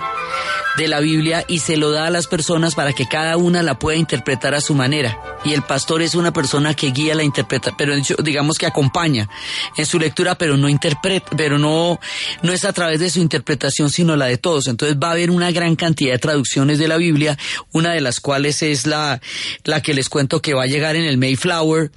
de 0.78 0.88
la 0.88 1.00
Biblia 1.00 1.44
y 1.48 1.60
se 1.60 1.78
lo 1.78 1.92
da 1.92 2.08
a 2.08 2.10
las 2.10 2.28
personas 2.28 2.76
para 2.76 2.94
que 2.94 3.08
cada 3.08 3.38
una 3.38 3.62
la 3.64 3.78
pueda 3.78 3.98
interpretar 3.98 4.56
a 4.56 4.62
su 4.62 4.74
manera. 4.74 5.20
Y 5.44 5.54
el 5.54 5.64
pastor 5.64 6.02
es 6.02 6.16
una 6.16 6.32
persona 6.32 6.74
que 6.74 6.92
guía 6.92 7.16
la 7.16 7.24
interpreta, 7.24 7.76
pero 7.78 7.94
digamos 8.24 8.58
que 8.58 8.66
acompaña 8.66 9.28
en 9.76 9.86
su 9.86 10.00
lectura, 10.00 10.36
pero 10.36 10.58
no 10.58 10.70
interpreta, 10.70 11.36
pero 11.36 11.58
no, 11.58 12.00
no 12.42 12.54
es 12.54 12.64
a 12.66 12.74
través 12.74 13.00
de 13.00 13.10
su 13.10 13.20
interpretación, 13.20 13.90
sino 13.90 14.16
la 14.16 14.28
de 14.28 14.38
todos. 14.38 14.68
Entonces 14.68 14.98
va 14.98 15.10
a 15.10 15.12
haber 15.12 15.32
una 15.32 15.52
gran 15.52 15.76
cantidad 15.76 16.14
de 16.14 16.20
traducciones 16.20 16.80
de 16.80 16.88
la 16.88 16.98
Biblia, 16.98 17.38
una 17.72 17.94
de 17.94 18.02
las 18.02 18.20
cuales 18.20 18.62
es 18.62 18.86
la, 18.86 19.22
la 19.64 19.82
que 19.82 19.94
les 19.94 20.10
cuento 20.10 20.42
que 20.42 20.54
va 20.54 20.64
a 20.64 20.68
llegar 20.68 20.96
en 20.96 21.06
el 21.06 21.18
Mayflower. 21.18 21.92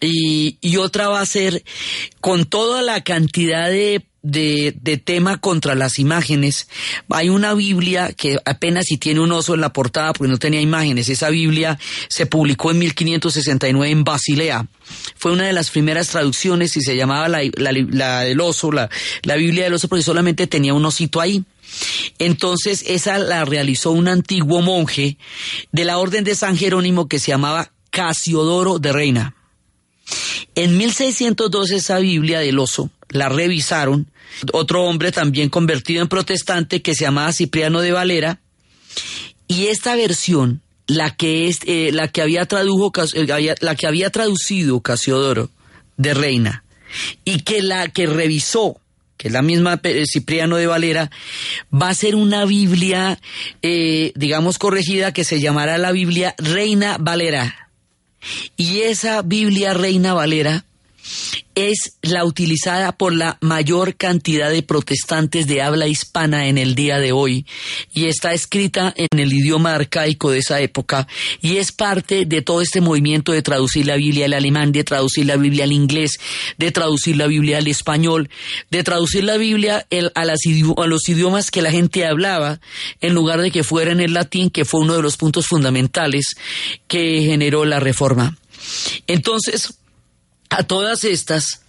Y, 0.00 0.58
y 0.60 0.76
otra 0.76 1.08
va 1.08 1.20
a 1.20 1.26
ser 1.26 1.62
con 2.20 2.44
toda 2.44 2.82
la 2.82 3.02
cantidad 3.02 3.70
de, 3.70 4.04
de, 4.24 5.00
tema 5.04 5.36
contra 5.36 5.74
las 5.74 5.98
imágenes. 5.98 6.66
Hay 7.10 7.28
una 7.28 7.54
Biblia 7.54 8.12
que 8.12 8.38
apenas 8.44 8.86
si 8.86 8.96
tiene 8.96 9.20
un 9.20 9.30
oso 9.30 9.54
en 9.54 9.60
la 9.60 9.72
portada 9.72 10.12
porque 10.12 10.30
no 10.30 10.38
tenía 10.38 10.60
imágenes. 10.60 11.08
Esa 11.08 11.28
Biblia 11.28 11.78
se 12.08 12.26
publicó 12.26 12.70
en 12.70 12.78
1569 12.78 13.92
en 13.92 14.04
Basilea. 14.04 14.66
Fue 15.16 15.32
una 15.32 15.46
de 15.46 15.52
las 15.52 15.70
primeras 15.70 16.08
traducciones 16.08 16.76
y 16.76 16.80
se 16.80 16.96
llamaba 16.96 17.28
la, 17.28 17.42
la, 17.56 18.20
del 18.20 18.40
oso, 18.40 18.72
la, 18.72 18.88
la 19.22 19.36
Biblia 19.36 19.64
del 19.64 19.74
oso 19.74 19.88
porque 19.88 20.02
solamente 20.02 20.46
tenía 20.46 20.74
un 20.74 20.84
osito 20.84 21.20
ahí. 21.20 21.44
Entonces 22.18 22.84
esa 22.86 23.18
la 23.18 23.44
realizó 23.44 23.90
un 23.90 24.08
antiguo 24.08 24.62
monje 24.62 25.18
de 25.72 25.84
la 25.84 25.98
orden 25.98 26.24
de 26.24 26.34
San 26.34 26.56
Jerónimo 26.56 27.08
que 27.08 27.18
se 27.18 27.32
llamaba 27.32 27.70
Casiodoro 27.90 28.78
de 28.78 28.92
Reina. 28.92 29.34
En 30.54 30.76
1602 30.76 31.70
esa 31.72 31.98
Biblia 31.98 32.38
del 32.38 32.58
oso 32.58 32.90
la 33.14 33.28
revisaron. 33.28 34.10
Otro 34.52 34.84
hombre 34.84 35.12
también 35.12 35.48
convertido 35.48 36.02
en 36.02 36.08
protestante 36.08 36.82
que 36.82 36.94
se 36.94 37.04
llamaba 37.04 37.32
Cipriano 37.32 37.80
de 37.80 37.92
Valera. 37.92 38.40
Y 39.46 39.66
esta 39.66 39.94
versión, 39.94 40.60
la 40.88 41.14
que 41.14 41.48
es, 41.48 41.60
eh, 41.66 41.90
la 41.92 42.08
que 42.08 42.22
había 42.22 42.44
tradujo, 42.46 42.92
eh, 43.14 43.54
la 43.60 43.74
que 43.76 43.86
había 43.86 44.10
traducido 44.10 44.80
Casiodoro 44.80 45.50
de 45.96 46.12
Reina 46.12 46.64
y 47.24 47.40
que 47.42 47.62
la 47.62 47.88
que 47.88 48.06
revisó, 48.06 48.80
que 49.16 49.28
es 49.28 49.32
la 49.32 49.42
misma 49.42 49.80
eh, 49.84 50.04
Cipriano 50.12 50.56
de 50.56 50.66
Valera, 50.66 51.10
va 51.72 51.90
a 51.90 51.94
ser 51.94 52.16
una 52.16 52.44
Biblia, 52.44 53.20
digamos 53.62 54.58
corregida, 54.58 55.12
que 55.12 55.22
se 55.22 55.40
llamará 55.40 55.78
la 55.78 55.92
Biblia 55.92 56.34
Reina 56.38 56.96
Valera. 56.98 57.70
Y 58.56 58.80
esa 58.80 59.22
Biblia 59.22 59.72
Reina 59.72 60.14
Valera 60.14 60.64
es 61.54 61.98
la 62.02 62.24
utilizada 62.24 62.92
por 62.92 63.14
la 63.14 63.38
mayor 63.40 63.96
cantidad 63.96 64.50
de 64.50 64.62
protestantes 64.62 65.46
de 65.46 65.62
habla 65.62 65.86
hispana 65.86 66.48
en 66.48 66.58
el 66.58 66.74
día 66.74 66.98
de 66.98 67.12
hoy 67.12 67.46
y 67.92 68.06
está 68.06 68.32
escrita 68.32 68.92
en 68.96 69.18
el 69.18 69.32
idioma 69.32 69.74
arcaico 69.74 70.30
de 70.30 70.38
esa 70.38 70.60
época 70.60 71.06
y 71.40 71.58
es 71.58 71.70
parte 71.70 72.24
de 72.26 72.42
todo 72.42 72.60
este 72.60 72.80
movimiento 72.80 73.32
de 73.32 73.42
traducir 73.42 73.86
la 73.86 73.96
Biblia 73.96 74.26
al 74.26 74.32
alemán, 74.32 74.72
de 74.72 74.82
traducir 74.84 75.26
la 75.26 75.36
Biblia 75.36 75.64
al 75.64 75.72
inglés, 75.72 76.18
de 76.58 76.72
traducir 76.72 77.16
la 77.16 77.26
Biblia 77.26 77.58
al 77.58 77.68
español, 77.68 78.30
de 78.70 78.82
traducir 78.82 79.24
la 79.24 79.36
Biblia 79.36 79.86
a, 80.14 80.20
a 80.20 80.86
los 80.86 81.08
idiomas 81.08 81.50
que 81.50 81.62
la 81.62 81.70
gente 81.70 82.04
hablaba 82.04 82.60
en 83.00 83.14
lugar 83.14 83.40
de 83.40 83.50
que 83.50 83.62
fuera 83.62 83.92
en 83.92 84.00
el 84.00 84.14
latín, 84.14 84.50
que 84.50 84.64
fue 84.64 84.80
uno 84.80 84.96
de 84.96 85.02
los 85.02 85.16
puntos 85.16 85.46
fundamentales 85.46 86.34
que 86.88 87.22
generó 87.22 87.64
la 87.64 87.78
reforma. 87.78 88.36
Entonces, 89.06 89.74
a 90.54 90.62
todas 90.64 91.04
estas, 91.04 91.62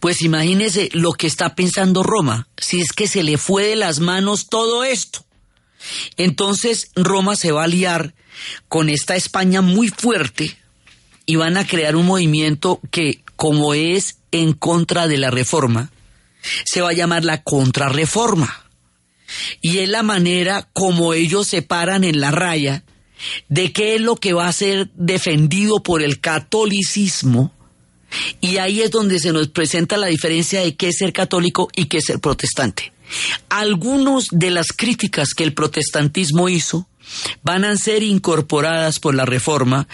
pues 0.00 0.22
imagínese 0.22 0.88
lo 0.92 1.12
que 1.12 1.26
está 1.26 1.54
pensando 1.54 2.02
Roma, 2.02 2.48
si 2.56 2.80
es 2.80 2.92
que 2.92 3.08
se 3.08 3.22
le 3.22 3.38
fue 3.38 3.68
de 3.68 3.76
las 3.76 4.00
manos 4.00 4.48
todo 4.48 4.84
esto. 4.84 5.24
Entonces 6.16 6.90
Roma 6.96 7.36
se 7.36 7.52
va 7.52 7.64
a 7.64 7.68
liar 7.68 8.14
con 8.68 8.88
esta 8.88 9.16
España 9.16 9.60
muy 9.60 9.88
fuerte 9.88 10.56
y 11.24 11.36
van 11.36 11.56
a 11.56 11.66
crear 11.66 11.96
un 11.96 12.06
movimiento 12.06 12.80
que, 12.90 13.22
como 13.36 13.74
es 13.74 14.18
en 14.32 14.52
contra 14.52 15.06
de 15.06 15.18
la 15.18 15.30
reforma, 15.30 15.90
se 16.64 16.80
va 16.80 16.90
a 16.90 16.94
llamar 16.94 17.24
la 17.24 17.42
contrarreforma. 17.42 18.64
Y 19.60 19.78
es 19.78 19.88
la 19.88 20.02
manera 20.02 20.68
como 20.72 21.14
ellos 21.14 21.48
se 21.48 21.62
paran 21.62 22.04
en 22.04 22.20
la 22.20 22.30
raya 22.30 22.84
de 23.48 23.72
qué 23.72 23.96
es 23.96 24.00
lo 24.00 24.16
que 24.16 24.32
va 24.32 24.46
a 24.46 24.52
ser 24.52 24.90
defendido 24.94 25.82
por 25.82 26.02
el 26.02 26.20
catolicismo 26.20 27.55
y 28.40 28.58
ahí 28.58 28.82
es 28.82 28.90
donde 28.90 29.18
se 29.18 29.32
nos 29.32 29.48
presenta 29.48 29.96
la 29.96 30.06
diferencia 30.06 30.60
de 30.60 30.76
qué 30.76 30.88
es 30.88 30.98
ser 30.98 31.12
católico 31.12 31.68
y 31.74 31.86
qué 31.86 31.98
es 31.98 32.04
ser 32.04 32.20
protestante. 32.20 32.92
Algunas 33.48 34.26
de 34.30 34.50
las 34.50 34.68
críticas 34.68 35.28
que 35.34 35.44
el 35.44 35.52
protestantismo 35.52 36.48
hizo 36.48 36.88
van 37.42 37.64
a 37.64 37.76
ser 37.76 38.02
incorporadas 38.02 38.98
por 38.98 39.14
la 39.14 39.24
reforma, 39.24 39.86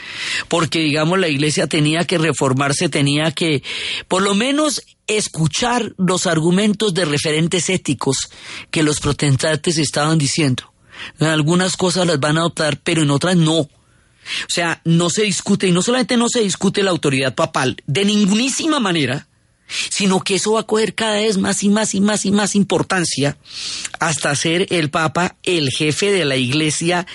porque 0.48 0.80
digamos 0.80 1.18
la 1.18 1.28
iglesia 1.28 1.66
tenía 1.66 2.06
que 2.06 2.18
reformarse, 2.18 2.88
tenía 2.88 3.32
que 3.32 3.62
por 4.08 4.22
lo 4.22 4.34
menos 4.34 4.82
escuchar 5.06 5.94
los 5.98 6.26
argumentos 6.26 6.94
de 6.94 7.04
referentes 7.04 7.68
éticos 7.68 8.30
que 8.70 8.82
los 8.82 9.00
protestantes 9.00 9.78
estaban 9.78 10.18
diciendo. 10.18 10.72
En 11.18 11.26
algunas 11.26 11.76
cosas 11.76 12.06
las 12.06 12.20
van 12.20 12.38
a 12.38 12.40
adoptar, 12.40 12.80
pero 12.82 13.02
en 13.02 13.10
otras 13.10 13.36
no. 13.36 13.68
O 14.42 14.50
sea, 14.50 14.80
no 14.84 15.10
se 15.10 15.22
discute, 15.22 15.66
y 15.66 15.72
no 15.72 15.82
solamente 15.82 16.16
no 16.16 16.28
se 16.28 16.40
discute 16.40 16.82
la 16.82 16.90
autoridad 16.90 17.34
papal, 17.34 17.76
de 17.86 18.04
ningunísima 18.04 18.80
manera, 18.80 19.26
sino 19.90 20.20
que 20.20 20.34
eso 20.36 20.52
va 20.52 20.60
a 20.60 20.66
coger 20.66 20.94
cada 20.94 21.16
vez 21.16 21.38
más 21.38 21.62
y 21.62 21.68
más 21.68 21.94
y 21.94 22.00
más 22.00 22.26
y 22.26 22.30
más 22.30 22.54
importancia 22.54 23.36
hasta 23.98 24.34
ser 24.34 24.66
el 24.70 24.90
Papa 24.90 25.36
el 25.42 25.70
jefe 25.70 26.12
de 26.12 26.24
la 26.24 26.36
Iglesia 26.36 27.06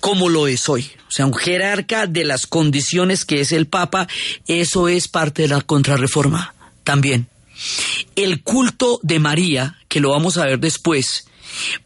como 0.00 0.28
lo 0.28 0.46
es 0.46 0.68
hoy. 0.68 0.90
O 1.08 1.10
sea, 1.10 1.26
un 1.26 1.34
jerarca 1.34 2.06
de 2.06 2.24
las 2.24 2.46
condiciones 2.46 3.24
que 3.24 3.40
es 3.40 3.52
el 3.52 3.66
Papa, 3.66 4.08
eso 4.46 4.88
es 4.88 5.08
parte 5.08 5.42
de 5.42 5.48
la 5.48 5.62
contrarreforma 5.62 6.54
también. 6.84 7.28
El 8.14 8.42
culto 8.42 9.00
de 9.02 9.18
María, 9.18 9.78
que 9.88 10.00
lo 10.00 10.10
vamos 10.10 10.36
a 10.36 10.44
ver 10.44 10.58
después, 10.60 11.26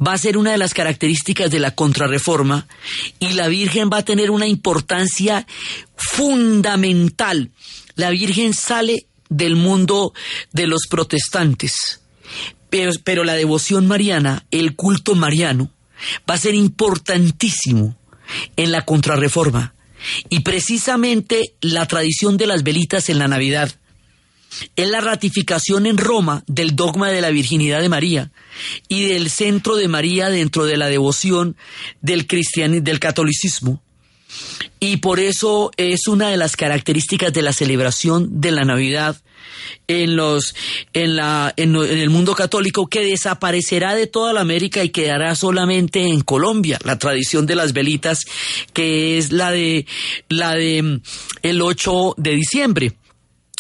va 0.05 0.13
a 0.13 0.19
ser 0.19 0.37
una 0.37 0.53
de 0.53 0.59
las 0.59 0.75
características 0.75 1.51
de 1.51 1.61
la 1.61 1.75
contrarreforma 1.75 2.67
y 3.19 3.33
la 3.33 3.49
Virgen 3.49 3.91
va 3.93 3.99
a 3.99 4.05
tener 4.05 4.31
una 4.31 4.47
importancia 4.47 5.47
fundamental. 5.97 7.51
La 7.95 8.11
Virgen 8.11 8.55
sale 8.55 9.07
del 9.29 9.57
mundo 9.57 10.13
de 10.53 10.67
los 10.67 10.87
protestantes, 10.89 12.01
pero, 12.69 13.25
la 13.25 13.35
devoción 13.35 13.87
mariana, 13.87 14.47
el 14.51 14.77
culto 14.77 15.15
mariano, 15.15 15.71
va 16.29 16.35
a 16.35 16.39
ser 16.39 16.55
importantísimo 16.55 17.97
en 18.57 18.71
la 18.71 18.85
contrarreforma. 18.85 19.75
Y 20.29 20.41
precisamente 20.41 21.55
la 21.61 21.87
tradición 21.87 22.37
de 22.37 22.47
las 22.47 22.63
velitas 22.63 23.11
en 23.11 23.19
la 23.19 23.29
Navidad 23.29 23.75
es 24.77 24.89
la 24.89 25.01
ratificación 25.01 25.87
en 25.87 25.97
Roma 25.97 26.43
del 26.47 26.77
dogma 26.77 27.11
de 27.11 27.21
la 27.21 27.31
virginidad 27.31 27.81
de 27.81 27.89
María 27.89 28.31
y 28.89 29.07
del 29.07 29.31
centro 29.31 29.77
de 29.77 29.89
María 29.89 30.29
dentro 30.29 30.65
de 30.65 30.77
la 30.77 30.89
devoción 30.89 31.57
del 32.01 32.27
cristianismo, 32.27 32.85
del 32.85 33.01
catolicismo. 33.01 33.83
Y 34.79 34.99
por 34.99 35.21
eso 35.21 35.71
es 35.77 36.07
una 36.07 36.31
de 36.31 36.37
las 36.37 36.57
características 36.57 37.33
de 37.33 37.43
la 37.43 37.53
celebración 37.53 38.41
de 38.41 38.53
la 38.53 38.65
Navidad 38.65 39.17
en 39.89 40.17
los 40.17 40.55
en 40.93 41.17
la 41.17 41.53
en, 41.57 41.75
el 41.77 42.11
mundo 42.11 42.35
católico 42.35 42.87
que 42.87 43.05
desaparecerá 43.05 43.95
de 43.95 44.07
toda 44.07 44.33
la 44.33 44.41
América 44.41 44.85
y 44.85 44.91
quedará 44.91 45.35
solamente 45.35 46.03
en 46.03 46.21
Colombia, 46.21 46.79
la 46.85 46.99
tradición 46.99 47.47
de 47.47 47.57
las 47.57 47.73
velitas 47.73 48.25
que 48.73 49.19
es 49.19 49.33
la 49.33 49.51
de 49.51 49.87
la 50.29 50.55
de 50.55 50.83
mm, 50.83 51.01
el 51.43 51.63
8 51.63 52.15
de 52.17 52.31
diciembre 52.31 52.93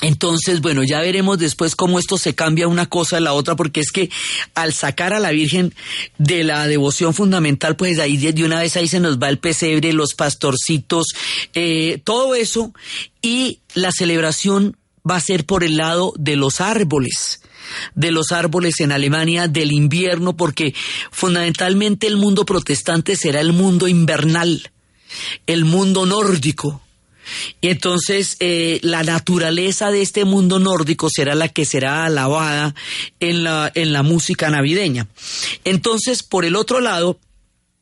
Entonces, 0.02 0.60
bueno, 0.60 0.82
ya 0.82 1.00
veremos 1.00 1.38
después 1.38 1.76
cómo 1.76 1.98
esto 1.98 2.16
se 2.16 2.34
cambia 2.34 2.68
una 2.68 2.86
cosa 2.86 3.18
a 3.18 3.20
la 3.20 3.32
otra, 3.32 3.56
porque 3.56 3.80
es 3.80 3.92
que 3.92 4.10
al 4.54 4.72
sacar 4.72 5.12
a 5.12 5.20
la 5.20 5.30
Virgen 5.30 5.74
de 6.18 6.42
la 6.44 6.66
devoción 6.66 7.12
fundamental, 7.12 7.76
pues 7.76 7.98
ahí 7.98 8.16
de 8.16 8.44
una 8.44 8.60
vez 8.60 8.76
ahí 8.76 8.88
se 8.88 9.00
nos 9.00 9.18
va 9.18 9.28
el 9.28 9.38
pesebre, 9.38 9.92
los 9.92 10.14
pastorcitos, 10.14 11.06
eh, 11.54 12.00
todo 12.04 12.34
eso, 12.34 12.72
y 13.20 13.60
la 13.74 13.92
celebración 13.92 14.76
va 15.08 15.16
a 15.16 15.20
ser 15.20 15.44
por 15.44 15.64
el 15.64 15.76
lado 15.76 16.14
de 16.16 16.36
los 16.36 16.60
árboles 16.60 17.40
de 17.94 18.10
los 18.10 18.32
árboles 18.32 18.80
en 18.80 18.90
Alemania 18.90 19.46
del 19.46 19.70
invierno, 19.70 20.36
porque 20.36 20.74
fundamentalmente 21.12 22.06
el 22.06 22.16
mundo 22.16 22.44
protestante 22.44 23.14
será 23.14 23.40
el 23.40 23.52
mundo 23.52 23.86
invernal, 23.86 24.70
el 25.46 25.64
mundo 25.64 26.04
nórdico. 26.06 26.82
Y 27.60 27.68
entonces 27.68 28.36
eh, 28.40 28.80
la 28.82 29.02
naturaleza 29.02 29.90
de 29.90 30.02
este 30.02 30.24
mundo 30.24 30.58
nórdico 30.58 31.08
será 31.10 31.34
la 31.34 31.48
que 31.48 31.64
será 31.64 32.04
alabada 32.04 32.74
en 33.20 33.44
la, 33.44 33.70
en 33.74 33.92
la 33.92 34.02
música 34.02 34.50
navideña. 34.50 35.06
Entonces, 35.64 36.22
por 36.22 36.44
el 36.44 36.56
otro 36.56 36.80
lado, 36.80 37.18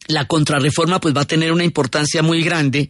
la 0.08 0.26
contrarreforma 0.26 1.00
pues 1.00 1.14
va 1.14 1.22
a 1.22 1.26
tener 1.26 1.52
una 1.52 1.64
importancia 1.64 2.22
muy 2.22 2.42
grande 2.42 2.88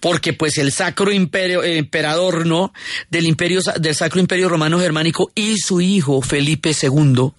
porque 0.00 0.32
pues 0.32 0.58
el 0.58 0.72
sacro 0.72 1.12
imperio 1.12 1.62
emperador 1.62 2.46
no 2.46 2.72
del 3.10 3.26
imperio 3.26 3.60
del 3.80 3.94
sacro 3.94 4.20
imperio 4.20 4.48
romano 4.48 4.78
germánico 4.78 5.32
y 5.34 5.58
su 5.58 5.80
hijo 5.80 6.22
Felipe 6.22 6.72
II 6.80 7.32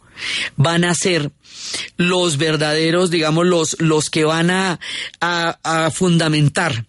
van 0.57 0.83
a 0.83 0.93
ser 0.93 1.31
los 1.95 2.37
verdaderos 2.37 3.09
digamos 3.11 3.47
los 3.47 3.79
los 3.79 4.09
que 4.09 4.25
van 4.25 4.51
a, 4.51 4.79
a 5.21 5.89
fundamentar 5.91 6.85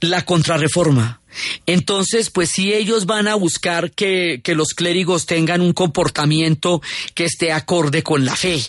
la 0.00 0.24
contrarreforma 0.24 1.20
entonces, 1.66 2.30
pues 2.30 2.50
si 2.50 2.72
ellos 2.72 3.06
van 3.06 3.28
a 3.28 3.34
buscar 3.34 3.92
que, 3.92 4.40
que, 4.42 4.54
los 4.54 4.68
clérigos 4.74 5.26
tengan 5.26 5.60
un 5.60 5.72
comportamiento 5.72 6.82
que 7.14 7.24
esté 7.24 7.52
acorde 7.52 8.02
con 8.02 8.24
la 8.24 8.34
fe. 8.34 8.60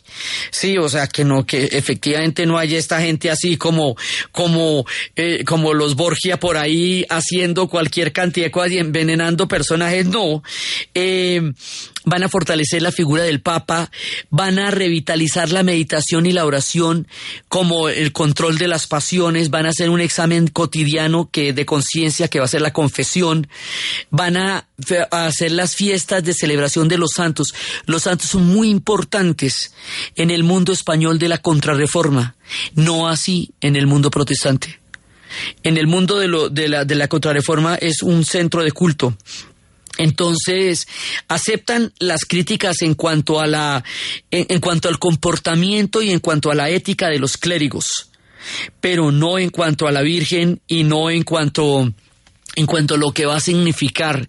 Sí, 0.51 0.77
o 0.77 0.87
sea, 0.87 1.07
que 1.07 1.25
no, 1.25 1.45
que 1.45 1.63
efectivamente 1.65 2.45
no 2.45 2.57
haya 2.57 2.77
esta 2.77 3.01
gente 3.01 3.31
así 3.31 3.57
como, 3.57 3.95
como, 4.31 4.85
eh, 5.15 5.43
como 5.45 5.73
los 5.73 5.95
Borgia 5.95 6.39
por 6.39 6.57
ahí 6.57 7.05
haciendo 7.09 7.67
cualquier 7.67 8.11
cantidad 8.13 8.51
y 8.69 8.77
envenenando 8.77 9.47
personajes, 9.47 10.05
no. 10.05 10.43
Eh, 10.93 11.41
van 12.05 12.23
a 12.23 12.29
fortalecer 12.29 12.81
la 12.81 12.91
figura 12.91 13.23
del 13.23 13.41
Papa, 13.41 13.91
van 14.29 14.59
a 14.59 14.71
revitalizar 14.71 15.51
la 15.51 15.63
meditación 15.63 16.25
y 16.25 16.31
la 16.31 16.45
oración 16.45 17.07
como 17.47 17.89
el 17.89 18.11
control 18.11 18.57
de 18.57 18.67
las 18.67 18.87
pasiones, 18.87 19.49
van 19.49 19.65
a 19.65 19.69
hacer 19.69 19.89
un 19.89 20.01
examen 20.01 20.47
cotidiano 20.47 21.29
que 21.31 21.53
de 21.53 21.65
conciencia 21.65 22.27
que 22.27 22.39
va 22.39 22.45
a 22.45 22.49
ser 22.49 22.61
la 22.61 22.73
confesión, 22.73 23.47
van 24.09 24.37
a, 24.37 24.67
hacer 25.11 25.51
las 25.51 25.75
fiestas 25.75 26.23
de 26.23 26.33
celebración 26.33 26.87
de 26.87 26.97
los 26.97 27.11
santos. 27.15 27.53
Los 27.85 28.03
santos 28.03 28.29
son 28.29 28.47
muy 28.47 28.69
importantes 28.69 29.73
en 30.15 30.31
el 30.31 30.43
mundo 30.43 30.73
español 30.73 31.19
de 31.19 31.29
la 31.29 31.37
contrarreforma, 31.37 32.35
no 32.73 33.07
así 33.07 33.51
en 33.61 33.75
el 33.75 33.85
mundo 33.85 34.09
protestante. 34.09 34.79
En 35.63 35.77
el 35.77 35.87
mundo 35.87 36.17
de, 36.17 36.67
la 36.67 37.07
contrarreforma 37.07 37.75
es 37.75 38.01
un 38.01 38.25
centro 38.25 38.63
de 38.63 38.71
culto 38.71 39.15
entonces, 39.97 40.87
aceptan 41.27 41.93
las 41.99 42.25
críticas 42.25 42.81
en 42.81 42.95
cuanto 42.95 43.39
a 43.39 43.47
la 43.47 43.83
en, 44.31 44.59
cuanto 44.59 44.87
al 44.87 44.99
comportamiento 44.99 46.01
y 46.01 46.11
en 46.11 46.19
cuanto 46.19 46.51
a 46.51 46.55
la 46.55 46.69
ética 46.69 47.09
de 47.09 47.19
los 47.19 47.37
clérigos, 47.37 48.09
pero 48.79 49.11
no 49.11 49.37
en 49.37 49.49
cuanto 49.49 49.87
a 49.87 49.91
la 49.91 50.01
Virgen 50.01 50.61
y 50.67 50.83
no 50.83 51.09
en 51.09 51.23
cuanto 51.23 51.91
en 52.55 52.65
cuanto 52.65 52.95
a 52.95 52.97
lo 52.97 53.13
que 53.13 53.25
va 53.25 53.37
a 53.37 53.39
significar 53.39 54.27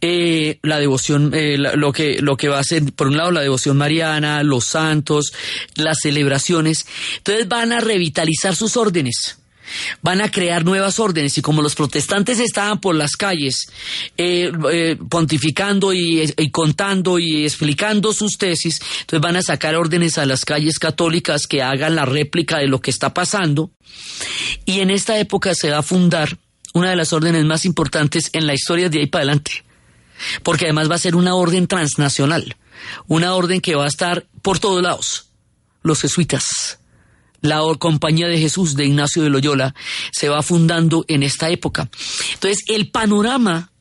eh, 0.00 0.58
la 0.62 0.80
devoción, 0.80 1.32
eh, 1.34 1.56
lo, 1.56 1.92
que, 1.92 2.20
lo 2.20 2.36
que 2.36 2.48
va 2.48 2.58
a 2.58 2.64
ser, 2.64 2.92
por 2.94 3.06
un 3.06 3.16
lado, 3.16 3.30
la 3.30 3.42
devoción 3.42 3.76
mariana, 3.76 4.42
los 4.42 4.64
santos, 4.64 5.32
las 5.76 5.98
celebraciones. 6.02 6.86
Entonces 7.18 7.46
van 7.46 7.70
a 7.72 7.80
revitalizar 7.80 8.56
sus 8.56 8.76
órdenes 8.76 9.39
van 10.02 10.20
a 10.20 10.30
crear 10.30 10.64
nuevas 10.64 10.98
órdenes 10.98 11.36
y 11.38 11.42
como 11.42 11.62
los 11.62 11.74
protestantes 11.74 12.40
estaban 12.40 12.80
por 12.80 12.94
las 12.94 13.16
calles 13.16 13.70
eh, 14.16 14.50
eh, 14.72 14.96
pontificando 15.08 15.92
y, 15.92 16.32
contando 16.50 17.18
y 17.18 17.44
explicando 17.44 18.12
sus 18.12 18.38
tesis, 18.38 18.80
entonces 19.00 19.20
van 19.20 19.36
a 19.36 19.42
sacar 19.42 19.76
órdenes 19.76 20.18
a 20.18 20.26
las 20.26 20.44
calles 20.44 20.78
católicas 20.78 21.46
que 21.46 21.62
hagan 21.62 21.94
la 21.94 22.04
réplica 22.04 22.58
de 22.58 22.66
lo 22.66 22.80
que 22.80 22.90
está 22.90 23.14
pasando. 23.14 23.70
Y 24.64 24.80
en 24.80 24.90
esta 24.90 25.18
época 25.18 25.54
se 25.54 25.70
va 25.70 25.78
a 25.78 25.82
fundar 25.82 26.38
una 26.74 26.90
de 26.90 26.96
las 26.96 27.12
órdenes 27.12 27.44
más 27.44 27.64
importantes 27.64 28.30
en 28.32 28.46
la 28.46 28.54
historia 28.54 28.88
de 28.88 29.00
ahí 29.00 29.06
para 29.06 29.22
adelante, 29.22 29.64
porque 30.42 30.66
además 30.66 30.90
va 30.90 30.94
a 30.94 30.98
ser 30.98 31.16
una 31.16 31.34
orden 31.34 31.66
transnacional, 31.66 32.56
una 33.06 33.34
orden 33.34 33.60
que 33.60 33.74
va 33.74 33.84
a 33.84 33.88
estar 33.88 34.26
por 34.42 34.58
todos 34.58 34.82
lados, 34.82 35.26
los 35.82 36.00
jesuitas 36.00 36.79
la 37.40 37.60
Compañía 37.78 38.28
de 38.28 38.38
Jesús 38.38 38.76
de 38.76 38.86
Ignacio 38.86 39.22
de 39.22 39.30
Loyola 39.30 39.74
se 40.12 40.28
va 40.28 40.42
fundando 40.42 41.04
en 41.08 41.22
esta 41.22 41.50
época. 41.50 41.90
Entonces, 42.34 42.64
el 42.68 42.90
panorama 42.90 43.72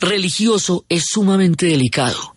religioso 0.00 0.84
es 0.88 1.04
sumamente 1.10 1.66
delicado. 1.66 2.34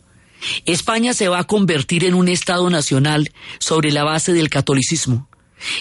España 0.65 1.13
se 1.13 1.27
va 1.27 1.39
a 1.39 1.43
convertir 1.45 2.03
en 2.03 2.13
un 2.13 2.27
Estado 2.27 2.69
nacional 2.69 3.31
sobre 3.59 3.91
la 3.91 4.03
base 4.03 4.33
del 4.33 4.49
catolicismo 4.49 5.29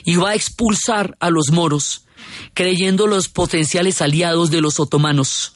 y 0.05 0.17
va 0.17 0.31
a 0.31 0.35
expulsar 0.35 1.17
a 1.21 1.31
los 1.31 1.51
moros, 1.53 2.07
creyendo 2.55 3.07
los 3.07 3.29
potenciales 3.29 4.01
aliados 4.01 4.51
de 4.51 4.61
los 4.61 4.81
otomanos 4.81 5.56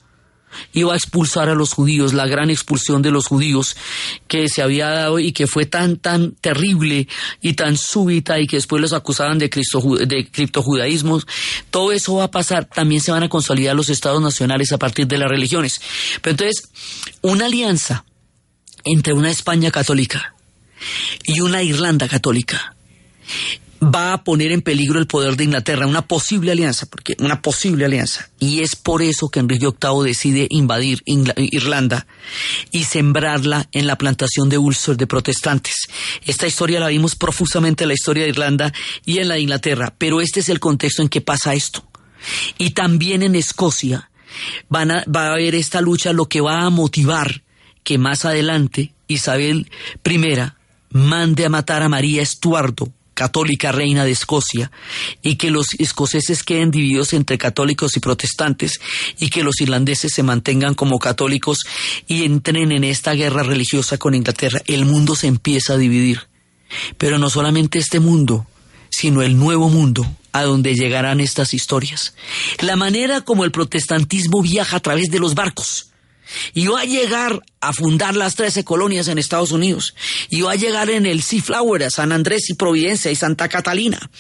iba 0.73 0.93
a 0.93 0.97
expulsar 0.97 1.49
a 1.49 1.55
los 1.55 1.73
judíos, 1.73 2.13
la 2.13 2.27
gran 2.27 2.51
expulsión 2.51 3.03
de 3.03 3.11
los 3.11 3.27
judíos 3.27 3.77
que 4.29 4.49
se 4.49 4.63
había 4.63 4.89
dado 4.89 5.19
y 5.19 5.33
que 5.33 5.47
fue 5.47 5.67
tan, 5.67 5.97
tan 5.97 6.33
terrible 6.33 7.09
y 7.41 7.55
tan 7.55 7.77
súbita 7.77 8.39
y 8.39 8.47
que 8.47 8.57
después 8.57 8.81
los 8.81 8.93
acusaban 8.93 9.39
de, 9.39 9.51
de 10.07 10.29
criptojudaísmos. 10.31 11.27
Todo 11.71 11.93
eso 11.93 12.15
va 12.17 12.25
a 12.25 12.31
pasar. 12.31 12.65
También 12.67 13.01
se 13.01 13.13
van 13.13 13.23
a 13.23 13.29
consolidar 13.29 13.77
los 13.77 13.89
estados 13.89 14.23
nacionales 14.23 14.73
a 14.73 14.79
partir 14.79 15.07
de 15.07 15.19
las 15.19 15.29
religiones. 15.29 15.81
Pero 16.23 16.33
entonces, 16.33 16.71
una 17.23 17.47
alianza 17.47 18.05
entre 18.85 19.13
una 19.13 19.31
España 19.31 19.71
católica 19.71 20.35
y 21.25 21.41
una 21.41 21.63
Irlanda 21.63 22.09
católica 22.09 22.75
va 23.83 24.13
a 24.13 24.25
poner 24.25 24.53
en 24.53 24.61
peligro 24.61 24.99
el 24.99 25.07
poder 25.07 25.37
de 25.37 25.45
Inglaterra, 25.45 25.87
una 25.87 26.03
posible 26.03 26.53
alianza, 26.53 26.87
porque 26.87 27.17
una 27.19 27.41
posible 27.41 27.87
alianza. 27.87 28.29
Y 28.39 28.61
es 28.61 28.77
por 28.77 29.03
eso 29.03 29.31
que 29.31 29.41
Enrique 29.41 29.67
VIII 29.67 30.05
decide 30.05 30.47
invadir 30.51 31.03
Irlanda 31.07 32.07
y 32.71 32.85
sembrarla 32.85 33.69
en 33.73 33.87
la 33.87 33.97
plantación 33.97 34.49
de 34.49 34.59
Ulster 34.59 34.97
de 34.97 35.07
protestantes. 35.07 35.89
Esta 36.27 36.47
historia 36.47 36.81
la 36.81 36.89
vimos 36.89 37.17
profusamente 37.17 37.85
en 37.85 37.89
la 37.89 37.95
historia 37.95 38.25
de 38.25 38.31
Irlanda 38.31 38.73
y 39.07 39.19
en 39.19 39.29
la 39.29 39.37
de 39.37 39.41
Inglaterra, 39.41 39.95
pero 39.97 40.21
este 40.21 40.41
es 40.41 40.49
el 40.51 40.61
contexto 40.61 41.03
en 41.03 41.09
que 41.09 41.23
pasa 41.23 41.55
esto. 41.55 41.83
Y 42.59 42.71
también 42.71 43.23
en 43.23 43.35
Escocia 43.35 44.11
va 44.73 44.83
a 44.83 45.33
haber 45.33 45.55
esta 45.55 45.81
lucha, 45.81 46.13
lo 46.13 46.27
que 46.27 46.43
va 46.43 46.67
a 46.67 46.71
motivar 46.71 47.43
que 47.83 47.97
más 47.97 48.27
adelante 48.27 48.93
Isabel 49.09 49.71
I 50.05 50.21
mande 50.91 51.47
a 51.47 51.49
matar 51.49 51.83
a 51.83 51.89
María 51.89 52.21
Estuardo, 52.21 52.93
católica 53.15 53.73
reina 53.73 54.05
de 54.05 54.13
Escocia 54.13 54.71
y 55.23 55.37
que 55.37 55.51
los 55.51 55.69
escoceses 55.79 56.43
queden 56.43 56.71
divididos 56.71 57.13
entre 57.13 57.39
católicos 57.39 57.97
y 57.97 58.01
protestantes 58.01 58.81
y 59.19 59.31
que 59.31 59.45
los 59.45 59.61
irlandeses 59.61 60.13
se 60.15 60.23
mantengan 60.23 60.75
como 60.75 60.99
católicos 60.99 61.59
y 62.07 62.25
entren 62.25 62.73
en 62.73 62.85
esta 62.85 63.13
guerra 63.13 63.43
religiosa 63.43 63.99
con 63.99 64.15
Inglaterra. 64.15 64.63
El 64.67 64.85
mundo 64.85 65.15
se 65.17 65.27
empieza 65.27 65.75
a 65.75 65.79
dividir. 65.79 66.29
Pero 66.99 67.19
no 67.19 67.31
solamente 67.31 67.79
este 67.79 67.99
mundo, 67.99 68.47
sino 68.91 69.23
el 69.23 69.37
nuevo 69.37 69.69
mundo 69.69 70.07
a 70.33 70.45
donde 70.45 70.75
llegarán 70.75 71.21
estas 71.21 71.53
historias. 71.55 72.15
La 72.61 72.77
manera 72.77 73.23
como 73.23 73.45
el 73.45 73.51
protestantismo 73.51 74.41
viaja 74.41 74.77
a 74.77 74.81
través 74.81 75.11
de 75.11 75.19
los 75.19 75.35
barcos 75.35 75.90
y 76.55 76.67
va 76.67 76.81
a 76.81 76.85
llegar 76.85 77.43
a 77.61 77.73
fundar 77.73 78.17
las 78.17 78.37
13 78.37 78.65
colonias 78.65 79.09
en 79.09 79.19
Estados 79.19 79.53
Unidos. 79.53 79.95
Y 80.31 80.41
va 80.41 80.53
a 80.53 80.57
llegar 80.57 80.89
en 80.91 81.05
el 81.05 81.23
Seaflower 81.23 81.85
a 81.85 81.91
San 81.91 82.13
Andrés 82.13 82.49
y 82.49 82.55
Providencia 82.55 83.11
y 83.11 83.17
Santa 83.17 83.49
Catalina. 83.49 84.11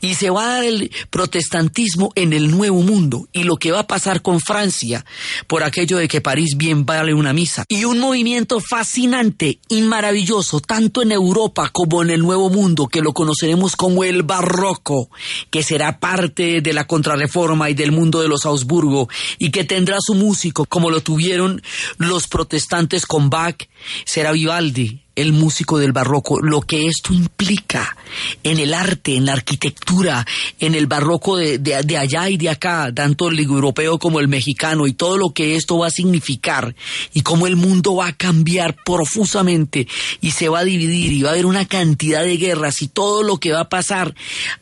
Y 0.00 0.14
se 0.14 0.30
va 0.30 0.44
a 0.44 0.54
dar 0.54 0.64
el 0.64 0.92
protestantismo 1.10 2.12
en 2.14 2.32
el 2.32 2.50
Nuevo 2.50 2.82
Mundo 2.82 3.28
y 3.32 3.42
lo 3.42 3.56
que 3.56 3.72
va 3.72 3.80
a 3.80 3.86
pasar 3.86 4.22
con 4.22 4.40
Francia 4.40 5.04
por 5.48 5.64
aquello 5.64 5.98
de 5.98 6.08
que 6.08 6.20
París 6.20 6.56
bien 6.56 6.86
vale 6.86 7.14
una 7.14 7.32
misa. 7.32 7.64
Y 7.68 7.84
un 7.84 7.98
movimiento 7.98 8.60
fascinante 8.60 9.58
y 9.68 9.82
maravilloso 9.82 10.60
tanto 10.60 11.02
en 11.02 11.12
Europa 11.12 11.70
como 11.72 12.02
en 12.02 12.10
el 12.10 12.20
Nuevo 12.20 12.48
Mundo 12.48 12.86
que 12.86 13.00
lo 13.00 13.12
conoceremos 13.12 13.76
como 13.76 14.04
el 14.04 14.22
barroco 14.22 15.10
que 15.50 15.62
será 15.62 15.98
parte 15.98 16.60
de 16.60 16.72
la 16.72 16.86
contrarreforma 16.86 17.70
y 17.70 17.74
del 17.74 17.92
mundo 17.92 18.20
de 18.20 18.28
los 18.28 18.46
Augsburgo 18.46 19.08
y 19.38 19.50
que 19.50 19.64
tendrá 19.64 19.96
su 20.00 20.14
músico 20.14 20.64
como 20.66 20.90
lo 20.90 21.00
tuvieron 21.00 21.53
los 21.98 22.28
protestantes 22.28 23.06
con 23.06 23.30
Bach, 23.30 23.68
será 24.04 24.32
Vivaldi, 24.32 25.03
el 25.16 25.32
músico 25.32 25.78
del 25.78 25.92
barroco, 25.92 26.40
lo 26.40 26.60
que 26.62 26.86
esto 26.86 27.12
implica 27.12 27.96
en 28.42 28.58
el 28.58 28.74
arte, 28.74 29.16
en 29.16 29.26
la 29.26 29.32
arquitectura, 29.32 30.26
en 30.60 30.74
el 30.74 30.86
barroco 30.86 31.36
de, 31.36 31.58
de- 31.58 31.96
allá 31.96 32.28
y 32.28 32.36
de 32.36 32.50
acá, 32.50 32.90
tanto 32.94 33.28
el 33.28 33.38
europeo 33.38 33.98
como 33.98 34.20
el 34.20 34.28
mexicano, 34.28 34.86
y 34.86 34.92
todo 34.92 35.16
lo 35.16 35.30
que 35.30 35.56
esto 35.56 35.78
va 35.78 35.86
a 35.88 35.90
significar, 35.90 36.74
y 37.12 37.22
cómo 37.22 37.46
el 37.46 37.56
mundo 37.56 37.96
va 37.96 38.08
a 38.08 38.12
cambiar 38.16 38.76
profusamente, 38.84 39.86
y 40.20 40.32
se 40.32 40.48
va 40.48 40.60
a 40.60 40.64
dividir, 40.64 41.12
y 41.12 41.22
va 41.22 41.30
a 41.30 41.32
haber 41.32 41.46
una 41.46 41.66
cantidad 41.66 42.22
de 42.24 42.36
guerras, 42.36 42.82
y 42.82 42.88
todo 42.88 43.22
lo 43.22 43.38
que 43.38 43.52
va 43.52 43.60
a 43.60 43.68
pasar 43.68 44.14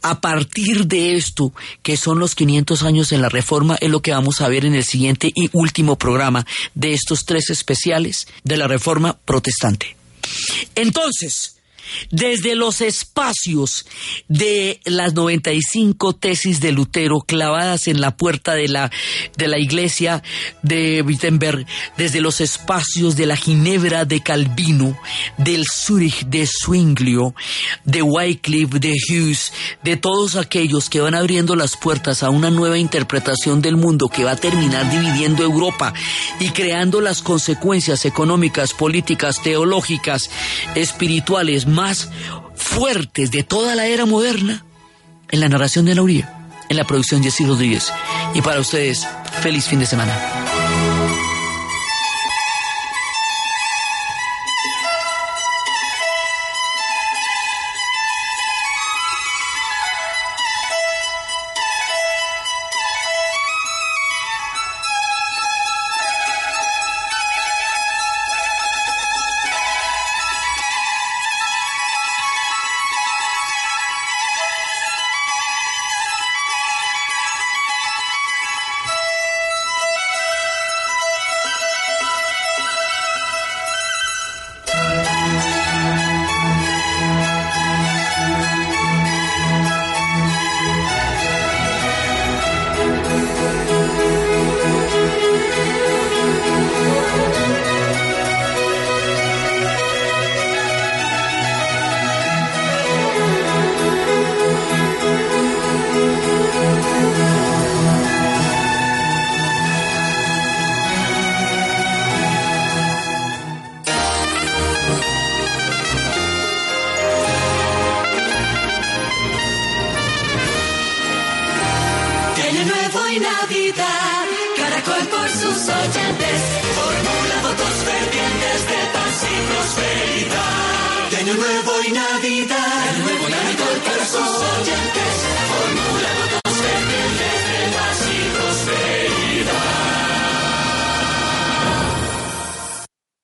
a 0.03 0.21
partir 0.21 0.87
de 0.87 1.15
esto, 1.17 1.53
que 1.83 1.97
son 1.97 2.19
los 2.19 2.35
500 2.35 2.83
años 2.83 3.13
en 3.13 3.23
la 3.23 3.29
reforma, 3.29 3.77
es 3.81 3.91
lo 3.91 4.01
que 4.03 4.13
vamos 4.13 4.41
a 4.41 4.49
ver 4.49 4.65
en 4.65 4.75
el 4.75 4.85
siguiente 4.85 5.33
y 5.35 5.49
último 5.53 5.97
programa 5.97 6.47
de 6.75 6.93
estos 6.93 7.25
tres 7.25 7.51
especiales 7.51 8.27
de 8.45 8.57
la 8.57 8.69
reforma 8.69 9.17
protestante. 9.25 9.97
Entonces, 10.75 11.57
desde 12.11 12.55
los 12.55 12.81
espacios 12.81 13.87
de 14.29 14.81
las 14.85 15.15
95 15.15 16.15
tesis 16.15 16.61
de 16.61 16.73
Lutero 16.73 17.21
clavadas 17.21 17.89
en 17.89 18.01
la 18.01 18.17
puerta 18.17 18.55
de 18.55 18.69
la, 18.69 18.91
de 19.37 19.49
la 19.49 19.59
iglesia 19.59 20.23
de 20.63 21.03
Wittenberg, 21.03 21.67
desde 21.97 22.21
los 22.21 22.41
espacios 22.41 23.17
de 23.17 23.27
la 23.27 23.37
Ginebra 23.37 24.05
de 24.05 24.21
Calvino, 24.21 24.97
del 25.39 25.65
Zurich 25.67 26.27
de 26.27 26.47
Zwinglio, 26.47 27.35
de 27.85 28.03
Wycliffe, 28.03 28.79
de 28.79 28.95
Hughes, 29.09 29.53
de 29.83 29.97
todos 29.97 30.37
aquellos 30.37 30.89
que 30.89 31.01
van 31.01 31.15
abriendo 31.15 31.57
las 31.57 31.77
puertas 31.77 32.23
a 32.23 32.31
una 32.31 32.51
nueva 32.51 32.79
interpretación 32.79 33.61
del 33.61 33.77
mundo 33.77 34.09
que 34.09 34.25
va 34.25 34.33
a 34.33 34.37
terminar 34.37 34.91
dividiendo 34.91 35.43
Europa 35.43 35.93
y 36.41 36.51
creando 36.51 37.01
las 37.01 37.23
consecuencias 37.23 38.05
económicas, 38.05 38.73
políticas, 38.73 39.43
teológicas, 39.43 40.31
espirituales 40.75 41.67
más 41.67 41.82
fuertes 42.55 43.31
de 43.31 43.43
toda 43.43 43.75
la 43.75 43.87
era 43.87 44.07
moderna, 44.07 44.65
en 45.31 45.41
la 45.41 45.49
narración 45.49 45.85
de 45.85 45.95
Lauría, 45.95 46.49
en 46.69 46.77
la 46.77 46.85
producción 46.85 47.23
de 47.23 47.31
Jessy 47.31 47.47
Rodríguez. 47.47 47.93
Y 48.35 48.43
para 48.43 48.61
ustedes, 48.61 49.07
feliz 49.41 49.67
fin 49.67 49.81
de 49.81 49.87
semana. 49.87 50.42